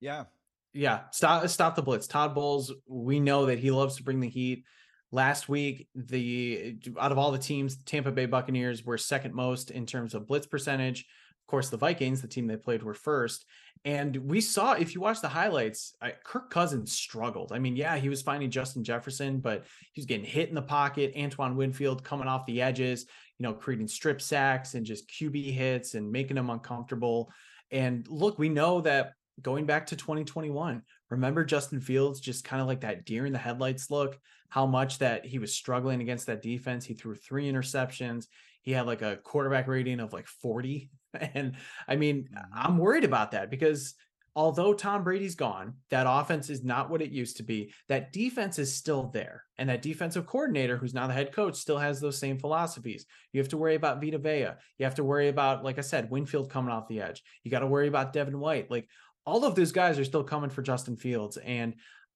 Yeah. 0.00 0.24
Yeah, 0.74 1.00
stop 1.10 1.46
stop 1.48 1.76
the 1.76 1.82
blitz. 1.82 2.06
Todd 2.06 2.34
Bowles, 2.34 2.72
we 2.86 3.20
know 3.20 3.46
that 3.46 3.58
he 3.58 3.70
loves 3.70 3.96
to 3.96 4.02
bring 4.02 4.20
the 4.20 4.28
heat. 4.28 4.64
Last 5.10 5.48
week, 5.48 5.88
the 5.94 6.78
out 6.98 7.12
of 7.12 7.18
all 7.18 7.30
the 7.30 7.38
teams, 7.38 7.76
Tampa 7.84 8.10
Bay 8.10 8.26
Buccaneers 8.26 8.84
were 8.84 8.96
second 8.96 9.34
most 9.34 9.70
in 9.70 9.84
terms 9.84 10.14
of 10.14 10.26
blitz 10.26 10.46
percentage. 10.46 11.00
Of 11.00 11.46
course, 11.48 11.68
the 11.68 11.76
Vikings, 11.76 12.22
the 12.22 12.28
team 12.28 12.46
they 12.46 12.56
played, 12.56 12.82
were 12.82 12.94
first. 12.94 13.44
And 13.84 14.16
we 14.16 14.40
saw, 14.40 14.72
if 14.72 14.94
you 14.94 15.00
watch 15.00 15.20
the 15.20 15.28
highlights, 15.28 15.94
Kirk 16.24 16.50
Cousins 16.50 16.92
struggled. 16.92 17.52
I 17.52 17.58
mean, 17.58 17.74
yeah, 17.76 17.96
he 17.96 18.08
was 18.08 18.22
finding 18.22 18.50
Justin 18.50 18.84
Jefferson, 18.84 19.40
but 19.40 19.64
he 19.92 20.00
was 20.00 20.06
getting 20.06 20.24
hit 20.24 20.48
in 20.48 20.54
the 20.54 20.62
pocket. 20.62 21.12
Antoine 21.18 21.56
Winfield 21.56 22.04
coming 22.04 22.28
off 22.28 22.46
the 22.46 22.62
edges, 22.62 23.06
you 23.38 23.42
know, 23.42 23.52
creating 23.52 23.88
strip 23.88 24.22
sacks 24.22 24.74
and 24.74 24.86
just 24.86 25.10
QB 25.10 25.52
hits 25.52 25.94
and 25.94 26.12
making 26.12 26.36
them 26.36 26.48
uncomfortable. 26.48 27.30
And 27.72 28.06
look, 28.08 28.38
we 28.38 28.48
know 28.48 28.80
that 28.82 29.14
going 29.40 29.66
back 29.66 29.86
to 29.86 29.96
2021, 29.96 30.82
remember 31.10 31.44
Justin 31.44 31.80
Fields 31.80 32.20
just 32.20 32.44
kind 32.44 32.60
of 32.60 32.68
like 32.68 32.80
that 32.80 33.04
deer 33.04 33.26
in 33.26 33.32
the 33.32 33.38
headlights 33.38 33.90
look, 33.90 34.18
how 34.48 34.66
much 34.66 34.98
that 34.98 35.24
he 35.24 35.38
was 35.38 35.54
struggling 35.54 36.00
against 36.00 36.26
that 36.26 36.42
defense. 36.42 36.84
He 36.84 36.94
threw 36.94 37.14
three 37.14 37.50
interceptions. 37.50 38.26
He 38.60 38.72
had 38.72 38.86
like 38.86 39.02
a 39.02 39.16
quarterback 39.16 39.66
rating 39.66 40.00
of 40.00 40.12
like 40.12 40.26
40. 40.26 40.90
And 41.34 41.56
I 41.86 41.96
mean, 41.96 42.30
mm-hmm. 42.34 42.58
I'm 42.58 42.78
worried 42.78 43.04
about 43.04 43.32
that 43.32 43.50
because 43.50 43.94
although 44.34 44.72
Tom 44.72 45.04
Brady's 45.04 45.34
gone, 45.34 45.74
that 45.90 46.06
offense 46.08 46.48
is 46.48 46.64
not 46.64 46.88
what 46.88 47.02
it 47.02 47.10
used 47.10 47.36
to 47.36 47.42
be. 47.42 47.72
That 47.88 48.12
defense 48.12 48.58
is 48.58 48.74
still 48.74 49.10
there. 49.12 49.44
And 49.58 49.68
that 49.68 49.82
defensive 49.82 50.26
coordinator, 50.26 50.76
who's 50.76 50.94
now 50.94 51.06
the 51.06 51.12
head 51.12 51.32
coach, 51.32 51.56
still 51.56 51.78
has 51.78 52.00
those 52.00 52.18
same 52.18 52.38
philosophies. 52.38 53.04
You 53.32 53.40
have 53.40 53.50
to 53.50 53.58
worry 53.58 53.74
about 53.74 54.00
Vita 54.02 54.18
Vea. 54.18 54.52
You 54.78 54.84
have 54.84 54.94
to 54.96 55.04
worry 55.04 55.28
about, 55.28 55.64
like 55.64 55.78
I 55.78 55.82
said, 55.82 56.10
Winfield 56.10 56.50
coming 56.50 56.72
off 56.72 56.88
the 56.88 57.02
edge. 57.02 57.22
You 57.44 57.50
got 57.50 57.60
to 57.60 57.66
worry 57.66 57.88
about 57.88 58.12
Devin 58.12 58.38
White. 58.38 58.70
Like 58.70 58.88
all 59.24 59.44
of 59.44 59.54
those 59.54 59.72
guys 59.72 59.98
are 59.98 60.04
still 60.04 60.24
coming 60.24 60.50
for 60.50 60.62
Justin 60.62 60.96
Fields. 60.96 61.36
And 61.36 61.74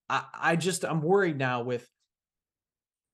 I, 0.09 0.25
I 0.35 0.57
just, 0.57 0.85
I'm 0.85 1.03
worried 1.03 1.39
now 1.39 1.63
with, 1.63 1.89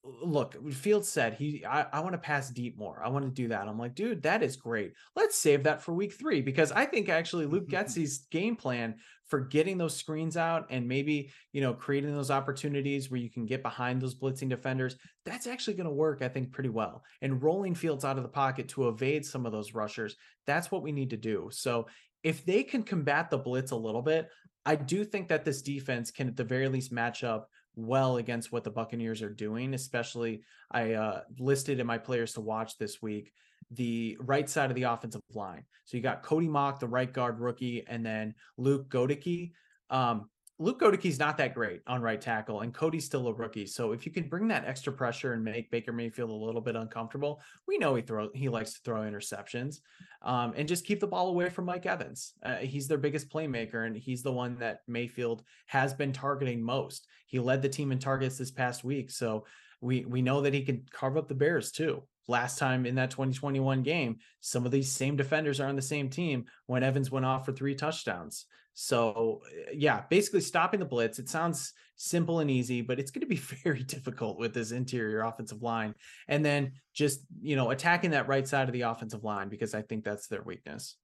look, 0.04 0.56
Fields 0.72 1.08
said 1.08 1.34
he, 1.34 1.64
I, 1.64 1.86
I 1.92 2.00
want 2.00 2.12
to 2.14 2.18
pass 2.18 2.50
deep 2.50 2.76
more. 2.76 3.00
I 3.04 3.08
want 3.08 3.24
to 3.24 3.30
do 3.30 3.48
that. 3.48 3.68
I'm 3.68 3.78
like, 3.78 3.94
dude, 3.94 4.24
that 4.24 4.42
is 4.42 4.56
great. 4.56 4.94
Let's 5.14 5.38
save 5.38 5.62
that 5.64 5.80
for 5.80 5.92
week 5.92 6.12
three 6.12 6.42
because 6.42 6.72
I 6.72 6.86
think 6.86 7.08
actually 7.08 7.46
Luke 7.46 7.68
Getsy's 7.70 8.26
game 8.30 8.56
plan 8.56 8.96
for 9.26 9.40
getting 9.40 9.78
those 9.78 9.96
screens 9.96 10.36
out 10.36 10.66
and 10.70 10.88
maybe, 10.88 11.30
you 11.52 11.60
know, 11.60 11.72
creating 11.72 12.12
those 12.12 12.32
opportunities 12.32 13.10
where 13.10 13.20
you 13.20 13.30
can 13.30 13.46
get 13.46 13.62
behind 13.62 14.00
those 14.00 14.14
blitzing 14.14 14.48
defenders, 14.48 14.96
that's 15.24 15.46
actually 15.46 15.74
going 15.74 15.88
to 15.88 15.94
work, 15.94 16.20
I 16.20 16.28
think, 16.28 16.50
pretty 16.50 16.68
well. 16.68 17.04
And 17.20 17.42
rolling 17.42 17.74
Fields 17.74 18.04
out 18.04 18.16
of 18.16 18.24
the 18.24 18.28
pocket 18.28 18.68
to 18.70 18.88
evade 18.88 19.24
some 19.24 19.46
of 19.46 19.52
those 19.52 19.72
rushers, 19.72 20.16
that's 20.46 20.70
what 20.72 20.82
we 20.82 20.90
need 20.90 21.10
to 21.10 21.16
do. 21.16 21.48
So 21.52 21.86
if 22.22 22.44
they 22.44 22.62
can 22.62 22.82
combat 22.82 23.30
the 23.30 23.38
blitz 23.38 23.70
a 23.70 23.76
little 23.76 24.02
bit, 24.02 24.28
I 24.64 24.76
do 24.76 25.04
think 25.04 25.28
that 25.28 25.44
this 25.44 25.62
defense 25.62 26.10
can 26.10 26.28
at 26.28 26.36
the 26.36 26.44
very 26.44 26.68
least 26.68 26.92
match 26.92 27.24
up 27.24 27.48
well 27.74 28.18
against 28.18 28.52
what 28.52 28.64
the 28.64 28.70
Buccaneers 28.70 29.22
are 29.22 29.30
doing. 29.30 29.74
Especially, 29.74 30.42
I 30.70 30.92
uh, 30.92 31.22
listed 31.38 31.80
in 31.80 31.86
my 31.86 31.98
players 31.98 32.34
to 32.34 32.40
watch 32.40 32.78
this 32.78 33.02
week 33.02 33.32
the 33.70 34.16
right 34.20 34.48
side 34.48 34.70
of 34.70 34.76
the 34.76 34.82
offensive 34.84 35.22
line. 35.34 35.64
So 35.84 35.96
you 35.96 36.02
got 36.02 36.22
Cody 36.22 36.48
Mauch, 36.48 36.78
the 36.78 36.86
right 36.86 37.12
guard 37.12 37.40
rookie, 37.40 37.84
and 37.86 38.04
then 38.04 38.34
Luke 38.56 38.88
Goedeke. 38.88 39.52
Um, 39.90 40.28
Luke 40.58 40.80
Goedeke's 40.80 41.18
not 41.18 41.38
that 41.38 41.54
great 41.54 41.80
on 41.86 42.02
right 42.02 42.20
tackle, 42.20 42.60
and 42.60 42.72
Cody's 42.72 43.04
still 43.04 43.26
a 43.26 43.34
rookie. 43.34 43.66
So 43.66 43.92
if 43.92 44.06
you 44.06 44.12
can 44.12 44.28
bring 44.28 44.48
that 44.48 44.64
extra 44.64 44.92
pressure 44.92 45.32
and 45.32 45.42
make 45.42 45.70
Baker 45.70 45.92
Mayfield 45.92 46.30
a 46.30 46.34
little 46.34 46.60
bit 46.60 46.76
uncomfortable, 46.76 47.40
we 47.66 47.78
know 47.78 47.94
he 47.94 48.02
throw 48.02 48.28
he 48.34 48.48
likes 48.48 48.74
to 48.74 48.80
throw 48.84 49.00
interceptions, 49.00 49.80
um, 50.22 50.52
and 50.56 50.68
just 50.68 50.84
keep 50.84 51.00
the 51.00 51.06
ball 51.06 51.28
away 51.28 51.48
from 51.48 51.64
Mike 51.64 51.86
Evans. 51.86 52.34
Uh, 52.44 52.56
he's 52.56 52.86
their 52.86 52.98
biggest 52.98 53.30
playmaker, 53.30 53.86
and 53.86 53.96
he's 53.96 54.22
the 54.22 54.32
one 54.32 54.56
that 54.58 54.80
Mayfield 54.86 55.42
has 55.66 55.94
been 55.94 56.12
targeting 56.12 56.62
most. 56.62 57.06
He 57.26 57.38
led 57.38 57.62
the 57.62 57.68
team 57.68 57.90
in 57.90 57.98
targets 57.98 58.38
this 58.38 58.50
past 58.50 58.84
week, 58.84 59.10
so 59.10 59.46
we 59.80 60.04
we 60.04 60.22
know 60.22 60.42
that 60.42 60.54
he 60.54 60.62
can 60.62 60.84
carve 60.92 61.16
up 61.16 61.28
the 61.28 61.34
Bears 61.34 61.72
too. 61.72 62.02
Last 62.28 62.58
time 62.58 62.86
in 62.86 62.94
that 62.94 63.10
2021 63.10 63.82
game, 63.82 64.18
some 64.40 64.64
of 64.64 64.70
these 64.70 64.92
same 64.92 65.16
defenders 65.16 65.60
are 65.60 65.68
on 65.68 65.76
the 65.76 65.82
same 65.82 66.08
team 66.08 66.44
when 66.66 66.84
Evans 66.84 67.10
went 67.10 67.26
off 67.26 67.44
for 67.44 67.52
three 67.52 67.74
touchdowns. 67.74 68.46
So, 68.74 69.42
eh, 69.50 69.72
yeah, 69.74 70.02
basically 70.08 70.40
stopping 70.40 70.80
the 70.80 70.86
blitz. 70.86 71.18
It 71.18 71.28
sounds 71.28 71.72
simple 71.96 72.40
and 72.40 72.50
easy, 72.50 72.80
but 72.80 72.98
it's 72.98 73.10
going 73.10 73.20
to 73.20 73.26
be 73.26 73.36
very 73.64 73.82
difficult 73.82 74.38
with 74.38 74.54
this 74.54 74.72
interior 74.72 75.22
offensive 75.22 75.62
line. 75.62 75.94
And 76.28 76.44
then 76.44 76.72
just, 76.94 77.20
you 77.40 77.56
know, 77.56 77.70
attacking 77.70 78.10
that 78.12 78.28
right 78.28 78.46
side 78.46 78.68
of 78.68 78.72
the 78.72 78.82
offensive 78.82 79.24
line 79.24 79.48
because 79.48 79.74
I 79.74 79.82
think 79.82 80.04
that's 80.04 80.26
their 80.26 80.42
weakness. 80.42 80.96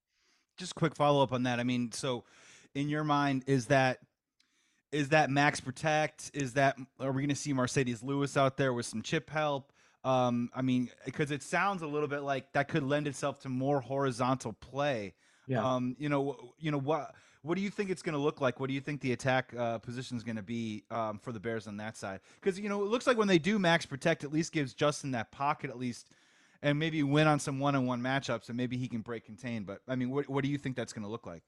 Just 0.56 0.74
quick 0.74 0.96
follow 0.96 1.22
up 1.22 1.32
on 1.32 1.44
that. 1.44 1.60
I 1.60 1.64
mean, 1.64 1.92
so 1.92 2.24
in 2.74 2.88
your 2.88 3.04
mind, 3.04 3.44
is 3.46 3.66
that 3.66 3.98
is 4.90 5.10
that 5.10 5.28
max 5.28 5.60
protect? 5.60 6.30
Is 6.32 6.54
that 6.54 6.76
are 6.98 7.12
we 7.12 7.22
going 7.22 7.28
to 7.28 7.36
see 7.36 7.52
Marcedes 7.52 8.02
Lewis 8.02 8.36
out 8.36 8.56
there 8.56 8.72
with 8.72 8.86
some 8.86 9.02
chip 9.02 9.28
help? 9.30 9.70
Um, 10.02 10.48
I 10.54 10.62
mean, 10.62 10.90
because 11.04 11.30
it 11.30 11.42
sounds 11.42 11.82
a 11.82 11.86
little 11.86 12.08
bit 12.08 12.22
like 12.22 12.52
that 12.54 12.68
could 12.68 12.82
lend 12.82 13.06
itself 13.06 13.40
to 13.40 13.48
more 13.48 13.80
horizontal 13.80 14.54
play. 14.54 15.14
Yeah. 15.46 15.62
Um, 15.62 15.94
you 15.98 16.08
know, 16.08 16.54
you 16.58 16.70
know 16.70 16.78
what 16.78 17.14
what 17.42 17.56
do 17.56 17.62
you 17.62 17.70
think 17.70 17.90
it's 17.90 18.02
going 18.02 18.14
to 18.14 18.20
look 18.20 18.40
like? 18.40 18.60
What 18.60 18.68
do 18.68 18.74
you 18.74 18.80
think 18.80 19.00
the 19.00 19.12
attack 19.12 19.54
uh, 19.56 19.78
position 19.78 20.16
is 20.16 20.24
going 20.24 20.36
to 20.36 20.42
be 20.42 20.84
um, 20.90 21.18
for 21.18 21.32
the 21.32 21.40
Bears 21.40 21.66
on 21.66 21.76
that 21.78 21.96
side? 21.96 22.20
Because 22.40 22.58
you 22.58 22.68
know 22.68 22.82
it 22.82 22.88
looks 22.88 23.06
like 23.06 23.16
when 23.16 23.28
they 23.28 23.38
do 23.38 23.58
max 23.58 23.86
protect, 23.86 24.24
at 24.24 24.32
least 24.32 24.52
gives 24.52 24.74
Justin 24.74 25.12
that 25.12 25.30
pocket 25.30 25.70
at 25.70 25.78
least, 25.78 26.10
and 26.62 26.78
maybe 26.78 27.02
win 27.02 27.26
on 27.26 27.38
some 27.38 27.58
one-on-one 27.58 28.00
matchups, 28.00 28.48
and 28.48 28.56
maybe 28.56 28.76
he 28.76 28.88
can 28.88 29.00
break 29.00 29.24
contain. 29.24 29.64
But 29.64 29.80
I 29.88 29.96
mean, 29.96 30.10
what 30.10 30.28
what 30.28 30.44
do 30.44 30.50
you 30.50 30.58
think 30.58 30.76
that's 30.76 30.92
going 30.92 31.04
to 31.04 31.10
look 31.10 31.26
like? 31.26 31.42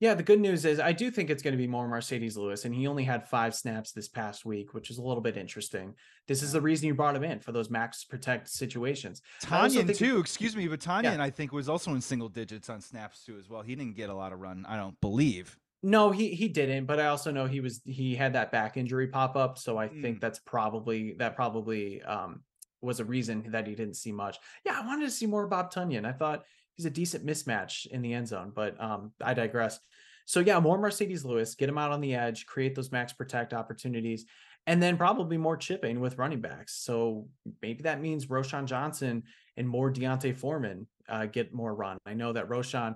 Yeah, 0.00 0.14
the 0.14 0.22
good 0.22 0.40
news 0.40 0.64
is 0.64 0.78
I 0.78 0.92
do 0.92 1.10
think 1.10 1.28
it's 1.28 1.42
going 1.42 1.52
to 1.52 1.58
be 1.58 1.66
more 1.66 1.88
Marcedes 1.88 2.36
Lewis, 2.36 2.64
and 2.64 2.74
he 2.74 2.86
only 2.86 3.02
had 3.02 3.28
five 3.28 3.54
snaps 3.54 3.90
this 3.90 4.08
past 4.08 4.44
week, 4.44 4.72
which 4.72 4.90
is 4.90 4.98
a 4.98 5.02
little 5.02 5.20
bit 5.20 5.36
interesting. 5.36 5.94
This 6.28 6.42
is 6.42 6.52
the 6.52 6.60
reason 6.60 6.86
you 6.86 6.94
brought 6.94 7.16
him 7.16 7.24
in 7.24 7.40
for 7.40 7.50
those 7.50 7.68
max 7.68 8.04
protect 8.04 8.48
situations. 8.48 9.22
Tonyan 9.42 9.96
too, 9.96 10.18
excuse 10.18 10.54
me, 10.54 10.68
but 10.68 10.80
Tonyan 10.80 11.16
yeah. 11.16 11.22
I 11.22 11.30
think 11.30 11.52
was 11.52 11.68
also 11.68 11.94
in 11.94 12.00
single 12.00 12.28
digits 12.28 12.70
on 12.70 12.80
snaps 12.80 13.24
too 13.24 13.36
as 13.38 13.48
well. 13.48 13.62
He 13.62 13.74
didn't 13.74 13.96
get 13.96 14.08
a 14.08 14.14
lot 14.14 14.32
of 14.32 14.38
run, 14.38 14.64
I 14.68 14.76
don't 14.76 14.98
believe. 15.00 15.56
No, 15.82 16.10
he 16.10 16.34
he 16.34 16.48
didn't, 16.48 16.86
but 16.86 17.00
I 17.00 17.06
also 17.06 17.30
know 17.30 17.46
he 17.46 17.60
was 17.60 17.80
he 17.84 18.14
had 18.14 18.32
that 18.34 18.52
back 18.52 18.76
injury 18.76 19.08
pop 19.08 19.36
up, 19.36 19.58
so 19.58 19.78
I 19.78 19.88
mm. 19.88 20.02
think 20.02 20.20
that's 20.20 20.38
probably 20.40 21.14
that 21.14 21.36
probably 21.36 22.02
um 22.02 22.42
was 22.80 23.00
a 23.00 23.04
reason 23.04 23.44
that 23.50 23.66
he 23.66 23.74
didn't 23.74 23.94
see 23.94 24.12
much. 24.12 24.38
Yeah, 24.64 24.78
I 24.80 24.86
wanted 24.86 25.06
to 25.06 25.10
see 25.10 25.26
more 25.26 25.46
Bob 25.46 25.72
Tonyan. 25.72 26.04
I 26.04 26.12
thought 26.12 26.44
he's 26.78 26.86
a 26.86 26.90
decent 26.90 27.26
mismatch 27.26 27.86
in 27.88 28.00
the 28.00 28.14
end 28.14 28.28
zone, 28.28 28.52
but 28.54 28.80
um, 28.80 29.12
I 29.20 29.34
digress. 29.34 29.80
So 30.24 30.40
yeah, 30.40 30.60
more 30.60 30.78
Marcedes 30.78 31.24
Lewis, 31.24 31.56
get 31.56 31.68
him 31.68 31.76
out 31.76 31.90
on 31.90 32.00
the 32.00 32.14
edge, 32.14 32.46
create 32.46 32.74
those 32.74 32.92
max 32.92 33.12
protect 33.12 33.52
opportunities, 33.52 34.26
and 34.66 34.80
then 34.80 34.96
probably 34.96 35.36
more 35.36 35.56
chipping 35.56 35.98
with 35.98 36.18
running 36.18 36.40
backs. 36.40 36.76
So 36.76 37.26
maybe 37.62 37.82
that 37.82 38.00
means 38.00 38.26
Roschon 38.26 38.66
Johnson 38.66 39.24
and 39.56 39.68
more 39.68 39.90
D'Onta 39.90 40.36
Foreman 40.36 40.86
uh, 41.08 41.26
get 41.26 41.52
more 41.52 41.74
run. 41.74 41.98
I 42.06 42.14
know 42.14 42.32
that 42.32 42.48
Roschon. 42.48 42.94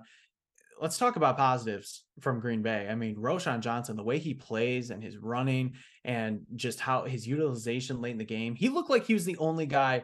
Let's 0.79 0.97
talk 0.97 1.17
about 1.17 1.37
positives 1.37 2.03
from 2.19 2.39
Green 2.39 2.61
Bay. 2.61 2.87
I 2.89 2.95
mean, 2.95 3.15
Roschon 3.15 3.59
Johnson, 3.59 3.95
the 3.95 4.03
way 4.03 4.17
he 4.17 4.33
plays 4.33 4.91
and 4.91 5.03
his 5.03 5.17
running 5.17 5.73
and 6.03 6.41
just 6.55 6.79
how 6.79 7.03
his 7.03 7.27
utilization 7.27 8.01
late 8.01 8.11
in 8.11 8.17
the 8.17 8.25
game, 8.25 8.55
he 8.55 8.69
looked 8.69 8.89
like 8.89 9.05
he 9.05 9.13
was 9.13 9.25
the 9.25 9.37
only 9.37 9.65
guy 9.65 10.03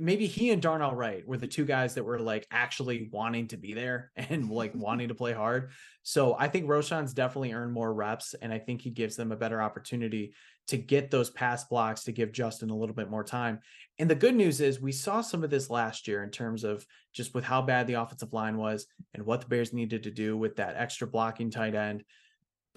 maybe 0.00 0.26
he 0.26 0.50
and 0.50 0.62
Darnell 0.62 0.94
Wright 0.94 1.26
were 1.26 1.36
the 1.36 1.46
two 1.46 1.64
guys 1.64 1.94
that 1.94 2.04
were 2.04 2.18
like 2.18 2.46
actually 2.50 3.08
wanting 3.12 3.48
to 3.48 3.56
be 3.56 3.74
there 3.74 4.10
and 4.16 4.50
like 4.50 4.72
wanting 4.74 5.08
to 5.08 5.14
play 5.14 5.32
hard. 5.32 5.70
So 6.02 6.36
I 6.38 6.48
think 6.48 6.68
Roschon's 6.68 7.12
definitely 7.12 7.52
earned 7.52 7.72
more 7.72 7.92
reps, 7.92 8.34
and 8.40 8.52
I 8.52 8.58
think 8.58 8.80
he 8.80 8.90
gives 8.90 9.16
them 9.16 9.32
a 9.32 9.36
better 9.36 9.60
opportunity 9.60 10.34
to 10.68 10.76
get 10.76 11.10
those 11.10 11.30
pass 11.30 11.64
blocks 11.64 12.04
to 12.04 12.12
give 12.12 12.32
Justin 12.32 12.70
a 12.70 12.76
little 12.76 12.94
bit 12.94 13.10
more 13.10 13.24
time. 13.24 13.60
And 13.98 14.08
the 14.08 14.14
good 14.14 14.34
news 14.34 14.60
is 14.60 14.80
we 14.80 14.92
saw 14.92 15.20
some 15.20 15.42
of 15.42 15.50
this 15.50 15.70
last 15.70 16.06
year 16.06 16.22
in 16.22 16.30
terms 16.30 16.62
of 16.64 16.84
just 17.12 17.34
with 17.34 17.44
how 17.44 17.62
bad 17.62 17.86
the 17.86 17.94
offensive 17.94 18.32
line 18.32 18.56
was 18.58 18.86
and 19.14 19.24
what 19.24 19.40
the 19.40 19.48
Bears 19.48 19.72
needed 19.72 20.02
to 20.04 20.10
do 20.10 20.36
with 20.36 20.56
that 20.56 20.76
extra 20.76 21.06
blocking 21.06 21.50
tight 21.50 21.74
end 21.74 22.04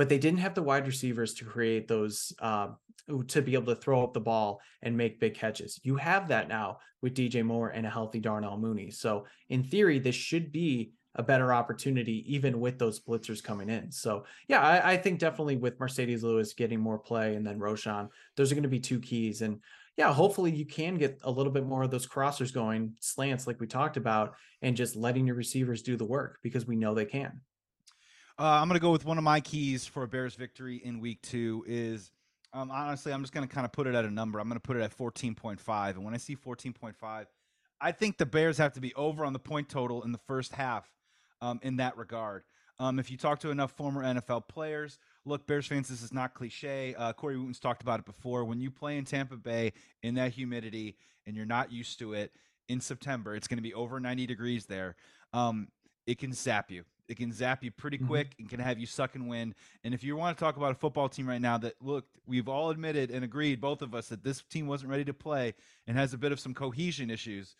but 0.01 0.09
they 0.09 0.17
didn't 0.17 0.39
have 0.39 0.55
the 0.55 0.63
wide 0.63 0.87
receivers 0.87 1.35
to 1.35 1.45
create 1.45 1.87
those 1.87 2.33
uh, 2.39 2.69
to 3.27 3.41
be 3.41 3.53
able 3.53 3.73
to 3.73 3.79
throw 3.79 4.03
up 4.03 4.13
the 4.13 4.19
ball 4.19 4.61
and 4.81 4.95
make 4.95 5.19
big 5.19 5.33
catches. 5.33 5.79
You 5.83 5.95
have 5.95 6.27
that 6.29 6.47
now 6.47 6.79
with 7.01 7.15
DJ 7.15 7.43
Moore 7.43 7.69
and 7.69 7.85
a 7.85 7.89
healthy 7.89 8.19
Darnell 8.19 8.57
Mooney. 8.57 8.91
So 8.91 9.25
in 9.49 9.63
theory, 9.63 9.99
this 9.99 10.15
should 10.15 10.51
be 10.51 10.93
a 11.15 11.23
better 11.23 11.53
opportunity 11.53 12.23
even 12.33 12.59
with 12.59 12.79
those 12.79 12.99
blitzers 12.99 13.43
coming 13.43 13.69
in. 13.69 13.91
So 13.91 14.25
yeah, 14.47 14.61
I, 14.61 14.93
I 14.93 14.97
think 14.97 15.19
definitely 15.19 15.57
with 15.57 15.77
Marcedes 15.77 16.23
Lewis 16.23 16.53
getting 16.53 16.79
more 16.79 16.99
play 16.99 17.35
and 17.35 17.45
then 17.45 17.59
Roschon, 17.59 18.09
those 18.37 18.51
are 18.51 18.55
going 18.55 18.63
to 18.63 18.69
be 18.69 18.79
two 18.79 18.99
keys. 18.99 19.41
And 19.41 19.59
yeah, 19.97 20.13
hopefully 20.13 20.51
you 20.51 20.65
can 20.65 20.95
get 20.95 21.19
a 21.23 21.31
little 21.31 21.51
bit 21.51 21.65
more 21.65 21.83
of 21.83 21.91
those 21.91 22.07
crossers 22.07 22.53
going, 22.53 22.93
slants 23.01 23.45
like 23.45 23.59
we 23.59 23.67
talked 23.67 23.97
about, 23.97 24.35
and 24.61 24.77
just 24.77 24.95
letting 24.95 25.27
your 25.27 25.35
receivers 25.35 25.81
do 25.81 25.97
the 25.97 26.05
work 26.05 26.39
because 26.43 26.65
we 26.65 26.77
know 26.77 26.93
they 26.95 27.05
can. 27.05 27.41
Uh, 28.39 28.59
I'm 28.59 28.67
going 28.67 28.79
to 28.79 28.81
go 28.81 28.91
with 28.91 29.05
one 29.05 29.17
of 29.17 29.23
my 29.23 29.41
keys 29.41 29.85
for 29.85 30.03
a 30.03 30.07
Bears 30.07 30.35
victory 30.35 30.81
in 30.83 30.99
week 30.99 31.21
two 31.21 31.63
is 31.67 32.11
um, 32.53 32.71
honestly, 32.71 33.13
I'm 33.13 33.21
just 33.21 33.33
going 33.33 33.47
to 33.47 33.53
kind 33.53 33.65
of 33.65 33.71
put 33.71 33.87
it 33.87 33.95
at 33.95 34.05
a 34.05 34.11
number. 34.11 34.39
I'm 34.39 34.47
going 34.47 34.59
to 34.59 34.65
put 34.65 34.77
it 34.77 34.81
at 34.81 34.95
14.5. 34.97 35.89
And 35.91 36.03
when 36.03 36.13
I 36.13 36.17
see 36.17 36.35
14.5, 36.35 37.25
I 37.79 37.91
think 37.91 38.17
the 38.17 38.25
Bears 38.25 38.57
have 38.57 38.73
to 38.73 38.81
be 38.81 38.93
over 38.95 39.25
on 39.25 39.33
the 39.33 39.39
point 39.39 39.69
total 39.69 40.03
in 40.03 40.11
the 40.11 40.19
first 40.27 40.53
half 40.53 40.87
um, 41.41 41.59
in 41.63 41.77
that 41.77 41.97
regard. 41.97 42.43
Um, 42.79 42.99
if 42.99 43.11
you 43.11 43.17
talk 43.17 43.39
to 43.41 43.51
enough 43.51 43.71
former 43.71 44.03
NFL 44.03 44.47
players, 44.47 44.97
look, 45.25 45.45
Bears 45.47 45.67
fans, 45.67 45.87
this 45.87 46.01
is 46.01 46.11
not 46.11 46.33
cliche. 46.33 46.95
Uh, 46.95 47.13
Corey 47.13 47.37
Wootton's 47.37 47.59
talked 47.59 47.81
about 47.81 47.99
it 47.99 48.05
before. 48.05 48.43
When 48.43 48.59
you 48.59 48.71
play 48.71 48.97
in 48.97 49.05
Tampa 49.05 49.37
Bay 49.37 49.73
in 50.03 50.15
that 50.15 50.31
humidity 50.31 50.95
and 51.25 51.35
you're 51.35 51.45
not 51.45 51.71
used 51.71 51.99
to 51.99 52.13
it 52.13 52.31
in 52.69 52.81
September, 52.81 53.35
it's 53.35 53.47
going 53.47 53.59
to 53.59 53.63
be 53.63 53.73
over 53.73 53.99
90 53.99 54.25
degrees 54.25 54.65
there. 54.65 54.95
Um, 55.31 55.67
it 56.07 56.17
can 56.17 56.33
sap 56.33 56.71
you. 56.71 56.83
It 57.11 57.17
can 57.17 57.31
zap 57.31 57.63
you 57.63 57.71
pretty 57.71 57.97
mm-hmm. 57.97 58.07
quick 58.07 58.35
and 58.39 58.49
can 58.49 58.59
have 58.59 58.79
you 58.79 58.85
suck 58.85 59.15
and 59.15 59.27
win. 59.27 59.53
And 59.83 59.93
if 59.93 60.03
you 60.03 60.15
want 60.15 60.37
to 60.37 60.43
talk 60.43 60.57
about 60.57 60.71
a 60.71 60.75
football 60.75 61.09
team 61.09 61.27
right 61.27 61.41
now 61.41 61.57
that 61.59 61.75
look, 61.81 62.05
we've 62.25 62.47
all 62.47 62.69
admitted 62.69 63.11
and 63.11 63.23
agreed, 63.23 63.59
both 63.59 63.81
of 63.81 63.93
us, 63.93 64.07
that 64.07 64.23
this 64.23 64.41
team 64.43 64.65
wasn't 64.65 64.89
ready 64.89 65.05
to 65.05 65.13
play 65.13 65.53
and 65.87 65.97
has 65.97 66.13
a 66.13 66.17
bit 66.17 66.31
of 66.31 66.39
some 66.39 66.53
cohesion 66.53 67.09
issues. 67.09 67.55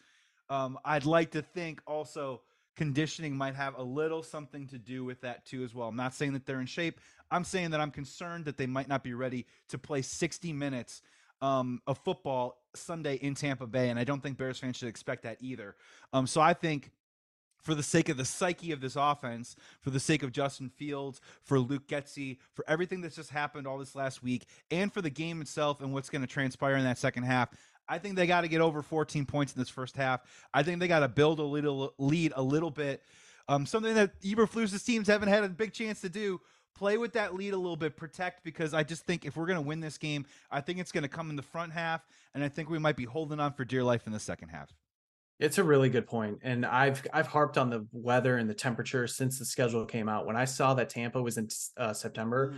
Um, 0.49 0.79
I'd 0.85 1.05
like 1.05 1.31
to 1.31 1.41
think 1.41 1.81
also 1.85 2.41
conditioning 2.75 3.35
might 3.35 3.55
have 3.55 3.77
a 3.77 3.83
little 3.83 4.23
something 4.23 4.67
to 4.67 4.77
do 4.77 5.03
with 5.03 5.21
that 5.21 5.45
too 5.45 5.63
as 5.63 5.75
well. 5.75 5.89
I'm 5.89 5.95
not 5.95 6.13
saying 6.13 6.33
that 6.33 6.45
they're 6.45 6.61
in 6.61 6.65
shape. 6.65 6.99
I'm 7.29 7.43
saying 7.43 7.71
that 7.71 7.81
I'm 7.81 7.91
concerned 7.91 8.45
that 8.45 8.57
they 8.57 8.67
might 8.67 8.87
not 8.87 9.03
be 9.03 9.13
ready 9.13 9.45
to 9.69 9.77
play 9.77 10.01
60 10.01 10.53
minutes 10.53 11.01
um, 11.41 11.81
of 11.87 11.97
football 11.99 12.61
Sunday 12.75 13.15
in 13.15 13.35
Tampa 13.35 13.67
Bay, 13.67 13.89
and 13.89 13.99
I 13.99 14.03
don't 14.03 14.21
think 14.21 14.37
Bears 14.37 14.59
fans 14.59 14.77
should 14.77 14.87
expect 14.87 15.23
that 15.23 15.37
either. 15.41 15.75
Um, 16.13 16.27
so 16.27 16.39
I 16.39 16.53
think 16.53 16.91
for 17.61 17.75
the 17.75 17.83
sake 17.83 18.09
of 18.09 18.17
the 18.17 18.25
psyche 18.25 18.71
of 18.71 18.81
this 18.81 18.95
offense, 18.95 19.55
for 19.79 19.91
the 19.91 19.99
sake 19.99 20.23
of 20.23 20.31
Justin 20.31 20.69
Fields, 20.69 21.21
for 21.43 21.59
Luke 21.59 21.87
Getsy, 21.87 22.37
for 22.53 22.65
everything 22.67 23.01
that's 23.01 23.15
just 23.15 23.29
happened 23.29 23.67
all 23.67 23.77
this 23.77 23.95
last 23.95 24.23
week, 24.23 24.45
and 24.69 24.91
for 24.91 25.01
the 25.01 25.09
game 25.09 25.41
itself 25.41 25.81
and 25.81 25.93
what's 25.93 26.09
going 26.09 26.21
to 26.21 26.27
transpire 26.27 26.75
in 26.75 26.83
that 26.83 26.97
second 26.97 27.23
half. 27.23 27.49
I 27.87 27.97
think 27.97 28.15
they 28.15 28.27
got 28.27 28.41
to 28.41 28.47
get 28.47 28.61
over 28.61 28.81
14 28.81 29.25
points 29.25 29.53
in 29.53 29.59
this 29.59 29.69
first 29.69 29.95
half. 29.95 30.21
I 30.53 30.63
think 30.63 30.79
they 30.79 30.87
got 30.87 30.99
to 30.99 31.07
build 31.07 31.39
a 31.39 31.43
little 31.43 31.93
lead 31.97 32.33
a 32.35 32.41
little 32.41 32.71
bit. 32.71 33.03
Um, 33.47 33.65
something 33.65 33.93
that 33.95 34.19
Eberflus's 34.21 34.83
teams 34.83 35.07
haven't 35.07 35.29
had 35.29 35.43
a 35.43 35.49
big 35.49 35.73
chance 35.73 36.01
to 36.01 36.09
do. 36.09 36.39
Play 36.73 36.97
with 36.97 37.13
that 37.13 37.35
lead 37.35 37.53
a 37.53 37.57
little 37.57 37.75
bit, 37.75 37.97
protect 37.97 38.43
because 38.43 38.73
I 38.73 38.83
just 38.83 39.05
think 39.05 39.25
if 39.25 39.35
we're 39.35 39.45
going 39.45 39.57
to 39.57 39.61
win 39.61 39.81
this 39.81 39.97
game, 39.97 40.25
I 40.49 40.61
think 40.61 40.79
it's 40.79 40.91
going 40.91 41.03
to 41.03 41.09
come 41.09 41.29
in 41.29 41.35
the 41.35 41.41
front 41.41 41.73
half, 41.73 42.07
and 42.33 42.43
I 42.43 42.49
think 42.49 42.69
we 42.69 42.79
might 42.79 42.95
be 42.95 43.03
holding 43.03 43.39
on 43.39 43.53
for 43.53 43.65
dear 43.65 43.83
life 43.83 44.07
in 44.07 44.13
the 44.13 44.19
second 44.19 44.49
half. 44.49 44.73
It's 45.41 45.57
a 45.57 45.63
really 45.63 45.89
good 45.89 46.05
point, 46.05 46.39
and 46.43 46.65
I've 46.65 47.05
I've 47.11 47.25
harped 47.25 47.57
on 47.57 47.71
the 47.71 47.87
weather 47.91 48.37
and 48.37 48.47
the 48.47 48.53
temperature 48.53 49.07
since 49.07 49.39
the 49.39 49.45
schedule 49.45 49.85
came 49.85 50.07
out. 50.07 50.27
When 50.27 50.35
I 50.35 50.45
saw 50.45 50.75
that 50.75 50.89
Tampa 50.89 51.21
was 51.21 51.37
in 51.37 51.47
uh, 51.77 51.93
September, 51.93 52.53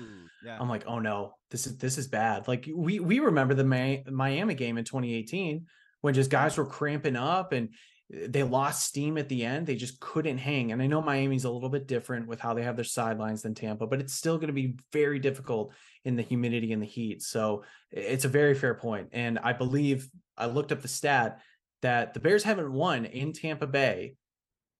yeah. 0.45 0.57
I'm 0.59 0.67
like, 0.67 0.83
oh 0.85 0.99
no, 0.99 1.35
this 1.49 1.65
is 1.65 1.77
this 1.77 1.97
is 1.97 2.07
bad. 2.07 2.47
Like 2.47 2.69
we 2.75 2.99
we 2.99 3.19
remember 3.19 3.53
the 3.53 3.63
May, 3.63 4.03
Miami 4.11 4.53
game 4.53 4.77
in 4.77 4.83
2018 4.83 5.65
when 6.01 6.13
just 6.13 6.29
guys 6.29 6.57
were 6.57 6.65
cramping 6.65 7.15
up 7.15 7.53
and 7.53 7.69
they 8.09 8.43
lost 8.43 8.85
steam 8.85 9.17
at 9.17 9.29
the 9.29 9.45
end. 9.45 9.65
They 9.65 9.75
just 9.75 9.99
couldn't 9.99 10.37
hang. 10.37 10.73
And 10.73 10.81
I 10.81 10.87
know 10.87 11.01
Miami's 11.01 11.45
a 11.45 11.49
little 11.49 11.69
bit 11.69 11.87
different 11.87 12.27
with 12.27 12.39
how 12.39 12.53
they 12.53 12.63
have 12.63 12.75
their 12.75 12.83
sidelines 12.83 13.41
than 13.41 13.55
Tampa, 13.55 13.87
but 13.87 14.01
it's 14.01 14.13
still 14.13 14.37
going 14.37 14.47
to 14.47 14.53
be 14.53 14.75
very 14.91 15.19
difficult 15.19 15.73
in 16.03 16.15
the 16.15 16.21
humidity 16.21 16.73
and 16.73 16.81
the 16.81 16.87
heat. 16.87 17.21
So 17.21 17.63
it's 17.91 18.25
a 18.25 18.27
very 18.29 18.53
fair 18.53 18.73
point. 18.73 19.09
And 19.13 19.39
I 19.39 19.53
believe 19.53 20.09
I 20.37 20.47
looked 20.47 20.71
up 20.71 20.81
the 20.81 20.87
stat 20.87 21.39
that 21.83 22.13
the 22.13 22.19
Bears 22.19 22.43
haven't 22.43 22.73
won 22.73 23.05
in 23.05 23.31
Tampa 23.31 23.67
Bay 23.67 24.15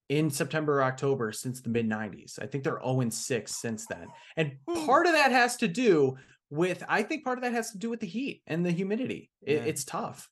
in 0.08 0.30
September 0.30 0.80
or 0.80 0.82
October 0.82 1.32
since 1.32 1.60
the 1.60 1.70
mid 1.70 1.88
90s. 1.88 2.42
I 2.42 2.46
think 2.46 2.64
they're 2.64 2.80
0 2.84 3.08
6 3.08 3.56
since 3.56 3.86
then. 3.86 4.08
And 4.36 4.56
hmm. 4.68 4.84
part 4.86 5.06
of 5.06 5.12
that 5.12 5.32
has 5.32 5.56
to 5.58 5.68
do 5.68 6.16
with, 6.50 6.82
I 6.88 7.02
think 7.02 7.24
part 7.24 7.38
of 7.38 7.44
that 7.44 7.52
has 7.52 7.70
to 7.70 7.78
do 7.78 7.88
with 7.88 8.00
the 8.00 8.06
heat 8.06 8.42
and 8.46 8.66
the 8.66 8.70
humidity. 8.70 9.30
It, 9.40 9.54
yeah. 9.54 9.62
It's 9.62 9.84
tough. 9.84 10.28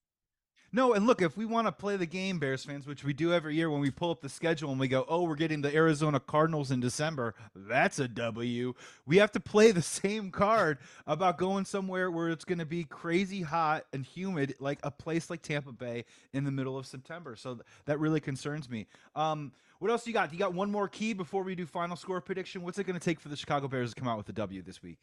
No, 0.74 0.94
and 0.94 1.06
look, 1.06 1.20
if 1.20 1.36
we 1.36 1.44
want 1.44 1.66
to 1.66 1.72
play 1.72 1.98
the 1.98 2.06
game, 2.06 2.38
Bears 2.38 2.64
fans, 2.64 2.86
which 2.86 3.04
we 3.04 3.12
do 3.12 3.34
every 3.34 3.54
year 3.54 3.68
when 3.68 3.80
we 3.82 3.90
pull 3.90 4.10
up 4.10 4.22
the 4.22 4.28
schedule 4.30 4.70
and 4.70 4.80
we 4.80 4.88
go, 4.88 5.04
oh, 5.06 5.24
we're 5.24 5.34
getting 5.34 5.60
the 5.60 5.74
Arizona 5.74 6.18
Cardinals 6.18 6.70
in 6.70 6.80
December, 6.80 7.34
that's 7.54 7.98
a 7.98 8.08
W. 8.08 8.72
We 9.04 9.18
have 9.18 9.30
to 9.32 9.40
play 9.40 9.70
the 9.70 9.82
same 9.82 10.30
card 10.30 10.78
about 11.06 11.36
going 11.36 11.66
somewhere 11.66 12.10
where 12.10 12.30
it's 12.30 12.46
going 12.46 12.58
to 12.58 12.64
be 12.64 12.84
crazy 12.84 13.42
hot 13.42 13.84
and 13.92 14.06
humid, 14.06 14.54
like 14.60 14.78
a 14.82 14.90
place 14.90 15.28
like 15.28 15.42
Tampa 15.42 15.72
Bay 15.72 16.06
in 16.32 16.44
the 16.44 16.50
middle 16.50 16.78
of 16.78 16.86
September. 16.86 17.36
So 17.36 17.56
th- 17.56 17.66
that 17.84 18.00
really 18.00 18.20
concerns 18.20 18.70
me. 18.70 18.86
Um, 19.14 19.52
what 19.78 19.90
else 19.90 20.06
you 20.06 20.14
got? 20.14 20.32
You 20.32 20.38
got 20.38 20.54
one 20.54 20.70
more 20.70 20.88
key 20.88 21.12
before 21.12 21.42
we 21.42 21.54
do 21.54 21.66
final 21.66 21.96
score 21.96 22.22
prediction. 22.22 22.62
What's 22.62 22.78
it 22.78 22.84
going 22.84 22.98
to 22.98 23.04
take 23.04 23.20
for 23.20 23.28
the 23.28 23.36
Chicago 23.36 23.68
Bears 23.68 23.92
to 23.92 24.00
come 24.00 24.08
out 24.08 24.16
with 24.16 24.28
a 24.30 24.32
W 24.32 24.62
this 24.62 24.82
week? 24.82 25.00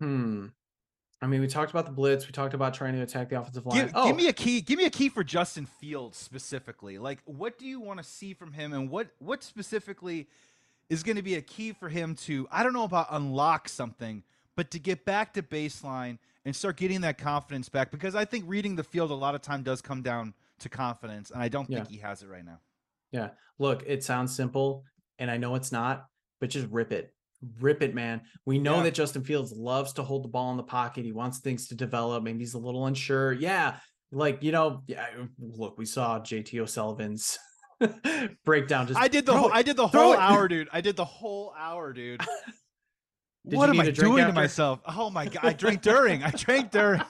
Hmm. 0.00 0.46
I 1.20 1.26
mean, 1.26 1.40
we 1.40 1.48
talked 1.48 1.70
about 1.70 1.84
the 1.84 1.92
blitz. 1.92 2.26
We 2.26 2.32
talked 2.32 2.54
about 2.54 2.74
trying 2.74 2.94
to 2.94 3.02
attack 3.02 3.30
the 3.30 3.40
offensive 3.40 3.66
line. 3.66 3.86
Give, 3.86 3.92
oh. 3.94 4.06
give, 4.06 4.16
me 4.16 4.28
a 4.28 4.32
key. 4.32 4.60
Give 4.60 4.78
me 4.78 4.84
a 4.84 4.90
key 4.90 5.08
for 5.08 5.24
Justin 5.24 5.66
Fields 5.66 6.16
specifically. 6.16 6.98
Like, 6.98 7.18
what 7.24 7.58
do 7.58 7.66
you 7.66 7.80
want 7.80 7.98
to 7.98 8.04
see 8.04 8.34
from 8.34 8.52
him, 8.52 8.72
and 8.72 8.88
what 8.88 9.08
what 9.18 9.42
specifically 9.42 10.28
is 10.88 11.02
going 11.02 11.16
to 11.16 11.22
be 11.22 11.34
a 11.34 11.42
key 11.42 11.72
for 11.72 11.88
him 11.88 12.14
to? 12.14 12.46
I 12.52 12.62
don't 12.62 12.72
know 12.72 12.84
about 12.84 13.08
unlock 13.10 13.68
something, 13.68 14.22
but 14.54 14.70
to 14.70 14.78
get 14.78 15.04
back 15.04 15.34
to 15.34 15.42
baseline 15.42 16.18
and 16.44 16.54
start 16.54 16.76
getting 16.76 17.00
that 17.00 17.18
confidence 17.18 17.68
back. 17.68 17.90
Because 17.90 18.14
I 18.14 18.24
think 18.24 18.44
reading 18.46 18.76
the 18.76 18.84
field 18.84 19.10
a 19.10 19.14
lot 19.14 19.34
of 19.34 19.42
time 19.42 19.64
does 19.64 19.82
come 19.82 20.02
down 20.02 20.34
to 20.60 20.68
confidence, 20.68 21.32
and 21.32 21.42
I 21.42 21.48
don't 21.48 21.66
think 21.66 21.90
yeah. 21.90 21.96
he 21.96 21.98
has 21.98 22.22
it 22.22 22.28
right 22.28 22.44
now. 22.44 22.60
Yeah. 23.10 23.30
Look, 23.58 23.82
it 23.86 24.04
sounds 24.04 24.34
simple, 24.34 24.84
and 25.18 25.32
I 25.32 25.36
know 25.36 25.56
it's 25.56 25.72
not, 25.72 26.06
but 26.40 26.50
just 26.50 26.68
rip 26.70 26.92
it 26.92 27.12
rip 27.60 27.82
it, 27.82 27.94
man. 27.94 28.22
We 28.44 28.58
know 28.58 28.76
yeah. 28.76 28.84
that 28.84 28.94
Justin 28.94 29.24
Fields 29.24 29.52
loves 29.52 29.92
to 29.94 30.02
hold 30.02 30.24
the 30.24 30.28
ball 30.28 30.50
in 30.50 30.56
the 30.56 30.62
pocket. 30.62 31.04
He 31.04 31.12
wants 31.12 31.38
things 31.38 31.68
to 31.68 31.74
develop. 31.74 32.22
Maybe 32.22 32.40
he's 32.40 32.54
a 32.54 32.58
little 32.58 32.86
unsure. 32.86 33.32
Yeah. 33.32 33.76
Like, 34.10 34.42
you 34.42 34.52
know, 34.52 34.82
yeah, 34.86 35.06
look, 35.38 35.76
we 35.78 35.84
saw 35.84 36.18
JT 36.18 36.58
O'Sullivan's 36.60 37.38
breakdown. 38.44 38.86
Just 38.86 38.98
I 38.98 39.08
did 39.08 39.26
the 39.26 39.36
whole, 39.36 39.50
I 39.52 39.62
did 39.62 39.76
the 39.76 39.86
whole 39.86 40.14
it. 40.14 40.18
hour, 40.18 40.48
dude. 40.48 40.68
I 40.72 40.80
did 40.80 40.96
the 40.96 41.04
whole 41.04 41.54
hour, 41.58 41.92
dude. 41.92 42.22
what 43.42 43.68
am 43.68 43.80
I 43.80 43.90
doing 43.90 44.22
after? 44.22 44.32
to 44.32 44.40
myself? 44.40 44.80
Oh 44.86 45.10
my 45.10 45.26
god, 45.26 45.44
I 45.44 45.52
drank 45.52 45.82
during. 45.82 46.22
I 46.22 46.30
drank 46.30 46.70
during. 46.72 47.02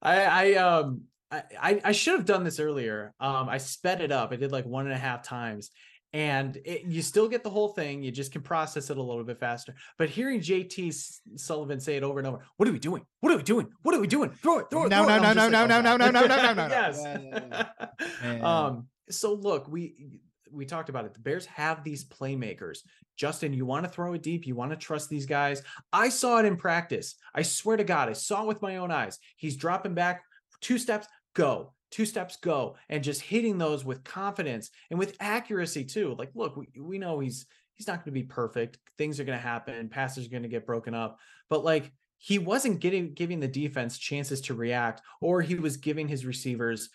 I 0.00 0.24
I 0.24 0.54
um 0.54 1.02
I, 1.30 1.80
I 1.82 1.92
should 1.92 2.14
have 2.14 2.26
done 2.26 2.44
this 2.44 2.60
earlier. 2.60 3.14
Um, 3.18 3.48
I 3.48 3.56
sped 3.56 4.02
it 4.02 4.12
up. 4.12 4.32
I 4.32 4.36
did 4.36 4.52
like 4.52 4.66
one 4.66 4.84
and 4.84 4.94
a 4.94 4.98
half 4.98 5.22
times, 5.22 5.70
and 6.12 6.58
it, 6.64 6.84
you 6.84 7.00
still 7.00 7.28
get 7.28 7.42
the 7.42 7.50
whole 7.50 7.68
thing. 7.68 8.02
You 8.02 8.10
just 8.10 8.32
can 8.32 8.42
process 8.42 8.90
it 8.90 8.98
a 8.98 9.02
little 9.02 9.24
bit 9.24 9.38
faster. 9.38 9.74
But 9.96 10.10
hearing 10.10 10.40
JT 10.40 10.94
Sullivan 11.36 11.80
say 11.80 11.96
it 11.96 12.02
over 12.02 12.18
and 12.18 12.28
over, 12.28 12.40
what 12.56 12.68
are 12.68 12.72
we 12.72 12.78
doing? 12.78 13.04
What 13.20 13.32
are 13.32 13.36
we 13.36 13.42
doing? 13.42 13.68
What 13.82 13.94
are 13.94 14.00
we 14.00 14.06
doing? 14.06 14.30
Throw 14.30 14.58
it, 14.58 14.66
throw 14.70 14.84
it. 14.84 14.90
No, 14.90 15.06
no, 15.06 15.18
no, 15.18 15.32
no, 15.32 15.48
no, 15.48 15.66
no, 15.66 15.80
no, 15.80 15.96
no, 15.96 16.10
no, 16.10 16.26
no, 16.26 16.26
no, 16.26 16.54
no. 16.54 16.66
Yes. 16.68 18.42
um. 18.42 18.88
So 19.10 19.34
look, 19.34 19.68
we 19.68 20.20
we 20.50 20.66
talked 20.66 20.90
about 20.90 21.06
it. 21.06 21.14
The 21.14 21.20
Bears 21.20 21.46
have 21.46 21.82
these 21.82 22.04
playmakers. 22.04 22.80
Justin, 23.16 23.52
you 23.54 23.64
want 23.64 23.84
to 23.84 23.90
throw 23.90 24.12
it 24.12 24.22
deep. 24.22 24.46
You 24.46 24.54
want 24.54 24.70
to 24.72 24.76
trust 24.76 25.08
these 25.08 25.26
guys. 25.26 25.62
I 25.92 26.08
saw 26.08 26.38
it 26.38 26.44
in 26.44 26.56
practice. 26.56 27.14
I 27.34 27.42
swear 27.42 27.76
to 27.76 27.84
God, 27.84 28.08
I 28.08 28.14
saw 28.14 28.42
it 28.42 28.48
with 28.48 28.62
my 28.62 28.76
own 28.76 28.90
eyes. 28.90 29.18
He's 29.36 29.56
dropping 29.56 29.94
back 29.94 30.22
two 30.60 30.78
steps, 30.78 31.06
go 31.34 31.72
two 31.92 32.04
steps 32.04 32.36
go 32.36 32.76
and 32.88 33.04
just 33.04 33.20
hitting 33.20 33.58
those 33.58 33.84
with 33.84 34.02
confidence 34.02 34.70
and 34.90 34.98
with 34.98 35.16
accuracy 35.20 35.84
too 35.84 36.16
like 36.18 36.30
look 36.34 36.56
we, 36.56 36.68
we 36.80 36.98
know 36.98 37.20
he's 37.20 37.46
he's 37.74 37.86
not 37.86 37.98
going 37.98 38.06
to 38.06 38.20
be 38.20 38.24
perfect 38.24 38.78
things 38.98 39.20
are 39.20 39.24
going 39.24 39.38
to 39.38 39.42
happen 39.42 39.88
passes 39.88 40.26
are 40.26 40.30
going 40.30 40.42
to 40.42 40.48
get 40.48 40.66
broken 40.66 40.94
up 40.94 41.18
but 41.48 41.64
like 41.64 41.92
he 42.18 42.38
wasn't 42.38 42.80
getting 42.80 43.12
giving 43.14 43.38
the 43.38 43.48
defense 43.48 43.98
chances 43.98 44.40
to 44.40 44.54
react 44.54 45.02
or 45.20 45.40
he 45.40 45.54
was 45.54 45.76
giving 45.76 46.08
his 46.08 46.26
receivers 46.26 46.88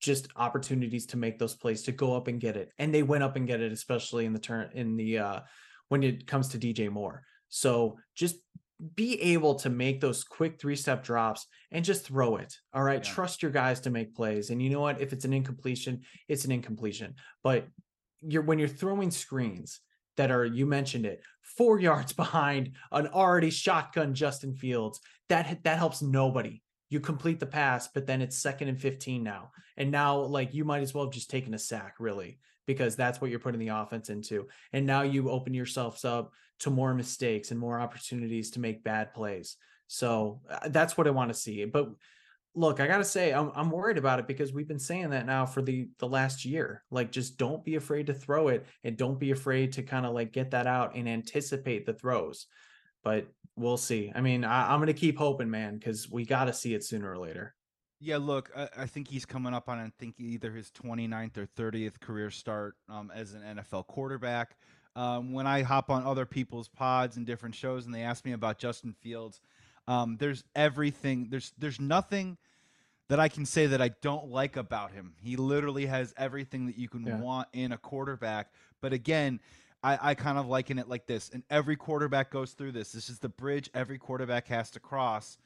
just 0.00 0.28
opportunities 0.36 1.06
to 1.06 1.16
make 1.16 1.38
those 1.38 1.54
plays 1.54 1.82
to 1.82 1.92
go 1.92 2.14
up 2.14 2.28
and 2.28 2.40
get 2.40 2.56
it 2.56 2.70
and 2.78 2.94
they 2.94 3.02
went 3.02 3.24
up 3.24 3.36
and 3.36 3.46
get 3.46 3.60
it 3.60 3.72
especially 3.72 4.24
in 4.24 4.32
the 4.32 4.38
turn 4.38 4.70
in 4.74 4.96
the 4.96 5.18
uh 5.18 5.40
when 5.88 6.02
it 6.02 6.26
comes 6.26 6.48
to 6.48 6.58
DJ 6.58 6.90
Moore. 6.90 7.22
So 7.48 7.98
just 8.14 8.36
be 8.94 9.20
able 9.22 9.54
to 9.54 9.70
make 9.70 10.00
those 10.00 10.24
quick 10.24 10.60
three 10.60 10.76
step 10.76 11.02
drops 11.02 11.46
and 11.70 11.84
just 11.84 12.06
throw 12.06 12.36
it. 12.36 12.54
All 12.74 12.82
right. 12.82 13.04
Yeah. 13.04 13.12
Trust 13.12 13.42
your 13.42 13.50
guys 13.50 13.80
to 13.80 13.90
make 13.90 14.14
plays. 14.14 14.50
And 14.50 14.60
you 14.60 14.70
know 14.70 14.80
what? 14.80 15.00
If 15.00 15.12
it's 15.12 15.24
an 15.24 15.32
incompletion, 15.32 16.02
it's 16.28 16.44
an 16.44 16.52
incompletion. 16.52 17.14
But 17.42 17.66
you're 18.20 18.42
when 18.42 18.58
you're 18.58 18.68
throwing 18.68 19.10
screens 19.10 19.80
that 20.16 20.30
are, 20.30 20.44
you 20.44 20.66
mentioned 20.66 21.06
it, 21.06 21.22
four 21.42 21.80
yards 21.80 22.12
behind 22.12 22.72
an 22.92 23.08
already 23.08 23.50
shotgun 23.50 24.14
Justin 24.14 24.54
Fields, 24.54 25.00
that 25.28 25.62
that 25.64 25.78
helps 25.78 26.02
nobody. 26.02 26.62
You 26.88 27.00
complete 27.00 27.40
the 27.40 27.46
pass, 27.46 27.88
but 27.88 28.06
then 28.06 28.22
it's 28.22 28.38
second 28.38 28.68
and 28.68 28.80
15 28.80 29.22
now. 29.22 29.50
And 29.76 29.90
now, 29.90 30.20
like, 30.20 30.54
you 30.54 30.64
might 30.64 30.82
as 30.82 30.94
well 30.94 31.04
have 31.04 31.12
just 31.12 31.28
taken 31.28 31.52
a 31.52 31.58
sack, 31.58 31.96
really, 31.98 32.38
because 32.64 32.94
that's 32.94 33.20
what 33.20 33.28
you're 33.28 33.40
putting 33.40 33.58
the 33.58 33.68
offense 33.68 34.08
into. 34.08 34.46
And 34.72 34.86
now 34.86 35.02
you 35.02 35.28
open 35.28 35.52
yourselves 35.52 36.04
up 36.04 36.32
to 36.60 36.70
more 36.70 36.94
mistakes 36.94 37.50
and 37.50 37.60
more 37.60 37.78
opportunities 37.78 38.50
to 38.52 38.60
make 38.60 38.84
bad 38.84 39.12
plays. 39.12 39.56
So 39.88 40.40
uh, 40.50 40.68
that's 40.68 40.96
what 40.96 41.06
I 41.06 41.10
want 41.10 41.30
to 41.30 41.38
see. 41.38 41.64
But 41.64 41.90
look, 42.54 42.80
I 42.80 42.86
got 42.86 42.98
to 42.98 43.04
say 43.04 43.32
I'm 43.32 43.52
I'm 43.54 43.70
worried 43.70 43.98
about 43.98 44.18
it 44.18 44.26
because 44.26 44.52
we've 44.52 44.66
been 44.66 44.78
saying 44.78 45.10
that 45.10 45.26
now 45.26 45.46
for 45.46 45.62
the 45.62 45.88
the 45.98 46.08
last 46.08 46.44
year. 46.44 46.82
Like 46.90 47.12
just 47.12 47.38
don't 47.38 47.64
be 47.64 47.76
afraid 47.76 48.06
to 48.06 48.14
throw 48.14 48.48
it 48.48 48.66
and 48.82 48.96
don't 48.96 49.20
be 49.20 49.30
afraid 49.30 49.72
to 49.72 49.82
kind 49.82 50.06
of 50.06 50.14
like 50.14 50.32
get 50.32 50.50
that 50.52 50.66
out 50.66 50.96
and 50.96 51.08
anticipate 51.08 51.86
the 51.86 51.92
throws. 51.92 52.46
But 53.04 53.28
we'll 53.54 53.76
see. 53.76 54.10
I 54.14 54.20
mean, 54.20 54.44
I, 54.44 54.74
am 54.74 54.84
to 54.84 54.92
keep 54.92 55.18
hoping, 55.18 55.50
man, 55.50 55.78
cuz 55.78 56.10
we 56.10 56.24
got 56.24 56.46
to 56.46 56.52
see 56.52 56.74
it 56.74 56.82
sooner 56.82 57.10
or 57.10 57.18
later. 57.18 57.54
Yeah, 58.00 58.18
look, 58.18 58.50
I, 58.54 58.68
I, 58.76 58.86
think 58.86 59.08
he's 59.08 59.24
coming 59.24 59.54
up 59.54 59.70
on 59.70 59.78
I 59.78 59.90
think 59.98 60.16
either 60.18 60.52
his 60.52 60.70
29th 60.70 61.38
or 61.38 61.46
30th 61.46 61.98
career 61.98 62.30
start 62.30 62.74
um, 62.90 63.10
as 63.14 63.32
an 63.32 63.42
NFL 63.56 63.86
quarterback 63.86 64.56
um, 64.96 65.32
when 65.32 65.46
I 65.46 65.62
hop 65.62 65.90
on 65.90 66.04
other 66.04 66.24
people's 66.24 66.68
pods 66.68 67.18
and 67.18 67.26
different 67.26 67.54
shows 67.54 67.84
and 67.84 67.94
they 67.94 68.02
ask 68.02 68.24
me 68.24 68.32
about 68.32 68.58
Justin 68.58 68.94
Fields, 69.02 69.40
um, 69.86 70.16
there's 70.18 70.42
everything. 70.56 71.28
There's 71.30 71.52
there's 71.58 71.78
nothing 71.78 72.38
that 73.08 73.20
I 73.20 73.28
can 73.28 73.46
say 73.46 73.66
that 73.66 73.80
I 73.80 73.90
don't 74.00 74.30
like 74.30 74.56
about 74.56 74.90
him. 74.90 75.12
He 75.22 75.36
literally 75.36 75.86
has 75.86 76.12
everything 76.16 76.66
that 76.66 76.76
you 76.76 76.88
can 76.88 77.06
yeah. 77.06 77.20
want 77.20 77.48
in 77.52 77.70
a 77.70 77.78
quarterback. 77.78 78.50
But 78.80 78.92
again, 78.92 79.38
I, 79.82 79.98
I 80.10 80.14
kind 80.14 80.38
of 80.38 80.48
liken 80.48 80.78
it 80.78 80.88
like 80.88 81.06
this, 81.06 81.30
and 81.32 81.44
every 81.50 81.76
quarterback 81.76 82.30
goes 82.30 82.52
through 82.52 82.72
this. 82.72 82.90
This 82.90 83.10
is 83.10 83.18
the 83.18 83.28
bridge 83.28 83.70
every 83.74 83.98
quarterback 83.98 84.48
has 84.48 84.70
to 84.72 84.80
cross, 84.80 85.36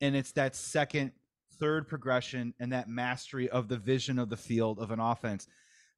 and 0.00 0.16
it's 0.16 0.32
that 0.32 0.56
second, 0.56 1.12
third 1.58 1.88
progression 1.88 2.52
and 2.58 2.72
that 2.72 2.88
mastery 2.88 3.48
of 3.48 3.68
the 3.68 3.78
vision 3.78 4.18
of 4.18 4.28
the 4.28 4.36
field 4.36 4.80
of 4.80 4.90
an 4.90 5.00
offense. 5.00 5.46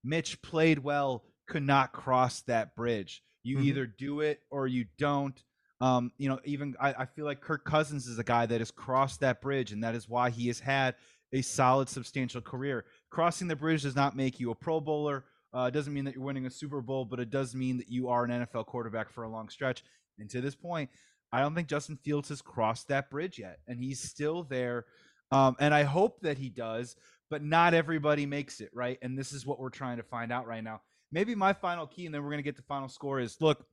Mitch 0.05 0.41
played 0.43 0.79
well 0.79 1.25
could 1.51 1.63
not 1.63 1.93
cross 1.93 2.41
that 2.43 2.75
bridge. 2.75 3.23
You 3.43 3.59
mm-hmm. 3.59 3.67
either 3.67 3.87
do 3.87 4.21
it 4.21 4.41
or 4.51 4.67
you 4.67 4.87
don't. 4.99 5.39
Um, 5.81 6.13
you 6.17 6.29
know, 6.29 6.39
even 6.45 6.77
I, 6.81 6.93
I 6.93 7.07
feel 7.07 7.25
like 7.25 7.41
Kirk 7.41 7.65
Cousins 7.65 8.07
is 8.07 8.19
a 8.19 8.25
guy 8.25 8.47
that 8.47 8.61
has 8.61 8.71
crossed 8.71 9.21
that 9.21 9.43
bridge, 9.43 9.73
and 9.73 9.83
that 9.83 9.95
is 9.95 10.09
why 10.09 10.31
he 10.31 10.47
has 10.49 10.61
had 10.61 10.95
a 11.33 11.43
solid, 11.43 11.89
substantial 11.89 12.41
career. 12.41 12.85
Crossing 13.11 13.49
the 13.49 13.57
bridge 13.57 13.83
does 13.83 13.97
not 13.97 14.17
make 14.17 14.41
you 14.41 14.51
a 14.51 14.55
Pro 14.55 14.81
Bowler. 14.81 15.25
Uh, 15.53 15.65
it 15.65 15.73
doesn't 15.73 15.93
mean 15.93 16.05
that 16.05 16.15
you're 16.15 16.25
winning 16.25 16.47
a 16.47 16.51
Super 16.51 16.81
Bowl, 16.81 17.05
but 17.05 17.19
it 17.19 17.31
does 17.31 17.55
mean 17.55 17.79
that 17.79 17.89
you 17.89 18.09
are 18.09 18.25
an 18.25 18.31
NFL 18.31 18.67
quarterback 18.67 19.11
for 19.11 19.25
a 19.25 19.29
long 19.29 19.49
stretch. 19.49 19.83
And 20.19 20.31
to 20.31 20.41
this 20.41 20.55
point, 20.55 20.91
I 21.33 21.41
don't 21.41 21.55
think 21.55 21.69
Justin 21.69 21.99
Fields 22.05 22.29
has 22.29 22.43
crossed 22.43 22.89
that 22.89 23.11
bridge 23.11 23.39
yet, 23.39 23.59
and 23.67 23.81
he's 23.81 24.01
still 24.01 24.45
there. 24.45 24.85
Um, 25.33 25.57
and 25.59 25.73
I 25.73 25.85
hope 25.85 26.21
that 26.21 26.39
he 26.39 26.51
does, 26.51 26.95
but 27.31 27.43
not 27.43 27.75
everybody 27.75 28.27
makes 28.27 28.61
it 28.61 28.71
right. 28.75 28.99
And 29.03 29.19
this 29.19 29.33
is 29.33 29.47
what 29.47 29.59
we're 29.59 29.71
trying 29.71 29.97
to 29.97 30.03
find 30.03 30.31
out 30.31 30.47
right 30.47 30.63
now 30.63 30.83
maybe 31.13 31.35
my 31.35 31.53
final 31.53 31.87
key, 31.87 32.07
and 32.07 32.15
then 32.15 32.23
we're 32.23 32.31
gonna 32.31 32.43
get 32.43 32.57
the 32.57 32.63
final 32.63 32.89
score. 32.89 33.21
Is 33.21 33.37
look, 33.41 33.67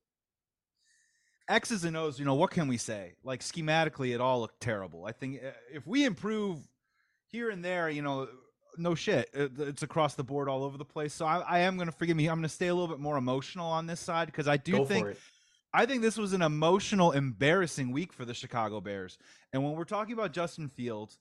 X's 1.48 1.84
and 1.84 1.96
O's. 1.96 2.18
You 2.18 2.24
know 2.24 2.34
what 2.34 2.50
can 2.50 2.68
we 2.68 2.76
say? 2.76 3.14
Like 3.24 3.40
schematically, 3.40 4.14
it 4.14 4.20
all 4.20 4.40
looked 4.40 4.60
terrible. 4.60 5.04
I 5.06 5.12
think 5.12 5.40
uh, 5.44 5.50
if 5.72 5.86
we 5.86 6.04
improve 6.04 6.58
here 7.26 7.50
and 7.50 7.64
there, 7.64 7.88
you 7.88 8.02
know, 8.02 8.28
no 8.76 8.94
shit, 8.94 9.30
it's 9.34 9.82
across 9.82 10.14
the 10.14 10.24
board 10.24 10.48
all 10.48 10.62
over 10.64 10.78
the 10.78 10.84
place. 10.84 11.12
So 11.14 11.26
I, 11.26 11.38
I 11.40 11.58
am 11.60 11.76
gonna 11.78 11.92
forgive 11.92 12.16
me. 12.16 12.28
I'm 12.28 12.38
gonna 12.38 12.48
stay 12.48 12.68
a 12.68 12.74
little 12.74 12.88
bit 12.88 13.00
more 13.00 13.16
emotional 13.16 13.66
on 13.66 13.86
this 13.86 14.00
side 14.00 14.26
because 14.26 14.48
I 14.48 14.56
do 14.56 14.72
Go 14.72 14.84
think. 14.84 15.16
I 15.74 15.84
think 15.84 16.00
this 16.00 16.16
was 16.16 16.32
an 16.32 16.40
emotional, 16.40 17.12
embarrassing 17.12 17.92
week 17.92 18.14
for 18.14 18.24
the 18.24 18.32
Chicago 18.32 18.80
Bears. 18.80 19.18
And 19.52 19.62
when 19.62 19.74
we're 19.74 19.84
talking 19.84 20.14
about 20.14 20.32
Justin 20.32 20.70
Fields, 20.70 21.18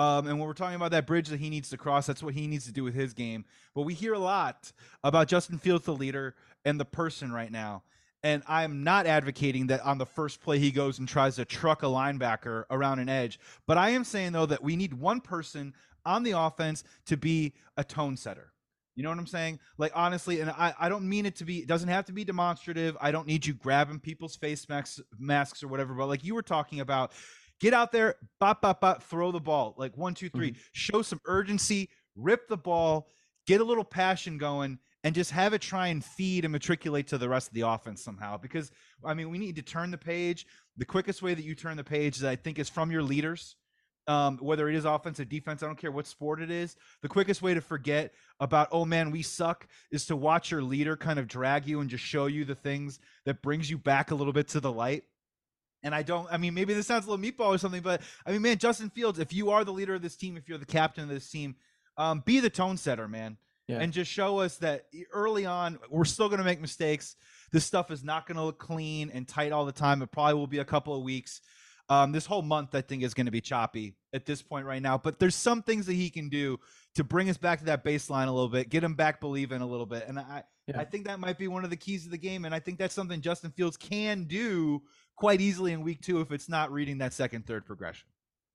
Um, 0.00 0.26
and 0.28 0.38
when 0.38 0.48
we're 0.48 0.54
talking 0.54 0.76
about 0.76 0.92
that 0.92 1.06
bridge 1.06 1.28
that 1.28 1.40
he 1.40 1.50
needs 1.50 1.68
to 1.68 1.76
cross, 1.76 2.06
that's 2.06 2.22
what 2.22 2.32
he 2.32 2.46
needs 2.46 2.64
to 2.64 2.72
do 2.72 2.82
with 2.82 2.94
his 2.94 3.12
game. 3.12 3.44
But 3.74 3.82
we 3.82 3.92
hear 3.92 4.14
a 4.14 4.18
lot 4.18 4.72
about 5.04 5.28
Justin 5.28 5.58
Fields, 5.58 5.84
the 5.84 5.92
leader 5.92 6.34
and 6.64 6.80
the 6.80 6.86
person 6.86 7.30
right 7.30 7.52
now. 7.52 7.82
And 8.22 8.42
I'm 8.46 8.82
not 8.82 9.06
advocating 9.06 9.66
that 9.66 9.82
on 9.82 9.98
the 9.98 10.06
first 10.06 10.40
play 10.40 10.58
he 10.58 10.70
goes 10.70 10.98
and 10.98 11.06
tries 11.06 11.36
to 11.36 11.44
truck 11.44 11.82
a 11.82 11.86
linebacker 11.86 12.64
around 12.70 13.00
an 13.00 13.10
edge. 13.10 13.38
But 13.66 13.76
I 13.76 13.90
am 13.90 14.04
saying, 14.04 14.32
though, 14.32 14.46
that 14.46 14.62
we 14.62 14.74
need 14.74 14.94
one 14.94 15.20
person 15.20 15.74
on 16.06 16.22
the 16.22 16.32
offense 16.32 16.82
to 17.04 17.18
be 17.18 17.52
a 17.76 17.84
tone 17.84 18.16
setter. 18.16 18.54
You 18.96 19.02
know 19.02 19.10
what 19.10 19.18
I'm 19.18 19.26
saying? 19.26 19.60
Like 19.76 19.92
honestly, 19.94 20.40
and 20.40 20.50
I, 20.50 20.74
I 20.78 20.88
don't 20.88 21.08
mean 21.08 21.24
it 21.24 21.36
to 21.36 21.44
be 21.44 21.58
it 21.58 21.68
doesn't 21.68 21.88
have 21.88 22.06
to 22.06 22.12
be 22.12 22.24
demonstrative. 22.24 22.96
I 23.00 23.10
don't 23.12 23.26
need 23.26 23.46
you 23.46 23.54
grabbing 23.54 24.00
people's 24.00 24.36
face 24.36 24.68
masks 24.68 25.00
masks 25.18 25.62
or 25.62 25.68
whatever, 25.68 25.94
but 25.94 26.06
like 26.06 26.24
you 26.24 26.34
were 26.34 26.42
talking 26.42 26.80
about, 26.80 27.12
Get 27.60 27.74
out 27.74 27.92
there, 27.92 28.16
bop, 28.38 28.62
bop, 28.62 28.80
bop, 28.80 29.02
throw 29.02 29.32
the 29.32 29.40
ball. 29.40 29.74
Like 29.76 29.96
one, 29.96 30.14
two, 30.14 30.30
three. 30.30 30.52
Mm-hmm. 30.52 30.60
Show 30.72 31.02
some 31.02 31.20
urgency, 31.26 31.90
rip 32.16 32.48
the 32.48 32.56
ball, 32.56 33.08
get 33.46 33.60
a 33.60 33.64
little 33.64 33.84
passion 33.84 34.38
going, 34.38 34.78
and 35.04 35.14
just 35.14 35.30
have 35.30 35.52
it 35.52 35.60
try 35.60 35.88
and 35.88 36.04
feed 36.04 36.44
and 36.44 36.52
matriculate 36.52 37.06
to 37.08 37.18
the 37.18 37.28
rest 37.28 37.48
of 37.48 37.54
the 37.54 37.62
offense 37.62 38.02
somehow. 38.02 38.36
Because 38.38 38.70
I 39.04 39.14
mean, 39.14 39.30
we 39.30 39.38
need 39.38 39.56
to 39.56 39.62
turn 39.62 39.90
the 39.90 39.98
page. 39.98 40.46
The 40.76 40.84
quickest 40.86 41.22
way 41.22 41.34
that 41.34 41.44
you 41.44 41.54
turn 41.54 41.76
the 41.76 41.84
page 41.84 42.16
is 42.16 42.24
I 42.24 42.36
think 42.36 42.58
is 42.58 42.68
from 42.68 42.90
your 42.90 43.02
leaders. 43.02 43.56
Um, 44.06 44.38
whether 44.38 44.68
it 44.68 44.74
is 44.74 44.86
offense 44.86 45.20
or 45.20 45.24
defense, 45.24 45.62
I 45.62 45.66
don't 45.66 45.78
care 45.78 45.92
what 45.92 46.06
sport 46.06 46.40
it 46.40 46.50
is. 46.50 46.74
The 47.02 47.08
quickest 47.08 47.42
way 47.42 47.54
to 47.54 47.60
forget 47.60 48.12
about, 48.40 48.68
oh 48.72 48.84
man, 48.84 49.10
we 49.10 49.22
suck, 49.22 49.68
is 49.92 50.06
to 50.06 50.16
watch 50.16 50.50
your 50.50 50.62
leader 50.62 50.96
kind 50.96 51.18
of 51.18 51.28
drag 51.28 51.66
you 51.66 51.80
and 51.80 51.88
just 51.88 52.02
show 52.02 52.26
you 52.26 52.44
the 52.44 52.54
things 52.54 52.98
that 53.26 53.42
brings 53.42 53.70
you 53.70 53.78
back 53.78 54.10
a 54.10 54.14
little 54.14 54.32
bit 54.32 54.48
to 54.48 54.60
the 54.60 54.72
light. 54.72 55.04
And 55.82 55.94
I 55.94 56.02
don't, 56.02 56.28
I 56.30 56.36
mean, 56.36 56.54
maybe 56.54 56.74
this 56.74 56.86
sounds 56.86 57.06
a 57.06 57.10
little 57.10 57.24
meatball 57.24 57.54
or 57.54 57.58
something, 57.58 57.80
but 57.82 58.02
I 58.26 58.32
mean, 58.32 58.42
man, 58.42 58.58
Justin 58.58 58.90
Fields, 58.90 59.18
if 59.18 59.32
you 59.32 59.50
are 59.50 59.64
the 59.64 59.72
leader 59.72 59.94
of 59.94 60.02
this 60.02 60.16
team, 60.16 60.36
if 60.36 60.48
you're 60.48 60.58
the 60.58 60.66
captain 60.66 61.04
of 61.04 61.10
this 61.10 61.30
team, 61.30 61.56
um, 61.96 62.22
be 62.24 62.40
the 62.40 62.50
tone 62.50 62.76
setter, 62.76 63.08
man. 63.08 63.36
Yeah. 63.66 63.78
And 63.78 63.92
just 63.92 64.10
show 64.10 64.40
us 64.40 64.56
that 64.58 64.86
early 65.12 65.46
on, 65.46 65.78
we're 65.88 66.04
still 66.04 66.28
going 66.28 66.38
to 66.38 66.44
make 66.44 66.60
mistakes. 66.60 67.14
This 67.52 67.64
stuff 67.64 67.92
is 67.92 68.02
not 68.02 68.26
going 68.26 68.36
to 68.36 68.42
look 68.42 68.58
clean 68.58 69.10
and 69.14 69.28
tight 69.28 69.52
all 69.52 69.64
the 69.64 69.70
time. 69.70 70.02
It 70.02 70.10
probably 70.10 70.34
will 70.34 70.48
be 70.48 70.58
a 70.58 70.64
couple 70.64 70.94
of 70.94 71.02
weeks. 71.02 71.40
Um, 71.88 72.12
this 72.12 72.26
whole 72.26 72.42
month, 72.42 72.74
I 72.74 72.80
think, 72.80 73.02
is 73.02 73.14
going 73.14 73.26
to 73.26 73.32
be 73.32 73.40
choppy 73.40 73.96
at 74.12 74.26
this 74.26 74.42
point 74.42 74.66
right 74.66 74.82
now. 74.82 74.98
But 74.98 75.18
there's 75.18 75.36
some 75.36 75.62
things 75.62 75.86
that 75.86 75.94
he 75.94 76.10
can 76.10 76.28
do 76.28 76.58
to 76.94 77.04
bring 77.04 77.30
us 77.30 77.36
back 77.36 77.60
to 77.60 77.64
that 77.66 77.84
baseline 77.84 78.26
a 78.26 78.32
little 78.32 78.48
bit, 78.48 78.70
get 78.70 78.82
him 78.82 78.94
back 78.94 79.20
believing 79.20 79.60
a 79.60 79.66
little 79.66 79.86
bit. 79.86 80.04
And 80.06 80.18
I, 80.18 80.42
yeah. 80.66 80.80
I 80.80 80.84
think 80.84 81.06
that 81.06 81.20
might 81.20 81.38
be 81.38 81.48
one 81.48 81.62
of 81.62 81.70
the 81.70 81.76
keys 81.76 82.04
of 82.04 82.10
the 82.10 82.18
game. 82.18 82.44
And 82.44 82.54
I 82.54 82.60
think 82.60 82.78
that's 82.78 82.94
something 82.94 83.20
Justin 83.20 83.52
Fields 83.52 83.76
can 83.76 84.24
do 84.24 84.82
quite 85.20 85.42
easily 85.42 85.74
in 85.74 85.82
week 85.82 86.00
two 86.00 86.22
if 86.22 86.32
it's 86.32 86.48
not 86.48 86.72
reading 86.72 86.98
that 86.98 87.12
second, 87.12 87.46
third 87.46 87.66
progression. 87.66 88.08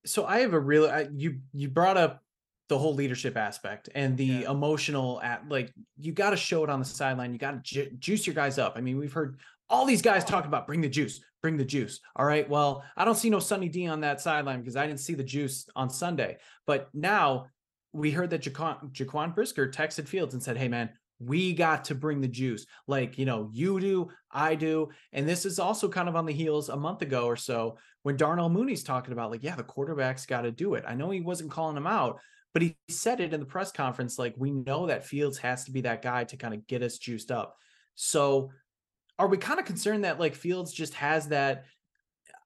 So 0.06 0.26
I 0.26 0.40
have 0.40 0.54
a 0.54 0.60
real 0.60 0.88
I, 0.88 1.08
you 1.14 1.40
you 1.54 1.70
brought 1.70 1.96
up 1.96 2.24
the 2.68 2.78
whole 2.78 2.96
leadership 2.96 3.38
aspect 3.38 3.90
and 3.94 4.18
the 4.18 4.26
yeah. 4.26 4.52
emotional 4.52 5.22
at 5.22 5.48
like 5.48 5.72
you 6.00 6.12
got 6.12 6.32
to 6.32 6.38
show 6.38 6.64
it 6.64 6.70
on 6.70 6.80
the 6.80 6.86
sideline. 6.86 7.32
You 7.32 7.38
got 7.38 7.52
to 7.52 7.62
ju- 7.64 7.92
juice 8.00 8.26
your 8.26 8.34
guys 8.34 8.58
up. 8.58 8.74
I 8.76 8.82
mean, 8.82 8.98
we've 8.98 9.14
heard 9.14 9.40
all 9.70 9.86
these 9.86 10.02
guys 10.02 10.26
talk 10.26 10.46
about 10.46 10.66
bring 10.66 10.82
the 10.82 10.90
juice, 10.90 11.22
bring 11.44 11.56
the 11.56 11.64
juice. 11.64 12.00
All 12.16 12.26
right. 12.26 12.50
Well, 12.50 12.84
I 12.98 13.06
don't 13.06 13.16
see 13.16 13.30
no 13.30 13.40
Sunny 13.40 13.70
D 13.70 13.86
on 13.86 14.02
that 14.02 14.20
sideline 14.20 14.60
because 14.60 14.76
I 14.76 14.88
didn't 14.88 15.02
see 15.02 15.14
the 15.14 15.24
juice 15.24 15.70
on 15.76 15.92
Sunday. 15.92 16.38
But 16.66 16.90
now 16.96 17.48
we 17.94 18.10
heard 18.10 18.32
that 18.32 18.42
Jaquan, 18.42 18.92
Jaquan 18.92 19.36
Brisker 19.36 19.70
texted 19.70 20.08
Fields 20.08 20.34
and 20.34 20.42
said, 20.42 20.58
"Hey 20.58 20.68
man, 20.68 20.90
we 21.20 21.54
got 21.54 21.86
to 21.86 21.96
bring 21.96 22.20
the 22.20 22.28
juice 22.28 22.66
like 22.88 23.18
you 23.18 23.26
know 23.26 23.50
you 23.54 23.80
do 23.80 24.10
i 24.32 24.54
do 24.54 24.90
and 25.14 25.28
this 25.28 25.46
is 25.46 25.60
also 25.60 25.88
kind 25.88 26.10
of 26.10 26.16
on 26.16 26.26
the 26.26 26.34
heels 26.34 26.70
a 26.70 26.76
month 26.76 27.02
ago 27.02 27.26
or 27.26 27.36
so 27.36 27.78
when 28.04 28.18
darnell 28.18 28.50
mooney's 28.50 28.84
talking 28.84 29.14
about 29.14 29.32
like 29.32 29.44
yeah 29.44 29.56
the 29.56 29.64
quarterback's 29.64 30.26
got 30.26 30.42
to 30.42 30.52
do 30.52 30.74
it 30.74 30.84
i 30.88 30.94
know 30.94 31.10
he 31.10 31.22
wasn't 31.22 31.50
calling 31.50 31.78
him 31.78 31.88
out 31.88 32.20
but 32.54 32.62
he 32.62 32.76
said 32.90 33.20
it 33.22 33.34
in 33.34 33.40
the 33.40 33.46
press 33.46 33.72
conference 33.72 34.20
like 34.20 34.34
we 34.38 34.52
know 34.52 34.88
that 34.88 35.06
fields 35.06 35.38
has 35.38 35.64
to 35.64 35.72
be 35.72 35.82
that 35.82 36.02
guy 36.02 36.24
to 36.24 36.38
kind 36.38 36.54
of 36.54 36.68
get 36.68 36.84
us 36.84 36.98
juiced 36.98 37.32
up 37.32 37.56
so 37.96 38.52
are 39.18 39.28
we 39.28 39.38
kind 39.38 39.60
of 39.60 39.66
concerned 39.66 40.04
that 40.04 40.20
like 40.20 40.36
fields 40.36 40.74
just 40.74 40.94
has 40.96 41.30
that 41.30 41.64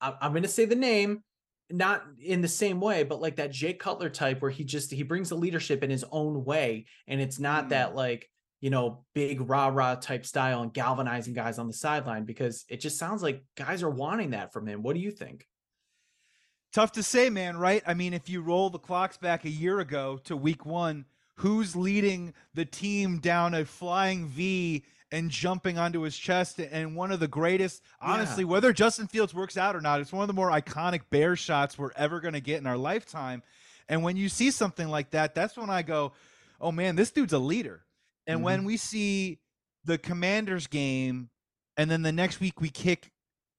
i'm 0.01 0.31
going 0.31 0.43
to 0.43 0.49
say 0.49 0.65
the 0.65 0.75
name 0.75 1.23
not 1.71 2.03
in 2.19 2.41
the 2.41 2.47
same 2.47 2.79
way, 2.79 3.03
but 3.03 3.21
like 3.21 3.35
that 3.35 3.51
Jay 3.51 3.73
Cutler 3.73 4.09
type 4.09 4.41
where 4.41 4.51
he 4.51 4.63
just 4.63 4.91
he 4.91 5.03
brings 5.03 5.29
the 5.29 5.35
leadership 5.35 5.83
in 5.83 5.89
his 5.89 6.05
own 6.11 6.43
way, 6.43 6.85
and 7.07 7.21
it's 7.21 7.39
not 7.39 7.65
mm. 7.65 7.69
that 7.69 7.95
like 7.95 8.29
you 8.61 8.69
know, 8.69 9.05
big 9.13 9.49
rah 9.49 9.67
rah 9.67 9.95
type 9.95 10.25
style 10.25 10.61
and 10.61 10.73
galvanizing 10.73 11.33
guys 11.33 11.59
on 11.59 11.67
the 11.67 11.73
sideline 11.73 12.25
because 12.25 12.65
it 12.69 12.81
just 12.81 12.97
sounds 12.97 13.23
like 13.23 13.43
guys 13.55 13.83
are 13.83 13.89
wanting 13.89 14.31
that 14.31 14.51
from 14.51 14.67
him. 14.67 14.83
What 14.83 14.95
do 14.95 15.01
you 15.01 15.11
think? 15.11 15.47
Tough 16.71 16.91
to 16.93 17.03
say, 17.03 17.29
man, 17.29 17.57
right? 17.57 17.81
I 17.87 17.93
mean, 17.93 18.13
if 18.13 18.29
you 18.29 18.41
roll 18.41 18.69
the 18.69 18.77
clocks 18.77 19.17
back 19.17 19.43
a 19.45 19.49
year 19.49 19.79
ago 19.79 20.19
to 20.25 20.35
week 20.35 20.65
one, 20.65 21.05
who's 21.35 21.75
leading 21.75 22.33
the 22.53 22.65
team 22.65 23.19
down 23.19 23.55
a 23.55 23.65
flying 23.65 24.27
V 24.27 24.83
and 25.11 25.31
jumping 25.31 25.79
onto 25.79 26.01
his 26.01 26.15
chest? 26.15 26.59
And 26.59 26.95
one 26.95 27.11
of 27.11 27.19
the 27.19 27.27
greatest, 27.27 27.81
honestly, 28.01 28.43
yeah. 28.43 28.49
whether 28.49 28.71
Justin 28.71 29.07
Fields 29.07 29.33
works 29.33 29.57
out 29.57 29.75
or 29.75 29.81
not, 29.81 29.99
it's 30.01 30.13
one 30.13 30.21
of 30.21 30.27
the 30.27 30.33
more 30.33 30.51
iconic 30.51 31.01
bear 31.09 31.35
shots 31.35 31.77
we're 31.77 31.91
ever 31.95 32.19
going 32.19 32.35
to 32.35 32.41
get 32.41 32.59
in 32.59 32.67
our 32.67 32.77
lifetime. 32.77 33.41
And 33.87 34.03
when 34.03 34.17
you 34.17 34.29
see 34.29 34.51
something 34.51 34.89
like 34.89 35.11
that, 35.11 35.33
that's 35.33 35.57
when 35.57 35.69
I 35.69 35.81
go, 35.81 36.11
oh 36.61 36.71
man, 36.71 36.95
this 36.95 37.09
dude's 37.09 37.33
a 37.33 37.39
leader. 37.39 37.81
And 38.29 38.37
mm-hmm. 38.37 38.45
when 38.45 38.63
we 38.63 38.77
see 38.77 39.39
the 39.85 39.97
Commanders 39.97 40.67
game, 40.67 41.31
and 41.77 41.89
then 41.89 42.03
the 42.03 42.11
next 42.11 42.39
week 42.39 42.61
we 42.61 42.69
kick 42.69 43.11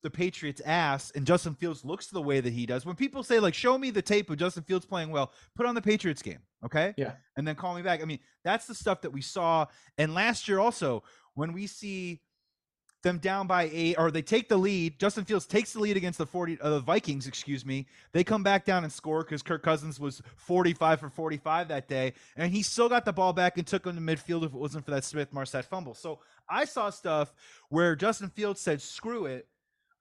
the 0.05 0.11
Patriots' 0.11 0.62
ass, 0.64 1.11
and 1.14 1.27
Justin 1.27 1.55
Fields 1.55 1.85
looks 1.85 2.07
the 2.07 2.23
way 2.23 2.41
that 2.41 2.53
he 2.53 2.66
does. 2.66 2.87
When 2.87 2.95
people 2.95 3.25
say 3.25 3.41
like, 3.41 3.53
"Show 3.53 3.77
me 3.77 3.91
the 3.91 4.01
tape 4.01 4.31
of 4.31 4.39
Justin 4.39 4.62
Fields 4.62 4.87
playing 4.87 5.11
well," 5.11 5.33
put 5.57 5.66
on 5.66 5.75
the 5.75 5.83
Patriots 5.83 6.23
game, 6.23 6.39
okay? 6.64 6.95
Yeah, 6.97 7.14
and 7.37 7.47
then 7.47 7.57
call 7.57 7.75
me 7.75 7.83
back. 7.83 8.01
I 8.01 8.05
mean, 8.05 8.21
that's 8.45 8.66
the 8.66 8.75
stuff 8.75 9.01
that 9.01 9.11
we 9.11 9.23
saw. 9.23 9.66
And 9.99 10.14
last 10.14 10.47
year 10.47 10.61
also, 10.61 11.03
when 11.35 11.53
we 11.53 11.66
see 11.66 12.21
them 13.03 13.18
down 13.18 13.46
by 13.46 13.70
eight, 13.72 13.96
or 13.98 14.11
they 14.11 14.22
take 14.22 14.48
the 14.48 14.57
lead. 14.57 14.98
Justin 14.98 15.24
Fields 15.24 15.46
takes 15.46 15.72
the 15.72 15.80
lead 15.80 15.96
against 15.96 16.18
the 16.18 16.26
forty 16.26 16.61
uh, 16.61 16.70
the 16.70 16.80
Vikings. 16.80 17.26
Excuse 17.26 17.64
me. 17.64 17.86
They 18.12 18.24
come 18.24 18.42
back 18.42 18.64
down 18.64 18.84
and 18.84 18.92
score 18.92 19.22
because 19.22 19.42
Kirk 19.42 19.62
Cousins 19.62 19.98
was 19.98 20.22
forty 20.36 20.74
five 20.74 21.01
for 21.01 21.09
forty 21.09 21.38
five 21.38 21.68
that 21.68 21.88
day, 21.88 22.12
and 22.36 22.53
he 22.53 22.62
still 22.62 22.88
got 22.88 23.05
the 23.05 23.12
ball 23.12 23.32
back 23.32 23.57
and 23.57 23.66
took 23.66 23.86
him 23.86 23.94
to 23.94 24.01
midfield 24.01 24.44
if 24.44 24.53
it 24.53 24.59
wasn't 24.59 24.84
for 24.84 24.90
that 24.90 25.05
Smith 25.05 25.32
Marsette 25.32 25.64
fumble. 25.64 25.94
So 25.94 26.20
I 26.48 26.64
saw 26.64 26.90
stuff 26.90 27.32
where 27.68 27.96
Justin 27.96 28.28
Fields 28.28 28.61
said, 28.61 28.82
"Screw 28.82 29.26
it, 29.26 29.46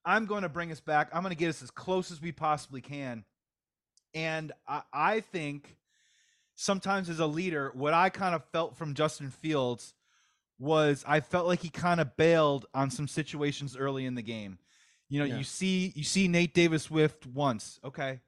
I'm 0.03 0.25
going 0.25 0.43
to 0.43 0.49
bring 0.49 0.71
us 0.71 0.81
back. 0.81 1.09
I'm 1.13 1.21
going 1.21 1.31
to 1.31 1.39
get 1.39 1.49
us 1.49 1.63
as 1.63 1.71
close 1.71 2.11
as 2.11 2.21
we 2.21 2.31
possibly 2.31 2.81
can." 2.81 3.23
And 4.13 4.51
I, 4.67 4.81
I 4.91 5.19
think 5.21 5.77
sometimes 6.55 7.09
as 7.09 7.19
a 7.19 7.27
leader, 7.27 7.71
what 7.73 7.93
I 7.93 8.09
kind 8.09 8.35
of 8.35 8.43
felt 8.51 8.75
from 8.75 8.93
Justin 8.93 9.29
Fields 9.29 9.93
was 10.59 11.03
I 11.07 11.21
felt 11.21 11.47
like 11.47 11.61
he 11.61 11.69
kind 11.69 11.99
of 11.99 12.15
bailed 12.17 12.65
on 12.73 12.91
some 12.91 13.07
situations 13.07 13.77
early 13.77 14.05
in 14.05 14.15
the 14.15 14.21
game. 14.21 14.59
You 15.07 15.19
know, 15.19 15.25
yeah. 15.25 15.37
you 15.37 15.43
see 15.43 15.91
you 15.95 16.03
see 16.03 16.27
Nate 16.27 16.53
Davis 16.53 16.83
Swift 16.83 17.25
once, 17.25 17.79
okay. 17.83 18.19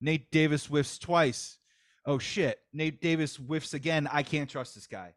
Nate 0.00 0.30
Davis 0.30 0.66
whiffs 0.66 0.98
twice. 0.98 1.58
Oh 2.04 2.18
shit. 2.18 2.58
Nate 2.72 3.00
Davis 3.00 3.36
whiffs 3.36 3.74
again. 3.74 4.08
I 4.12 4.22
can't 4.22 4.48
trust 4.48 4.74
this 4.74 4.86
guy. 4.86 5.14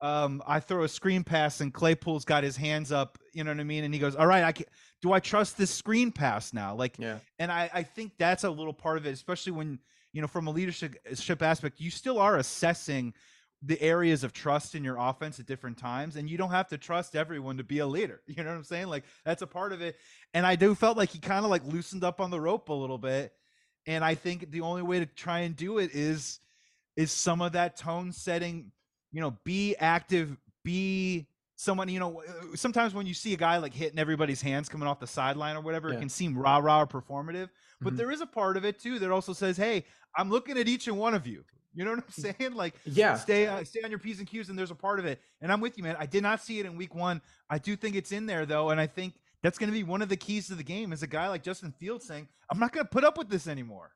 Um, 0.00 0.42
I 0.46 0.58
throw 0.58 0.82
a 0.82 0.88
screen 0.88 1.22
pass 1.22 1.60
and 1.60 1.72
Claypool's 1.72 2.24
got 2.24 2.42
his 2.42 2.56
hands 2.56 2.90
up, 2.90 3.18
you 3.32 3.44
know 3.44 3.52
what 3.52 3.60
I 3.60 3.64
mean? 3.64 3.84
And 3.84 3.94
he 3.94 4.00
goes, 4.00 4.16
All 4.16 4.26
right, 4.26 4.42
I 4.42 4.52
can 4.52 4.66
do 5.00 5.12
I 5.12 5.20
trust 5.20 5.56
this 5.56 5.70
screen 5.70 6.10
pass 6.10 6.52
now? 6.52 6.74
Like 6.74 6.98
yeah. 6.98 7.18
and 7.38 7.52
I, 7.52 7.70
I 7.72 7.82
think 7.82 8.12
that's 8.18 8.44
a 8.44 8.50
little 8.50 8.72
part 8.72 8.98
of 8.98 9.06
it, 9.06 9.10
especially 9.10 9.52
when, 9.52 9.78
you 10.12 10.20
know, 10.20 10.26
from 10.26 10.46
a 10.46 10.50
leadership 10.50 10.96
aspect, 11.42 11.80
you 11.80 11.90
still 11.90 12.18
are 12.18 12.36
assessing 12.36 13.14
the 13.64 13.80
areas 13.80 14.24
of 14.24 14.32
trust 14.32 14.74
in 14.74 14.82
your 14.82 14.96
offense 14.98 15.38
at 15.38 15.46
different 15.46 15.78
times 15.78 16.16
and 16.16 16.28
you 16.28 16.36
don't 16.36 16.50
have 16.50 16.68
to 16.68 16.76
trust 16.76 17.14
everyone 17.14 17.56
to 17.56 17.64
be 17.64 17.78
a 17.78 17.86
leader 17.86 18.20
you 18.26 18.42
know 18.42 18.50
what 18.50 18.56
i'm 18.56 18.64
saying 18.64 18.88
like 18.88 19.04
that's 19.24 19.42
a 19.42 19.46
part 19.46 19.72
of 19.72 19.80
it 19.80 19.96
and 20.34 20.44
i 20.44 20.56
do 20.56 20.74
felt 20.74 20.96
like 20.96 21.10
he 21.10 21.18
kind 21.18 21.44
of 21.44 21.50
like 21.50 21.64
loosened 21.64 22.04
up 22.04 22.20
on 22.20 22.30
the 22.30 22.40
rope 22.40 22.68
a 22.68 22.72
little 22.72 22.98
bit 22.98 23.32
and 23.86 24.04
i 24.04 24.14
think 24.14 24.50
the 24.50 24.60
only 24.60 24.82
way 24.82 24.98
to 24.98 25.06
try 25.06 25.40
and 25.40 25.56
do 25.56 25.78
it 25.78 25.90
is 25.94 26.40
is 26.96 27.10
some 27.10 27.40
of 27.40 27.52
that 27.52 27.76
tone 27.76 28.12
setting 28.12 28.70
you 29.12 29.20
know 29.20 29.36
be 29.44 29.76
active 29.76 30.36
be 30.64 31.26
someone 31.56 31.88
you 31.88 32.00
know 32.00 32.22
uh, 32.22 32.56
sometimes 32.56 32.94
when 32.94 33.06
you 33.06 33.14
see 33.14 33.32
a 33.32 33.36
guy 33.36 33.58
like 33.58 33.72
hitting 33.72 33.98
everybody's 33.98 34.42
hands 34.42 34.68
coming 34.68 34.88
off 34.88 34.98
the 34.98 35.06
sideline 35.06 35.56
or 35.56 35.60
whatever 35.60 35.88
yeah. 35.88 35.96
it 35.96 36.00
can 36.00 36.08
seem 36.08 36.36
rah 36.36 36.58
rah 36.58 36.80
or 36.80 36.86
performative 36.86 37.48
but 37.80 37.90
mm-hmm. 37.90 37.96
there 37.96 38.10
is 38.10 38.20
a 38.20 38.26
part 38.26 38.56
of 38.56 38.64
it 38.64 38.80
too 38.80 38.98
that 38.98 39.10
also 39.10 39.32
says 39.32 39.56
hey 39.56 39.84
i'm 40.16 40.30
looking 40.30 40.58
at 40.58 40.66
each 40.66 40.88
and 40.88 40.98
one 40.98 41.14
of 41.14 41.26
you 41.26 41.44
you 41.74 41.84
know 41.84 41.92
what 41.92 42.04
I'm 42.04 42.34
saying? 42.36 42.54
Like, 42.54 42.74
yeah, 42.84 43.16
stay 43.16 43.46
uh, 43.46 43.64
stay 43.64 43.80
on 43.82 43.90
your 43.90 43.98
p's 43.98 44.18
and 44.18 44.28
q's, 44.28 44.48
and 44.48 44.58
there's 44.58 44.70
a 44.70 44.76
part 44.76 44.98
of 44.98 45.06
it. 45.06 45.20
And 45.40 45.50
I'm 45.50 45.60
with 45.60 45.76
you, 45.78 45.84
man. 45.84 45.96
I 45.98 46.06
did 46.06 46.22
not 46.22 46.40
see 46.40 46.60
it 46.60 46.66
in 46.66 46.76
week 46.76 46.94
one. 46.94 47.20
I 47.48 47.58
do 47.58 47.76
think 47.76 47.96
it's 47.96 48.12
in 48.12 48.26
there 48.26 48.46
though, 48.46 48.70
and 48.70 48.80
I 48.80 48.86
think 48.86 49.14
that's 49.42 49.58
going 49.58 49.70
to 49.70 49.74
be 49.74 49.82
one 49.82 50.02
of 50.02 50.08
the 50.08 50.16
keys 50.16 50.48
to 50.48 50.54
the 50.54 50.62
game. 50.62 50.92
Is 50.92 51.02
a 51.02 51.06
guy 51.06 51.28
like 51.28 51.42
Justin 51.42 51.72
Fields 51.72 52.06
saying, 52.06 52.28
"I'm 52.50 52.58
not 52.58 52.72
going 52.72 52.84
to 52.84 52.90
put 52.90 53.04
up 53.04 53.18
with 53.18 53.28
this 53.28 53.46
anymore." 53.46 53.92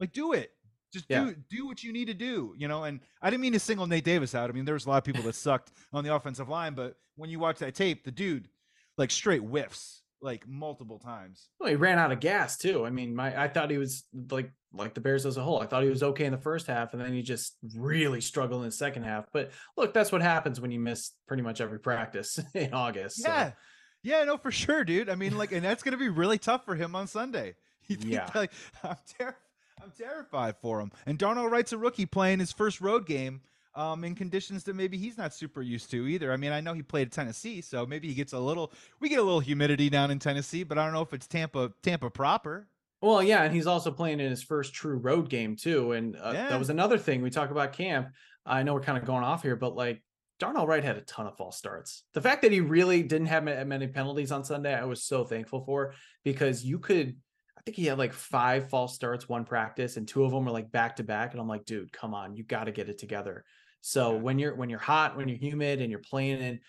Like, 0.00 0.12
do 0.12 0.32
it. 0.32 0.52
Just 0.92 1.06
yeah. 1.08 1.24
do 1.24 1.34
do 1.50 1.66
what 1.66 1.82
you 1.82 1.92
need 1.92 2.06
to 2.06 2.14
do, 2.14 2.54
you 2.56 2.68
know. 2.68 2.84
And 2.84 3.00
I 3.20 3.30
didn't 3.30 3.42
mean 3.42 3.52
to 3.54 3.58
single 3.58 3.86
Nate 3.86 4.04
Davis 4.04 4.34
out. 4.34 4.50
I 4.50 4.52
mean, 4.52 4.64
there 4.64 4.74
was 4.74 4.86
a 4.86 4.88
lot 4.88 4.98
of 4.98 5.04
people 5.04 5.22
that 5.24 5.34
sucked 5.34 5.72
on 5.92 6.04
the 6.04 6.14
offensive 6.14 6.48
line, 6.48 6.74
but 6.74 6.96
when 7.16 7.30
you 7.30 7.38
watch 7.38 7.58
that 7.58 7.74
tape, 7.74 8.04
the 8.04 8.12
dude 8.12 8.48
like 8.96 9.10
straight 9.10 9.40
whiffs 9.40 10.03
like 10.24 10.48
multiple 10.48 10.98
times. 10.98 11.48
Well, 11.60 11.68
he 11.68 11.76
ran 11.76 11.98
out 11.98 12.10
of 12.10 12.18
gas 12.18 12.56
too. 12.56 12.84
I 12.86 12.90
mean, 12.90 13.14
my 13.14 13.40
I 13.40 13.46
thought 13.48 13.70
he 13.70 13.78
was 13.78 14.04
like 14.30 14.50
like 14.72 14.94
the 14.94 15.00
Bears 15.00 15.26
as 15.26 15.36
a 15.36 15.42
whole. 15.42 15.60
I 15.60 15.66
thought 15.66 15.84
he 15.84 15.90
was 15.90 16.02
okay 16.02 16.24
in 16.24 16.32
the 16.32 16.38
first 16.38 16.66
half, 16.66 16.94
and 16.94 17.02
then 17.02 17.12
he 17.12 17.22
just 17.22 17.56
really 17.76 18.20
struggled 18.20 18.62
in 18.62 18.68
the 18.68 18.72
second 18.72 19.04
half. 19.04 19.26
But 19.32 19.52
look, 19.76 19.92
that's 19.92 20.10
what 20.10 20.22
happens 20.22 20.60
when 20.60 20.70
you 20.70 20.80
miss 20.80 21.12
pretty 21.28 21.42
much 21.42 21.60
every 21.60 21.78
practice 21.78 22.40
in 22.54 22.72
August. 22.72 23.20
Yeah, 23.22 23.50
so. 23.50 23.54
yeah, 24.02 24.24
no, 24.24 24.38
for 24.38 24.50
sure, 24.50 24.82
dude. 24.82 25.10
I 25.10 25.14
mean, 25.14 25.36
like, 25.36 25.52
and 25.52 25.64
that's 25.64 25.82
gonna 25.82 25.98
be 25.98 26.08
really 26.08 26.38
tough 26.38 26.64
for 26.64 26.74
him 26.74 26.96
on 26.96 27.06
Sunday. 27.06 27.54
Yeah, 27.86 28.30
like, 28.34 28.50
I'm 28.82 28.96
ter- 29.18 29.36
I'm 29.82 29.92
terrified 29.98 30.54
for 30.62 30.80
him. 30.80 30.90
And 31.04 31.18
Darnell 31.18 31.48
Wright's 31.48 31.74
a 31.74 31.76
rookie 31.76 32.06
playing 32.06 32.38
his 32.38 32.50
first 32.50 32.80
road 32.80 33.04
game. 33.04 33.42
Um, 33.76 34.04
in 34.04 34.14
conditions 34.14 34.62
that 34.64 34.76
maybe 34.76 34.96
he's 34.96 35.18
not 35.18 35.34
super 35.34 35.60
used 35.60 35.90
to 35.90 36.06
either. 36.06 36.32
I 36.32 36.36
mean, 36.36 36.52
I 36.52 36.60
know 36.60 36.74
he 36.74 36.82
played 36.82 37.08
at 37.08 37.12
Tennessee, 37.12 37.60
so 37.60 37.84
maybe 37.84 38.06
he 38.06 38.14
gets 38.14 38.32
a 38.32 38.38
little. 38.38 38.72
We 39.00 39.08
get 39.08 39.18
a 39.18 39.22
little 39.22 39.40
humidity 39.40 39.90
down 39.90 40.12
in 40.12 40.20
Tennessee, 40.20 40.62
but 40.62 40.78
I 40.78 40.84
don't 40.84 40.94
know 40.94 41.02
if 41.02 41.12
it's 41.12 41.26
Tampa, 41.26 41.72
Tampa 41.82 42.08
proper. 42.08 42.68
Well, 43.04 43.22
yeah, 43.22 43.42
and 43.42 43.54
he's 43.54 43.66
also 43.66 43.90
playing 43.90 44.20
in 44.20 44.30
his 44.30 44.42
first 44.42 44.72
true 44.72 44.96
road 44.96 45.28
game 45.28 45.56
too, 45.56 45.92
and 45.92 46.16
uh, 46.16 46.30
yeah. 46.32 46.48
that 46.48 46.58
was 46.58 46.70
another 46.70 46.96
thing 46.98 47.20
we 47.20 47.30
talk 47.30 47.50
about 47.50 47.72
camp. 47.74 48.08
I 48.46 48.62
know 48.62 48.74
we're 48.74 48.80
kind 48.80 48.96
of 48.96 49.04
going 49.04 49.24
off 49.24 49.42
here, 49.42 49.56
but 49.56 49.74
like 49.74 50.02
Darnell 50.38 50.66
Wright 50.66 50.82
had 50.82 50.96
a 50.96 51.02
ton 51.02 51.26
of 51.26 51.36
false 51.36 51.56
starts. 51.56 52.02
The 52.14 52.20
fact 52.20 52.42
that 52.42 52.52
he 52.52 52.60
really 52.60 53.02
didn't 53.02 53.26
have 53.26 53.44
many 53.44 53.88
penalties 53.88 54.32
on 54.32 54.44
Sunday, 54.44 54.74
I 54.74 54.84
was 54.84 55.02
so 55.02 55.24
thankful 55.24 55.64
for 55.64 55.94
because 56.24 56.64
you 56.64 56.78
could. 56.78 57.16
I 57.58 57.60
think 57.64 57.76
he 57.76 57.86
had 57.86 57.98
like 57.98 58.12
five 58.12 58.68
false 58.68 58.94
starts 58.94 59.28
one 59.28 59.44
practice, 59.44 59.96
and 59.96 60.08
two 60.08 60.24
of 60.24 60.32
them 60.32 60.44
were 60.44 60.50
like 60.50 60.72
back 60.72 60.96
to 60.96 61.02
back, 61.02 61.32
and 61.32 61.40
I'm 61.40 61.48
like, 61.48 61.64
dude, 61.64 61.92
come 61.92 62.14
on, 62.14 62.36
you 62.36 62.42
got 62.42 62.64
to 62.64 62.72
get 62.72 62.88
it 62.88 62.98
together. 62.98 63.44
So 63.86 64.12
yeah. 64.12 64.18
when 64.18 64.38
you're 64.38 64.54
when 64.54 64.70
you're 64.70 64.78
hot, 64.78 65.14
when 65.14 65.28
you're 65.28 65.36
humid, 65.36 65.82
and 65.82 65.90
you're 65.90 66.00
playing 66.00 66.40
in, 66.40 66.60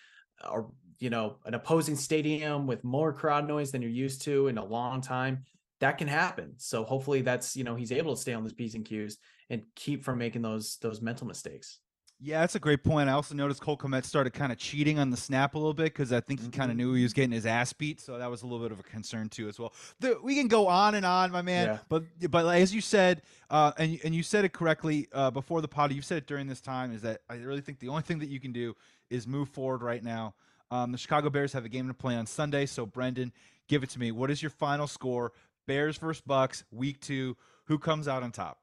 or 0.50 0.70
you 0.98 1.08
know, 1.08 1.38
an 1.46 1.54
opposing 1.54 1.96
stadium 1.96 2.66
with 2.66 2.84
more 2.84 3.10
crowd 3.10 3.48
noise 3.48 3.70
than 3.70 3.80
you're 3.80 3.90
used 3.90 4.20
to 4.22 4.48
in 4.48 4.58
a 4.58 4.64
long 4.64 5.00
time, 5.00 5.44
that 5.80 5.96
can 5.96 6.08
happen. 6.08 6.52
So 6.58 6.84
hopefully 6.84 7.22
that's 7.22 7.56
you 7.56 7.64
know 7.64 7.74
he's 7.74 7.90
able 7.90 8.14
to 8.14 8.20
stay 8.20 8.34
on 8.34 8.42
those 8.42 8.52
p's 8.52 8.74
and 8.74 8.84
q's 8.84 9.16
and 9.48 9.62
keep 9.74 10.04
from 10.04 10.18
making 10.18 10.42
those 10.42 10.76
those 10.82 11.00
mental 11.00 11.26
mistakes. 11.26 11.78
Yeah, 12.18 12.40
that's 12.40 12.54
a 12.54 12.58
great 12.58 12.82
point. 12.82 13.10
I 13.10 13.12
also 13.12 13.34
noticed 13.34 13.60
Cole 13.60 13.76
Kmet 13.76 14.04
started 14.04 14.32
kind 14.32 14.50
of 14.50 14.56
cheating 14.56 14.98
on 14.98 15.10
the 15.10 15.18
snap 15.18 15.54
a 15.54 15.58
little 15.58 15.74
bit 15.74 15.84
because 15.84 16.14
I 16.14 16.20
think 16.20 16.40
he 16.40 16.48
kind 16.48 16.70
of 16.70 16.78
mm-hmm. 16.78 16.88
knew 16.88 16.94
he 16.94 17.02
was 17.02 17.12
getting 17.12 17.32
his 17.32 17.44
ass 17.44 17.74
beat, 17.74 18.00
so 18.00 18.16
that 18.16 18.30
was 18.30 18.42
a 18.42 18.46
little 18.46 18.64
bit 18.64 18.72
of 18.72 18.80
a 18.80 18.82
concern 18.82 19.28
too 19.28 19.48
as 19.48 19.58
well. 19.58 19.74
The, 20.00 20.18
we 20.22 20.34
can 20.34 20.48
go 20.48 20.66
on 20.66 20.94
and 20.94 21.04
on, 21.04 21.30
my 21.30 21.42
man, 21.42 21.66
yeah. 21.66 21.78
but 21.90 22.04
but 22.30 22.46
as 22.46 22.74
you 22.74 22.80
said, 22.80 23.20
uh, 23.50 23.72
and 23.76 23.98
and 24.02 24.14
you 24.14 24.22
said 24.22 24.46
it 24.46 24.54
correctly 24.54 25.08
uh, 25.12 25.30
before 25.30 25.60
the 25.60 25.68
pod, 25.68 25.92
you 25.92 26.00
said 26.00 26.18
it 26.18 26.26
during 26.26 26.46
this 26.46 26.62
time, 26.62 26.94
is 26.94 27.02
that 27.02 27.20
I 27.28 27.34
really 27.36 27.60
think 27.60 27.80
the 27.80 27.88
only 27.88 28.02
thing 28.02 28.20
that 28.20 28.30
you 28.30 28.40
can 28.40 28.52
do 28.52 28.74
is 29.10 29.26
move 29.26 29.50
forward 29.50 29.82
right 29.82 30.02
now. 30.02 30.34
Um, 30.70 30.92
the 30.92 30.98
Chicago 30.98 31.28
Bears 31.28 31.52
have 31.52 31.66
a 31.66 31.68
game 31.68 31.86
to 31.86 31.94
play 31.94 32.16
on 32.16 32.24
Sunday, 32.26 32.64
so 32.64 32.86
Brendan, 32.86 33.30
give 33.68 33.82
it 33.82 33.90
to 33.90 33.98
me. 33.98 34.10
What 34.10 34.30
is 34.30 34.42
your 34.42 34.50
final 34.50 34.86
score? 34.86 35.32
Bears 35.66 35.98
versus 35.98 36.22
Bucs, 36.26 36.64
week 36.72 37.00
two. 37.00 37.36
Who 37.64 37.78
comes 37.78 38.08
out 38.08 38.22
on 38.22 38.32
top? 38.32 38.58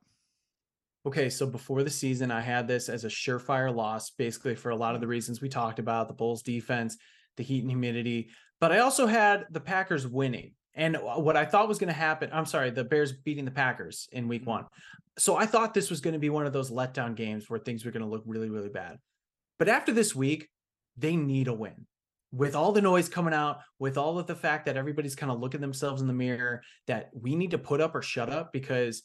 Okay, 1.05 1.29
so 1.29 1.45
before 1.45 1.83
the 1.83 1.89
season, 1.89 2.31
I 2.31 2.39
had 2.39 2.67
this 2.67 2.87
as 2.87 3.03
a 3.03 3.09
surefire 3.09 3.75
loss, 3.75 4.11
basically 4.11 4.55
for 4.55 4.69
a 4.69 4.75
lot 4.75 4.95
of 4.95 5.01
the 5.01 5.07
reasons 5.07 5.41
we 5.41 5.49
talked 5.49 5.79
about 5.79 6.07
the 6.07 6.13
Bulls 6.13 6.41
defense, 6.41 6.97
the 7.35 7.43
heat 7.43 7.61
and 7.61 7.69
humidity. 7.69 8.29
But 8.61 8.71
I 8.71 8.79
also 8.79 9.05
had 9.05 9.45
the 9.51 9.59
Packers 9.59 10.07
winning. 10.07 10.53
And 10.75 10.95
uh, 10.95 11.19
what 11.19 11.35
I 11.35 11.45
thought 11.45 11.67
was 11.67 11.77
going 11.77 11.91
to 11.91 11.93
happen, 11.93 12.29
I'm 12.31 12.45
sorry, 12.45 12.71
the 12.71 12.85
Bears 12.85 13.11
beating 13.11 13.43
the 13.43 13.51
Packers 13.51 14.07
in 14.13 14.29
week 14.29 14.41
mm-hmm. 14.41 14.51
one. 14.51 14.65
So 15.17 15.35
I 15.35 15.45
thought 15.45 15.73
this 15.73 15.89
was 15.89 15.99
going 15.99 16.13
to 16.13 16.19
be 16.19 16.29
one 16.29 16.45
of 16.45 16.53
those 16.53 16.71
letdown 16.71 17.15
games 17.15 17.49
where 17.49 17.59
things 17.59 17.83
were 17.83 17.91
going 17.91 18.03
to 18.03 18.09
look 18.09 18.23
really, 18.25 18.49
really 18.49 18.69
bad. 18.69 18.97
But 19.59 19.67
after 19.67 19.91
this 19.91 20.15
week, 20.15 20.49
they 20.97 21.15
need 21.15 21.49
a 21.49 21.53
win. 21.53 21.85
With 22.31 22.55
all 22.55 22.71
the 22.71 22.81
noise 22.81 23.09
coming 23.09 23.33
out, 23.33 23.59
with 23.77 23.97
all 23.97 24.17
of 24.17 24.25
the 24.25 24.35
fact 24.35 24.65
that 24.65 24.77
everybody's 24.77 25.15
kind 25.15 25.31
of 25.31 25.39
looking 25.39 25.61
themselves 25.61 26.01
in 26.01 26.07
the 26.07 26.13
mirror, 26.13 26.63
that 26.87 27.09
we 27.13 27.35
need 27.35 27.51
to 27.51 27.59
put 27.59 27.79
up 27.79 27.93
or 27.93 28.01
shut 28.01 28.29
up 28.29 28.51
because 28.51 29.03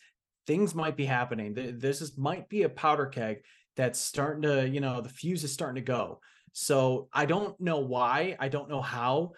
things 0.49 0.75
might 0.75 0.97
be 0.97 1.05
happening. 1.05 1.53
This 1.55 2.01
is 2.01 2.17
might 2.17 2.49
be 2.49 2.63
a 2.63 2.69
powder 2.69 3.07
keg 3.07 3.43
that's 3.77 4.01
starting 4.01 4.43
to, 4.43 4.67
you 4.67 4.81
know, 4.81 5.01
the 5.01 5.09
fuse 5.09 5.45
is 5.45 5.53
starting 5.53 5.77
to 5.77 5.87
go. 5.87 6.21
So 6.53 7.09
I 7.13 7.27
don't 7.27 7.59
know 7.61 7.79
why, 7.79 8.35
I 8.41 8.49
don't 8.49 8.71
know 8.71 8.81
how, 8.81 9.33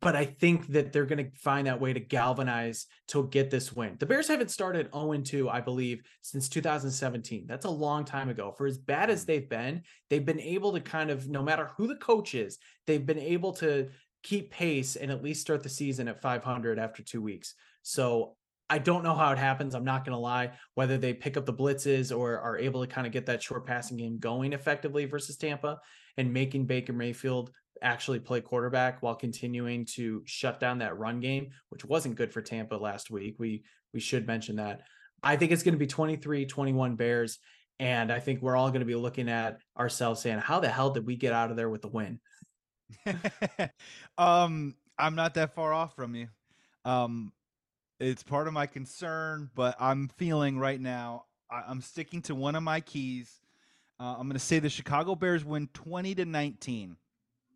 but 0.00 0.16
I 0.16 0.24
think 0.24 0.66
that 0.68 0.92
they're 0.92 1.06
going 1.06 1.24
to 1.24 1.38
find 1.38 1.68
that 1.68 1.80
way 1.80 1.92
to 1.92 2.00
galvanize 2.00 2.86
to 3.08 3.28
get 3.28 3.50
this 3.50 3.72
win. 3.72 3.96
The 4.00 4.06
Bears 4.06 4.26
haven't 4.28 4.50
started 4.50 4.90
0 4.92 5.16
2, 5.16 5.48
I 5.48 5.60
believe, 5.60 6.02
since 6.22 6.48
2017. 6.48 7.46
That's 7.46 7.64
a 7.64 7.70
long 7.70 8.04
time 8.04 8.28
ago. 8.28 8.52
For 8.58 8.66
as 8.66 8.78
bad 8.78 9.10
as 9.10 9.22
hmm. 9.22 9.26
they've 9.28 9.48
been, 9.48 9.82
they've 10.10 10.26
been 10.26 10.40
able 10.40 10.72
to 10.72 10.80
kind 10.80 11.10
of, 11.10 11.28
no 11.28 11.42
matter 11.42 11.70
who 11.76 11.86
the 11.86 11.96
coach 11.96 12.34
is, 12.34 12.58
they've 12.88 13.06
been 13.06 13.18
able 13.18 13.52
to 13.54 13.88
keep 14.24 14.50
pace 14.50 14.96
and 14.96 15.10
at 15.10 15.22
least 15.22 15.40
start 15.40 15.62
the 15.62 15.68
season 15.68 16.08
at 16.08 16.20
500 16.20 16.80
after 16.80 17.02
two 17.02 17.22
weeks. 17.22 17.54
So 17.82 18.36
I 18.72 18.78
don't 18.78 19.04
know 19.04 19.14
how 19.14 19.30
it 19.32 19.38
happens. 19.38 19.74
I'm 19.74 19.84
not 19.84 20.02
going 20.02 20.14
to 20.14 20.18
lie. 20.18 20.52
Whether 20.76 20.96
they 20.96 21.12
pick 21.12 21.36
up 21.36 21.44
the 21.44 21.52
blitzes 21.52 22.16
or 22.16 22.38
are 22.38 22.56
able 22.56 22.80
to 22.80 22.86
kind 22.86 23.06
of 23.06 23.12
get 23.12 23.26
that 23.26 23.42
short 23.42 23.66
passing 23.66 23.98
game 23.98 24.18
going 24.18 24.54
effectively 24.54 25.04
versus 25.04 25.36
Tampa 25.36 25.78
and 26.16 26.32
making 26.32 26.64
Baker 26.64 26.94
Mayfield 26.94 27.50
actually 27.82 28.18
play 28.18 28.40
quarterback 28.40 29.02
while 29.02 29.14
continuing 29.14 29.84
to 29.96 30.22
shut 30.24 30.58
down 30.58 30.78
that 30.78 30.96
run 30.96 31.20
game, 31.20 31.50
which 31.68 31.84
wasn't 31.84 32.14
good 32.14 32.32
for 32.32 32.40
Tampa 32.40 32.76
last 32.76 33.10
week. 33.10 33.36
We 33.38 33.62
we 33.92 34.00
should 34.00 34.26
mention 34.26 34.56
that. 34.56 34.80
I 35.22 35.36
think 35.36 35.52
it's 35.52 35.62
going 35.62 35.74
to 35.74 35.78
be 35.78 35.86
23-21 35.86 36.96
Bears 36.96 37.40
and 37.78 38.10
I 38.10 38.20
think 38.20 38.40
we're 38.40 38.56
all 38.56 38.70
going 38.70 38.80
to 38.80 38.86
be 38.86 38.94
looking 38.94 39.28
at 39.28 39.58
ourselves 39.78 40.22
saying, 40.22 40.38
"How 40.38 40.60
the 40.60 40.70
hell 40.70 40.92
did 40.92 41.04
we 41.04 41.16
get 41.16 41.34
out 41.34 41.50
of 41.50 41.58
there 41.58 41.68
with 41.68 41.82
the 41.82 41.88
win?" 41.88 42.20
um, 44.16 44.74
I'm 44.98 45.14
not 45.14 45.34
that 45.34 45.54
far 45.54 45.74
off 45.74 45.94
from 45.94 46.14
you. 46.14 46.28
Um, 46.86 47.32
it's 48.02 48.22
part 48.24 48.48
of 48.48 48.52
my 48.52 48.66
concern, 48.66 49.48
but 49.54 49.76
I'm 49.78 50.08
feeling 50.08 50.58
right 50.58 50.80
now 50.80 51.26
I, 51.48 51.70
am 51.70 51.80
sticking 51.80 52.20
to 52.22 52.34
one 52.34 52.56
of 52.56 52.62
my 52.62 52.80
keys. 52.80 53.40
Uh, 54.00 54.16
I'm 54.18 54.26
going 54.26 54.32
to 54.32 54.40
say 54.40 54.58
the 54.58 54.68
Chicago 54.68 55.14
Bears 55.14 55.44
win 55.44 55.68
20 55.72 56.16
to 56.16 56.24
19. 56.24 56.96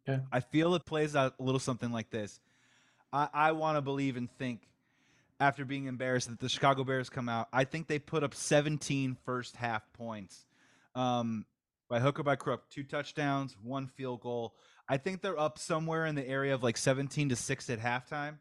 Okay. 0.09 0.23
I 0.31 0.41
feel 0.41 0.75
it 0.77 0.85
plays 0.85 1.17
out 1.17 1.35
a 1.41 1.43
little 1.43 1.59
something 1.59 1.91
like 1.91 2.11
this. 2.11 2.39
I, 3.13 3.29
I 3.35 3.53
want 3.53 3.77
to 3.77 3.83
believe 3.83 4.17
and 4.17 4.31
think 4.31 4.61
after 5.41 5.65
being 5.65 5.87
embarrassed 5.87 6.29
that 6.29 6.39
the 6.39 6.49
Chicago 6.49 6.85
Bears 6.85 7.11
come 7.11 7.29
out. 7.29 7.49
I 7.53 7.65
think 7.65 7.89
they 7.89 7.99
put 7.99 8.23
up 8.23 8.33
17 8.33 9.17
first 9.25 9.57
half 9.57 9.93
points 9.95 10.47
um, 10.95 11.45
by 11.89 11.99
hook 11.99 12.21
or 12.21 12.23
by 12.23 12.37
crook. 12.37 12.71
Two 12.71 12.85
touchdowns, 12.85 13.57
one 13.65 13.89
field 13.89 14.21
goal. 14.21 14.55
I 14.89 14.99
think 14.99 15.23
they're 15.23 15.39
up 15.39 15.59
somewhere 15.59 16.07
in 16.07 16.15
the 16.15 16.27
area 16.27 16.55
of 16.55 16.63
like 16.63 16.77
17 16.77 17.31
to 17.31 17.37
6 17.37 17.71
at 17.71 17.81
halftime 17.81 18.39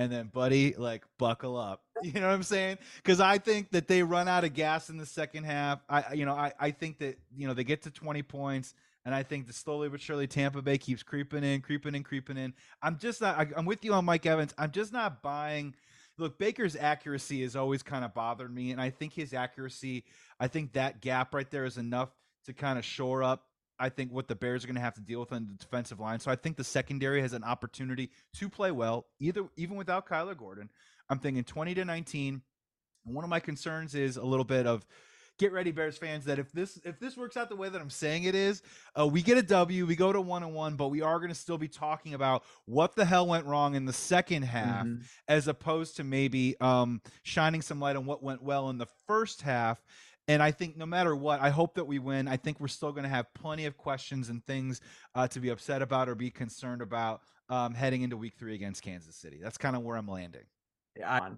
and 0.00 0.10
then 0.10 0.30
buddy 0.32 0.74
like 0.76 1.04
buckle 1.18 1.56
up. 1.56 1.82
You 2.02 2.12
know 2.14 2.28
what 2.28 2.34
i'm 2.34 2.42
saying? 2.42 2.78
Because 2.96 3.20
i 3.20 3.36
think 3.36 3.72
that 3.72 3.86
they 3.86 4.02
run 4.02 4.26
out 4.26 4.44
of 4.44 4.54
gas 4.54 4.88
in 4.88 4.96
the 4.96 5.04
second 5.04 5.44
half. 5.44 5.80
I 5.86 6.14
you 6.14 6.24
know 6.24 6.32
I, 6.32 6.50
I 6.58 6.70
think 6.70 6.98
that 7.00 7.18
you 7.36 7.46
know 7.46 7.52
they 7.52 7.64
get 7.64 7.82
to 7.82 7.90
20 7.90 8.22
points 8.22 8.72
and 9.04 9.14
i 9.14 9.22
think 9.22 9.46
that 9.46 9.54
slowly 9.54 9.90
but 9.90 10.00
surely 10.00 10.26
tampa 10.26 10.62
bay 10.62 10.78
keeps 10.78 11.02
creeping 11.02 11.44
in 11.44 11.60
creeping 11.60 11.94
in 11.94 12.02
creeping 12.02 12.38
in. 12.38 12.54
I'm 12.82 12.96
just 12.98 13.20
not 13.20 13.38
I, 13.38 13.48
i'm 13.54 13.66
with 13.66 13.84
you 13.84 13.92
on 13.92 14.06
mike 14.06 14.24
evans. 14.24 14.54
I'm 14.56 14.70
just 14.70 14.94
not 14.94 15.20
buying 15.20 15.74
look 16.16 16.38
baker's 16.38 16.74
accuracy 16.74 17.42
has 17.42 17.54
always 17.54 17.82
kind 17.82 18.02
of 18.02 18.14
bothered 18.14 18.54
me 18.54 18.70
and 18.70 18.80
i 18.80 18.88
think 18.88 19.12
his 19.12 19.34
accuracy 19.34 20.04
i 20.38 20.48
think 20.48 20.72
that 20.72 21.02
gap 21.02 21.34
right 21.34 21.50
there 21.50 21.66
is 21.66 21.76
enough 21.76 22.08
to 22.46 22.54
kind 22.54 22.78
of 22.78 22.84
shore 22.86 23.22
up 23.22 23.44
I 23.80 23.88
think 23.88 24.12
what 24.12 24.28
the 24.28 24.34
Bears 24.36 24.62
are 24.62 24.66
going 24.66 24.76
to 24.76 24.82
have 24.82 24.94
to 24.94 25.00
deal 25.00 25.20
with 25.20 25.32
on 25.32 25.46
the 25.46 25.54
defensive 25.54 25.98
line. 25.98 26.20
So 26.20 26.30
I 26.30 26.36
think 26.36 26.56
the 26.56 26.64
secondary 26.64 27.22
has 27.22 27.32
an 27.32 27.42
opportunity 27.42 28.10
to 28.34 28.48
play 28.48 28.70
well, 28.70 29.06
either 29.18 29.46
even 29.56 29.76
without 29.76 30.06
Kyler 30.06 30.36
Gordon. 30.36 30.68
I'm 31.08 31.18
thinking 31.18 31.42
20 31.42 31.74
to 31.74 31.84
19. 31.84 32.42
One 33.04 33.24
of 33.24 33.30
my 33.30 33.40
concerns 33.40 33.94
is 33.94 34.18
a 34.18 34.22
little 34.22 34.44
bit 34.44 34.66
of 34.66 34.86
get 35.40 35.52
ready, 35.52 35.72
Bears 35.72 35.96
fans, 35.96 36.26
that 36.26 36.38
if 36.38 36.52
this 36.52 36.78
if 36.84 37.00
this 37.00 37.16
works 37.16 37.38
out 37.38 37.48
the 37.48 37.56
way 37.56 37.70
that 37.70 37.80
I'm 37.80 37.90
saying 37.90 38.24
it 38.24 38.34
is, 38.34 38.62
uh, 38.96 39.06
we 39.06 39.22
get 39.22 39.38
a 39.38 39.42
W, 39.42 39.86
we 39.86 39.96
go 39.96 40.12
to 40.12 40.20
one 40.20 40.42
and 40.42 40.52
one, 40.52 40.76
but 40.76 40.88
we 40.88 41.00
are 41.00 41.18
going 41.18 41.30
to 41.30 41.34
still 41.34 41.56
be 41.56 41.66
talking 41.66 42.12
about 42.12 42.44
what 42.66 42.94
the 42.94 43.06
hell 43.06 43.26
went 43.26 43.46
wrong 43.46 43.74
in 43.74 43.86
the 43.86 43.92
second 43.92 44.42
half, 44.42 44.84
mm-hmm. 44.84 45.02
as 45.26 45.48
opposed 45.48 45.96
to 45.96 46.04
maybe 46.04 46.60
um, 46.60 47.00
shining 47.22 47.62
some 47.62 47.80
light 47.80 47.96
on 47.96 48.04
what 48.04 48.22
went 48.22 48.42
well 48.42 48.68
in 48.68 48.76
the 48.76 48.88
first 49.06 49.40
half 49.40 49.82
and 50.30 50.40
I 50.40 50.52
think 50.52 50.76
no 50.76 50.86
matter 50.86 51.16
what, 51.16 51.40
I 51.40 51.50
hope 51.50 51.74
that 51.74 51.84
we 51.84 51.98
win. 51.98 52.28
I 52.28 52.36
think 52.36 52.60
we're 52.60 52.68
still 52.68 52.92
going 52.92 53.02
to 53.02 53.08
have 53.08 53.26
plenty 53.34 53.66
of 53.66 53.76
questions 53.76 54.28
and 54.28 54.46
things 54.46 54.80
uh, 55.16 55.26
to 55.26 55.40
be 55.40 55.48
upset 55.48 55.82
about 55.82 56.08
or 56.08 56.14
be 56.14 56.30
concerned 56.30 56.82
about 56.82 57.22
um, 57.48 57.74
heading 57.74 58.02
into 58.02 58.16
Week 58.16 58.34
Three 58.38 58.54
against 58.54 58.80
Kansas 58.80 59.16
City. 59.16 59.40
That's 59.42 59.58
kind 59.58 59.74
of 59.74 59.82
where 59.82 59.96
I'm 59.96 60.06
landing. 60.06 60.44
Yeah, 60.96 61.30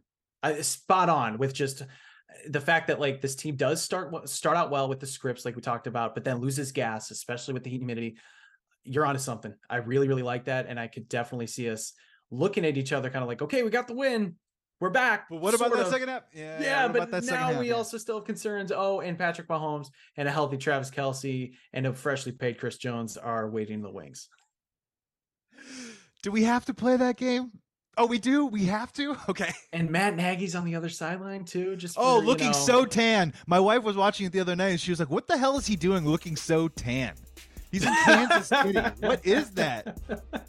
I, 0.42 0.60
spot 0.60 1.08
on 1.08 1.38
with 1.38 1.54
just 1.54 1.84
the 2.48 2.60
fact 2.60 2.88
that 2.88 3.00
like 3.00 3.22
this 3.22 3.34
team 3.34 3.56
does 3.56 3.80
start 3.80 4.28
start 4.28 4.58
out 4.58 4.70
well 4.70 4.90
with 4.90 5.00
the 5.00 5.06
scripts 5.06 5.46
like 5.46 5.56
we 5.56 5.62
talked 5.62 5.86
about, 5.86 6.14
but 6.14 6.22
then 6.22 6.36
loses 6.36 6.70
gas, 6.70 7.10
especially 7.10 7.54
with 7.54 7.64
the 7.64 7.70
heat 7.70 7.80
and 7.80 7.88
humidity. 7.88 8.18
You're 8.84 9.06
onto 9.06 9.20
something. 9.20 9.54
I 9.70 9.76
really 9.76 10.06
really 10.06 10.22
like 10.22 10.44
that, 10.44 10.66
and 10.68 10.78
I 10.78 10.88
could 10.88 11.08
definitely 11.08 11.46
see 11.46 11.70
us 11.70 11.94
looking 12.30 12.66
at 12.66 12.76
each 12.76 12.92
other, 12.92 13.08
kind 13.08 13.22
of 13.22 13.28
like, 13.28 13.40
okay, 13.40 13.62
we 13.62 13.70
got 13.70 13.88
the 13.88 13.94
win 13.94 14.36
we're 14.82 14.90
back. 14.90 15.28
But 15.30 15.40
what 15.40 15.54
about 15.54 15.72
that 15.72 15.86
of. 15.86 15.92
second 15.92 16.08
half? 16.08 16.24
Yeah, 16.34 16.60
yeah, 16.60 16.88
but 16.88 17.22
now 17.22 17.60
we 17.60 17.68
half, 17.68 17.76
also 17.76 17.98
still 17.98 18.16
have 18.16 18.24
concerns. 18.24 18.72
Oh, 18.74 18.98
and 18.98 19.16
Patrick 19.16 19.46
Mahomes 19.46 19.90
and 20.16 20.26
a 20.26 20.30
healthy 20.32 20.56
Travis 20.56 20.90
Kelce 20.90 21.52
and 21.72 21.86
a 21.86 21.94
freshly 21.94 22.32
paid 22.32 22.58
Chris 22.58 22.78
Jones 22.78 23.16
are 23.16 23.48
waiting 23.48 23.76
in 23.76 23.82
the 23.82 23.92
wings. 23.92 24.28
Do 26.24 26.32
we 26.32 26.42
have 26.42 26.64
to 26.64 26.74
play 26.74 26.96
that 26.96 27.16
game? 27.16 27.52
Oh, 27.96 28.06
we 28.06 28.18
do. 28.18 28.46
We 28.46 28.64
have 28.64 28.92
to. 28.94 29.16
Okay. 29.28 29.52
And 29.72 29.90
Matt 29.90 30.16
Nagy's 30.16 30.56
on 30.56 30.64
the 30.64 30.74
other 30.74 30.88
sideline 30.88 31.44
too. 31.44 31.76
Just 31.76 31.96
oh, 31.96 32.18
for, 32.18 32.26
looking 32.26 32.48
you 32.48 32.52
know, 32.52 32.58
so 32.58 32.84
tan. 32.84 33.34
My 33.46 33.60
wife 33.60 33.84
was 33.84 33.96
watching 33.96 34.26
it 34.26 34.32
the 34.32 34.40
other 34.40 34.56
night, 34.56 34.70
and 34.70 34.80
she 34.80 34.90
was 34.90 34.98
like, 34.98 35.10
"What 35.10 35.28
the 35.28 35.38
hell 35.38 35.56
is 35.58 35.66
he 35.66 35.76
doing, 35.76 36.04
looking 36.04 36.34
so 36.34 36.66
tan?" 36.66 37.14
He's 37.72 37.84
in 37.84 37.92
Kansas 38.04 38.46
City. 38.48 38.78
What 39.00 39.26
is 39.26 39.50
that? 39.52 39.98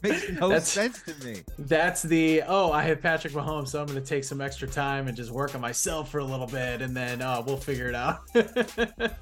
Makes 0.03 0.30
no 0.32 0.49
That's- 0.49 0.69
sense 0.69 1.01
to 1.03 1.26
me. 1.26 1.41
That's 1.57 2.03
the 2.03 2.43
oh, 2.45 2.71
I 2.71 2.84
have 2.84 3.01
Patrick 3.01 3.34
Mahomes, 3.34 3.69
so 3.69 3.80
I'm 3.82 3.88
going 3.88 3.99
to 3.99 4.05
take 4.05 4.24
some 4.26 4.41
extra 4.41 4.67
time 4.67 5.07
and 5.07 5.15
just 5.17 5.32
work 5.32 5.55
on 5.55 5.61
myself 5.61 6.11
for 6.11 6.19
a 6.19 6.24
little 6.26 6.45
bit, 6.47 6.82
and 6.82 6.95
then 6.95 7.21
uh, 7.21 7.41
we'll 7.45 7.57
figure 7.57 7.88
it 7.89 7.95
out. 7.95 8.19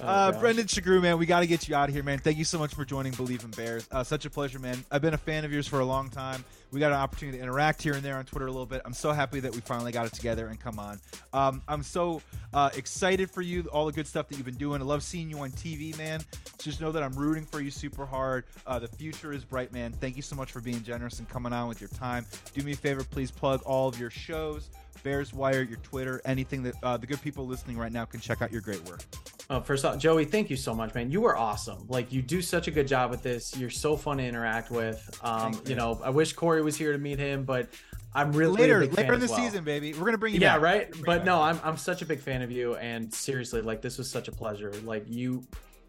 Oh, 0.00 0.04
Uh. 0.06 0.38
Brendan 0.38 0.66
Sugrue, 0.66 1.00
man, 1.02 1.18
we 1.18 1.26
got 1.26 1.40
to 1.40 1.46
get 1.46 1.66
you 1.68 1.74
out 1.74 1.88
of 1.88 1.94
here, 1.94 2.04
man. 2.04 2.18
Thank 2.18 2.36
you 2.38 2.44
so 2.44 2.58
much 2.58 2.72
for 2.74 2.84
joining 2.84 3.12
Bleav 3.12 3.42
in 3.44 3.50
Bears. 3.50 3.88
Uh, 3.90 4.04
such 4.04 4.26
a 4.26 4.30
pleasure, 4.30 4.58
man. 4.60 4.84
I've 4.92 5.02
been 5.02 5.14
a 5.14 5.18
fan 5.18 5.44
of 5.44 5.52
yours 5.52 5.66
for 5.66 5.80
a 5.80 5.84
long 5.84 6.08
time. 6.08 6.44
We 6.70 6.80
got 6.80 6.92
an 6.92 6.98
opportunity 6.98 7.38
to 7.38 7.42
interact 7.42 7.82
here 7.82 7.94
and 7.94 8.02
there 8.02 8.16
on 8.16 8.24
Twitter 8.24 8.46
a 8.46 8.50
little 8.50 8.66
bit. 8.66 8.82
I'm 8.84 8.92
so 8.92 9.12
happy 9.12 9.40
that 9.40 9.54
we 9.54 9.60
finally 9.60 9.90
got 9.90 10.06
it 10.06 10.12
together 10.12 10.48
and 10.48 10.60
come 10.60 10.78
on. 10.78 11.00
Um, 11.32 11.62
I'm 11.66 11.82
so 11.82 12.20
uh, 12.52 12.70
excited 12.76 13.30
for 13.30 13.40
you, 13.40 13.62
all 13.72 13.86
the 13.86 13.92
good 13.92 14.06
stuff 14.06 14.28
that 14.28 14.36
you've 14.36 14.44
been 14.44 14.54
doing. 14.56 14.82
I 14.82 14.84
love 14.84 15.02
seeing 15.02 15.30
you 15.30 15.38
on 15.38 15.50
TV, 15.52 15.96
man. 15.96 16.20
Just 16.58 16.80
know 16.80 16.92
that 16.92 17.02
I'm 17.02 17.14
rooting 17.14 17.46
for 17.46 17.60
you 17.60 17.70
super 17.70 18.04
hard. 18.04 18.44
Uh, 18.66 18.78
the 18.78 18.88
future 18.88 19.32
is 19.32 19.44
bright, 19.44 19.72
man. 19.72 19.92
Thank 19.92 20.16
you 20.16 20.22
so 20.22 20.36
much 20.36 20.52
for 20.52 20.60
being 20.60 20.82
generous 20.82 21.18
and 21.18 21.28
coming 21.28 21.52
on 21.52 21.68
with 21.68 21.80
your 21.80 21.88
time. 21.90 22.26
Do 22.52 22.62
me 22.62 22.72
a 22.72 22.76
favor, 22.76 23.02
please 23.02 23.30
plug 23.30 23.62
all 23.62 23.88
of 23.88 23.98
your 23.98 24.10
shows. 24.10 24.68
Bears 25.02 25.32
Wire, 25.32 25.62
your 25.62 25.78
Twitter, 25.78 26.20
anything 26.24 26.62
that 26.64 26.74
uh, 26.82 26.96
the 26.96 27.06
good 27.06 27.20
people 27.22 27.46
listening 27.46 27.76
right 27.76 27.92
now 27.92 28.04
can 28.04 28.20
check 28.20 28.42
out 28.42 28.52
your 28.52 28.60
great 28.60 28.84
work. 28.88 29.04
Oh, 29.50 29.60
first 29.60 29.84
off, 29.84 29.98
Joey, 29.98 30.26
thank 30.26 30.50
you 30.50 30.56
so 30.56 30.74
much, 30.74 30.94
man. 30.94 31.10
You 31.10 31.24
are 31.24 31.36
awesome. 31.36 31.86
Like 31.88 32.12
you 32.12 32.20
do 32.20 32.42
such 32.42 32.68
a 32.68 32.70
good 32.70 32.86
job 32.86 33.10
with 33.10 33.22
this. 33.22 33.56
You're 33.56 33.70
so 33.70 33.96
fun 33.96 34.18
to 34.18 34.24
interact 34.24 34.70
with. 34.70 35.18
Um, 35.22 35.58
you. 35.66 35.74
know, 35.74 35.98
I 36.04 36.10
wish 36.10 36.34
Corey 36.34 36.60
was 36.60 36.76
here 36.76 36.92
to 36.92 36.98
meet 36.98 37.18
him, 37.18 37.44
but 37.44 37.68
I'm 38.14 38.32
really 38.32 38.60
later, 38.60 38.78
a 38.78 38.80
big 38.80 38.94
fan 38.94 39.04
later 39.04 39.14
in 39.14 39.20
the 39.20 39.26
well. 39.26 39.36
season, 39.38 39.64
baby. 39.64 39.94
We're 39.94 40.04
gonna 40.04 40.18
bring 40.18 40.34
you 40.34 40.40
yeah, 40.40 40.54
back. 40.54 40.62
right. 40.62 40.94
But 41.04 41.24
no, 41.24 41.40
I'm 41.40 41.58
I'm 41.64 41.76
such 41.76 42.02
a 42.02 42.06
big 42.06 42.20
fan 42.20 42.42
of 42.42 42.50
you, 42.50 42.76
and 42.76 43.12
seriously, 43.12 43.62
like 43.62 43.80
this 43.80 43.96
was 43.96 44.10
such 44.10 44.28
a 44.28 44.32
pleasure. 44.32 44.72
Like 44.84 45.04
you, 45.08 45.46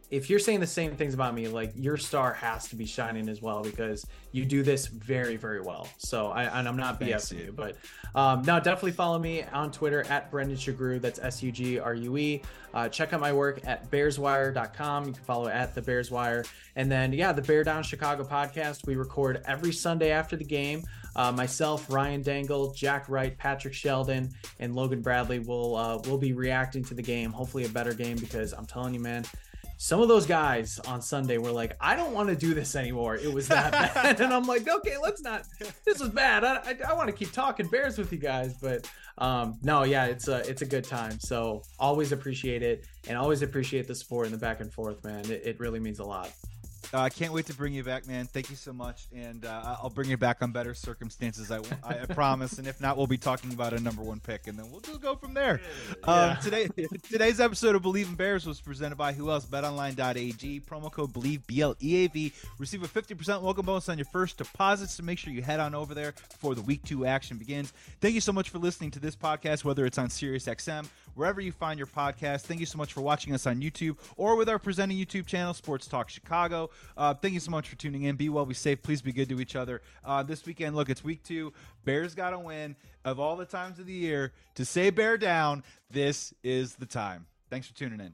if 0.09 0.29
you're 0.29 0.39
saying 0.39 0.59
the 0.59 0.67
same 0.67 0.95
things 0.95 1.13
about 1.13 1.35
me, 1.35 1.47
like 1.47 1.71
your 1.75 1.97
star 1.97 2.33
has 2.33 2.67
to 2.69 2.75
be 2.75 2.85
shining 2.85 3.29
as 3.29 3.41
well 3.41 3.61
because 3.61 4.05
you 4.31 4.43
do 4.43 4.63
this 4.63 4.87
very, 4.87 5.35
very 5.35 5.61
well. 5.61 5.87
So 5.97 6.27
I 6.27 6.43
and 6.59 6.67
I'm 6.67 6.77
not 6.77 6.99
Thanks, 6.99 7.29
BSing 7.29 7.45
you, 7.45 7.53
but 7.55 7.75
um, 8.15 8.41
no, 8.41 8.57
definitely 8.57 8.91
follow 8.93 9.19
me 9.19 9.43
on 9.43 9.71
Twitter 9.71 10.03
at 10.09 10.31
Brendan 10.31 10.57
Sugrue. 10.57 10.99
That's 10.99 11.19
S 11.19 11.43
U 11.43 11.51
G 11.51 11.79
R 11.79 11.93
U 11.93 12.17
E. 12.17 12.41
Uh, 12.73 12.87
check 12.87 13.13
out 13.13 13.19
my 13.19 13.33
work 13.33 13.61
at 13.65 13.89
bearswire.com. 13.89 15.05
You 15.05 15.13
can 15.13 15.23
follow 15.23 15.47
at 15.47 15.73
the 15.73 15.81
Bears 15.81 16.11
Wire. 16.11 16.45
And 16.75 16.91
then, 16.91 17.13
yeah, 17.13 17.31
the 17.31 17.41
Bear 17.41 17.63
Down 17.63 17.81
Chicago 17.83 18.23
podcast. 18.23 18.85
We 18.85 18.95
record 18.95 19.41
every 19.45 19.71
Sunday 19.71 20.11
after 20.11 20.35
the 20.35 20.43
game. 20.43 20.83
Uh, 21.15 21.31
myself, 21.31 21.91
Ryan 21.91 22.21
Dangle, 22.21 22.71
Jack 22.73 23.09
Wright, 23.09 23.35
Patrick 23.37 23.73
Sheldon, 23.73 24.29
and 24.59 24.75
Logan 24.75 25.01
Bradley 25.01 25.39
will 25.39 25.75
uh, 25.75 25.97
will 26.07 26.19
be 26.19 26.33
reacting 26.33 26.83
to 26.85 26.93
the 26.93 27.01
game. 27.01 27.31
Hopefully, 27.31 27.65
a 27.65 27.69
better 27.69 27.93
game 27.93 28.17
because 28.17 28.53
I'm 28.53 28.65
telling 28.65 28.93
you, 28.93 28.99
man, 28.99 29.25
some 29.81 30.01
of 30.01 30.09
those 30.09 30.25
guys 30.25 30.77
on 30.79 31.01
Sunday 31.01 31.37
were 31.37 31.53
like, 31.53 31.77
I 31.79 31.95
don't 31.95 32.13
want 32.13 32.27
to 32.27 32.35
do 32.35 32.53
this 32.53 32.75
anymore. 32.75 33.15
It 33.15 33.33
was 33.33 33.47
that 33.47 33.71
bad. 33.93 34.19
and 34.19 34.33
I'm 34.33 34.43
like, 34.43 34.67
okay, 34.67 34.97
let's 35.01 35.21
not. 35.21 35.43
This 35.85 36.01
is 36.01 36.09
bad. 36.09 36.43
I, 36.43 36.57
I, 36.57 36.77
I 36.89 36.93
want 36.95 37.07
to 37.07 37.15
keep 37.15 37.31
talking 37.31 37.65
Bears 37.65 37.97
with 37.97 38.11
you 38.11 38.17
guys. 38.17 38.55
But 38.55 38.91
um, 39.17 39.57
no, 39.63 39.83
yeah, 39.83 40.07
it's 40.07 40.27
a, 40.27 40.39
it's 40.49 40.61
a 40.61 40.65
good 40.65 40.83
time. 40.83 41.17
So 41.21 41.63
always 41.79 42.11
appreciate 42.11 42.61
it 42.61 42.87
and 43.07 43.17
always 43.17 43.41
appreciate 43.41 43.87
the 43.87 43.95
support 43.95 44.25
and 44.25 44.35
the 44.35 44.37
back 44.37 44.59
and 44.59 44.71
forth, 44.71 45.01
man. 45.05 45.23
It, 45.31 45.43
it 45.45 45.59
really 45.61 45.79
means 45.79 45.99
a 45.99 46.05
lot. 46.05 46.29
Uh, 46.91 47.01
I 47.01 47.09
can't 47.09 47.31
wait 47.31 47.45
to 47.45 47.53
bring 47.53 47.73
you 47.73 47.83
back, 47.83 48.07
man. 48.07 48.25
Thank 48.25 48.49
you 48.49 48.55
so 48.55 48.73
much, 48.73 49.07
and 49.15 49.45
uh, 49.45 49.77
I'll 49.81 49.91
bring 49.91 50.09
you 50.09 50.17
back 50.17 50.41
on 50.41 50.51
better 50.51 50.73
circumstances. 50.73 51.51
I, 51.51 51.59
I, 51.83 52.05
promise. 52.07 52.57
And 52.57 52.67
if 52.67 52.81
not, 52.81 52.97
we'll 52.97 53.05
be 53.05 53.17
talking 53.17 53.53
about 53.53 53.73
a 53.73 53.79
number 53.79 54.01
one 54.01 54.19
pick, 54.19 54.47
and 54.47 54.57
then 54.57 54.71
we'll 54.71 54.79
just 54.79 54.99
go 54.99 55.15
from 55.15 55.35
there. 55.35 55.61
Um, 56.03 56.37
today, 56.41 56.67
today's 57.11 57.39
episode 57.39 57.75
of 57.75 57.83
Bleav 57.83 58.07
in 58.07 58.15
Bears 58.15 58.47
was 58.47 58.59
presented 58.59 58.95
by 58.95 59.13
who 59.13 59.29
else? 59.29 59.45
BetOnline.ag. 59.45 60.61
Promo 60.61 60.91
code 60.91 61.13
Bleav 61.13 61.45
B 61.45 61.61
L 61.61 61.75
E 61.79 62.05
A 62.05 62.07
V. 62.07 62.33
Receive 62.57 62.81
a 62.81 62.87
fifty 62.87 63.13
percent 63.13 63.43
welcome 63.43 63.67
bonus 63.67 63.87
on 63.87 63.99
your 63.99 64.05
first 64.05 64.37
deposits. 64.37 64.95
So 64.95 65.03
make 65.03 65.19
sure 65.19 65.31
you 65.31 65.43
head 65.43 65.59
on 65.59 65.75
over 65.75 65.93
there 65.93 66.15
before 66.31 66.55
the 66.55 66.61
week 66.63 66.83
two 66.83 67.05
action 67.05 67.37
begins. 67.37 67.71
Thank 68.01 68.15
you 68.15 68.21
so 68.21 68.31
much 68.31 68.49
for 68.49 68.57
listening 68.57 68.89
to 68.91 68.99
this 68.99 69.15
podcast, 69.15 69.63
whether 69.63 69.85
it's 69.85 69.99
on 69.99 70.07
SiriusXM 70.07 70.87
wherever 71.15 71.41
you 71.41 71.51
find 71.51 71.77
your 71.77 71.87
podcast. 71.87 72.41
Thank 72.41 72.59
you 72.59 72.65
so 72.65 72.77
much 72.77 72.93
for 72.93 73.01
watching 73.01 73.33
us 73.33 73.45
on 73.47 73.61
YouTube 73.61 73.97
or 74.17 74.35
with 74.35 74.49
our 74.49 74.59
presenting 74.59 74.97
YouTube 74.97 75.25
channel, 75.25 75.53
Sports 75.53 75.87
Talk 75.87 76.09
Chicago. 76.09 76.69
Uh, 76.97 77.13
thank 77.13 77.33
you 77.33 77.39
so 77.39 77.51
much 77.51 77.69
for 77.69 77.75
tuning 77.75 78.03
in. 78.03 78.15
Be 78.15 78.29
well, 78.29 78.45
be 78.45 78.53
safe. 78.53 78.81
Please 78.81 79.01
be 79.01 79.11
good 79.11 79.29
to 79.29 79.39
each 79.39 79.55
other. 79.55 79.81
Uh, 80.03 80.23
this 80.23 80.45
weekend, 80.45 80.75
look, 80.75 80.89
it's 80.89 81.03
week 81.03 81.23
two. 81.23 81.53
Bears 81.85 82.15
got 82.15 82.31
to 82.31 82.39
win. 82.39 82.75
Of 83.05 83.19
all 83.19 83.37
the 83.37 83.45
times 83.45 83.79
of 83.79 83.85
the 83.85 83.93
year 83.93 84.33
to 84.55 84.65
say 84.65 84.89
bear 84.89 85.17
down, 85.17 85.63
this 85.89 86.33
is 86.43 86.75
the 86.75 86.85
time. 86.85 87.25
Thanks 87.49 87.67
for 87.67 87.75
tuning 87.75 87.99
in. 87.99 88.13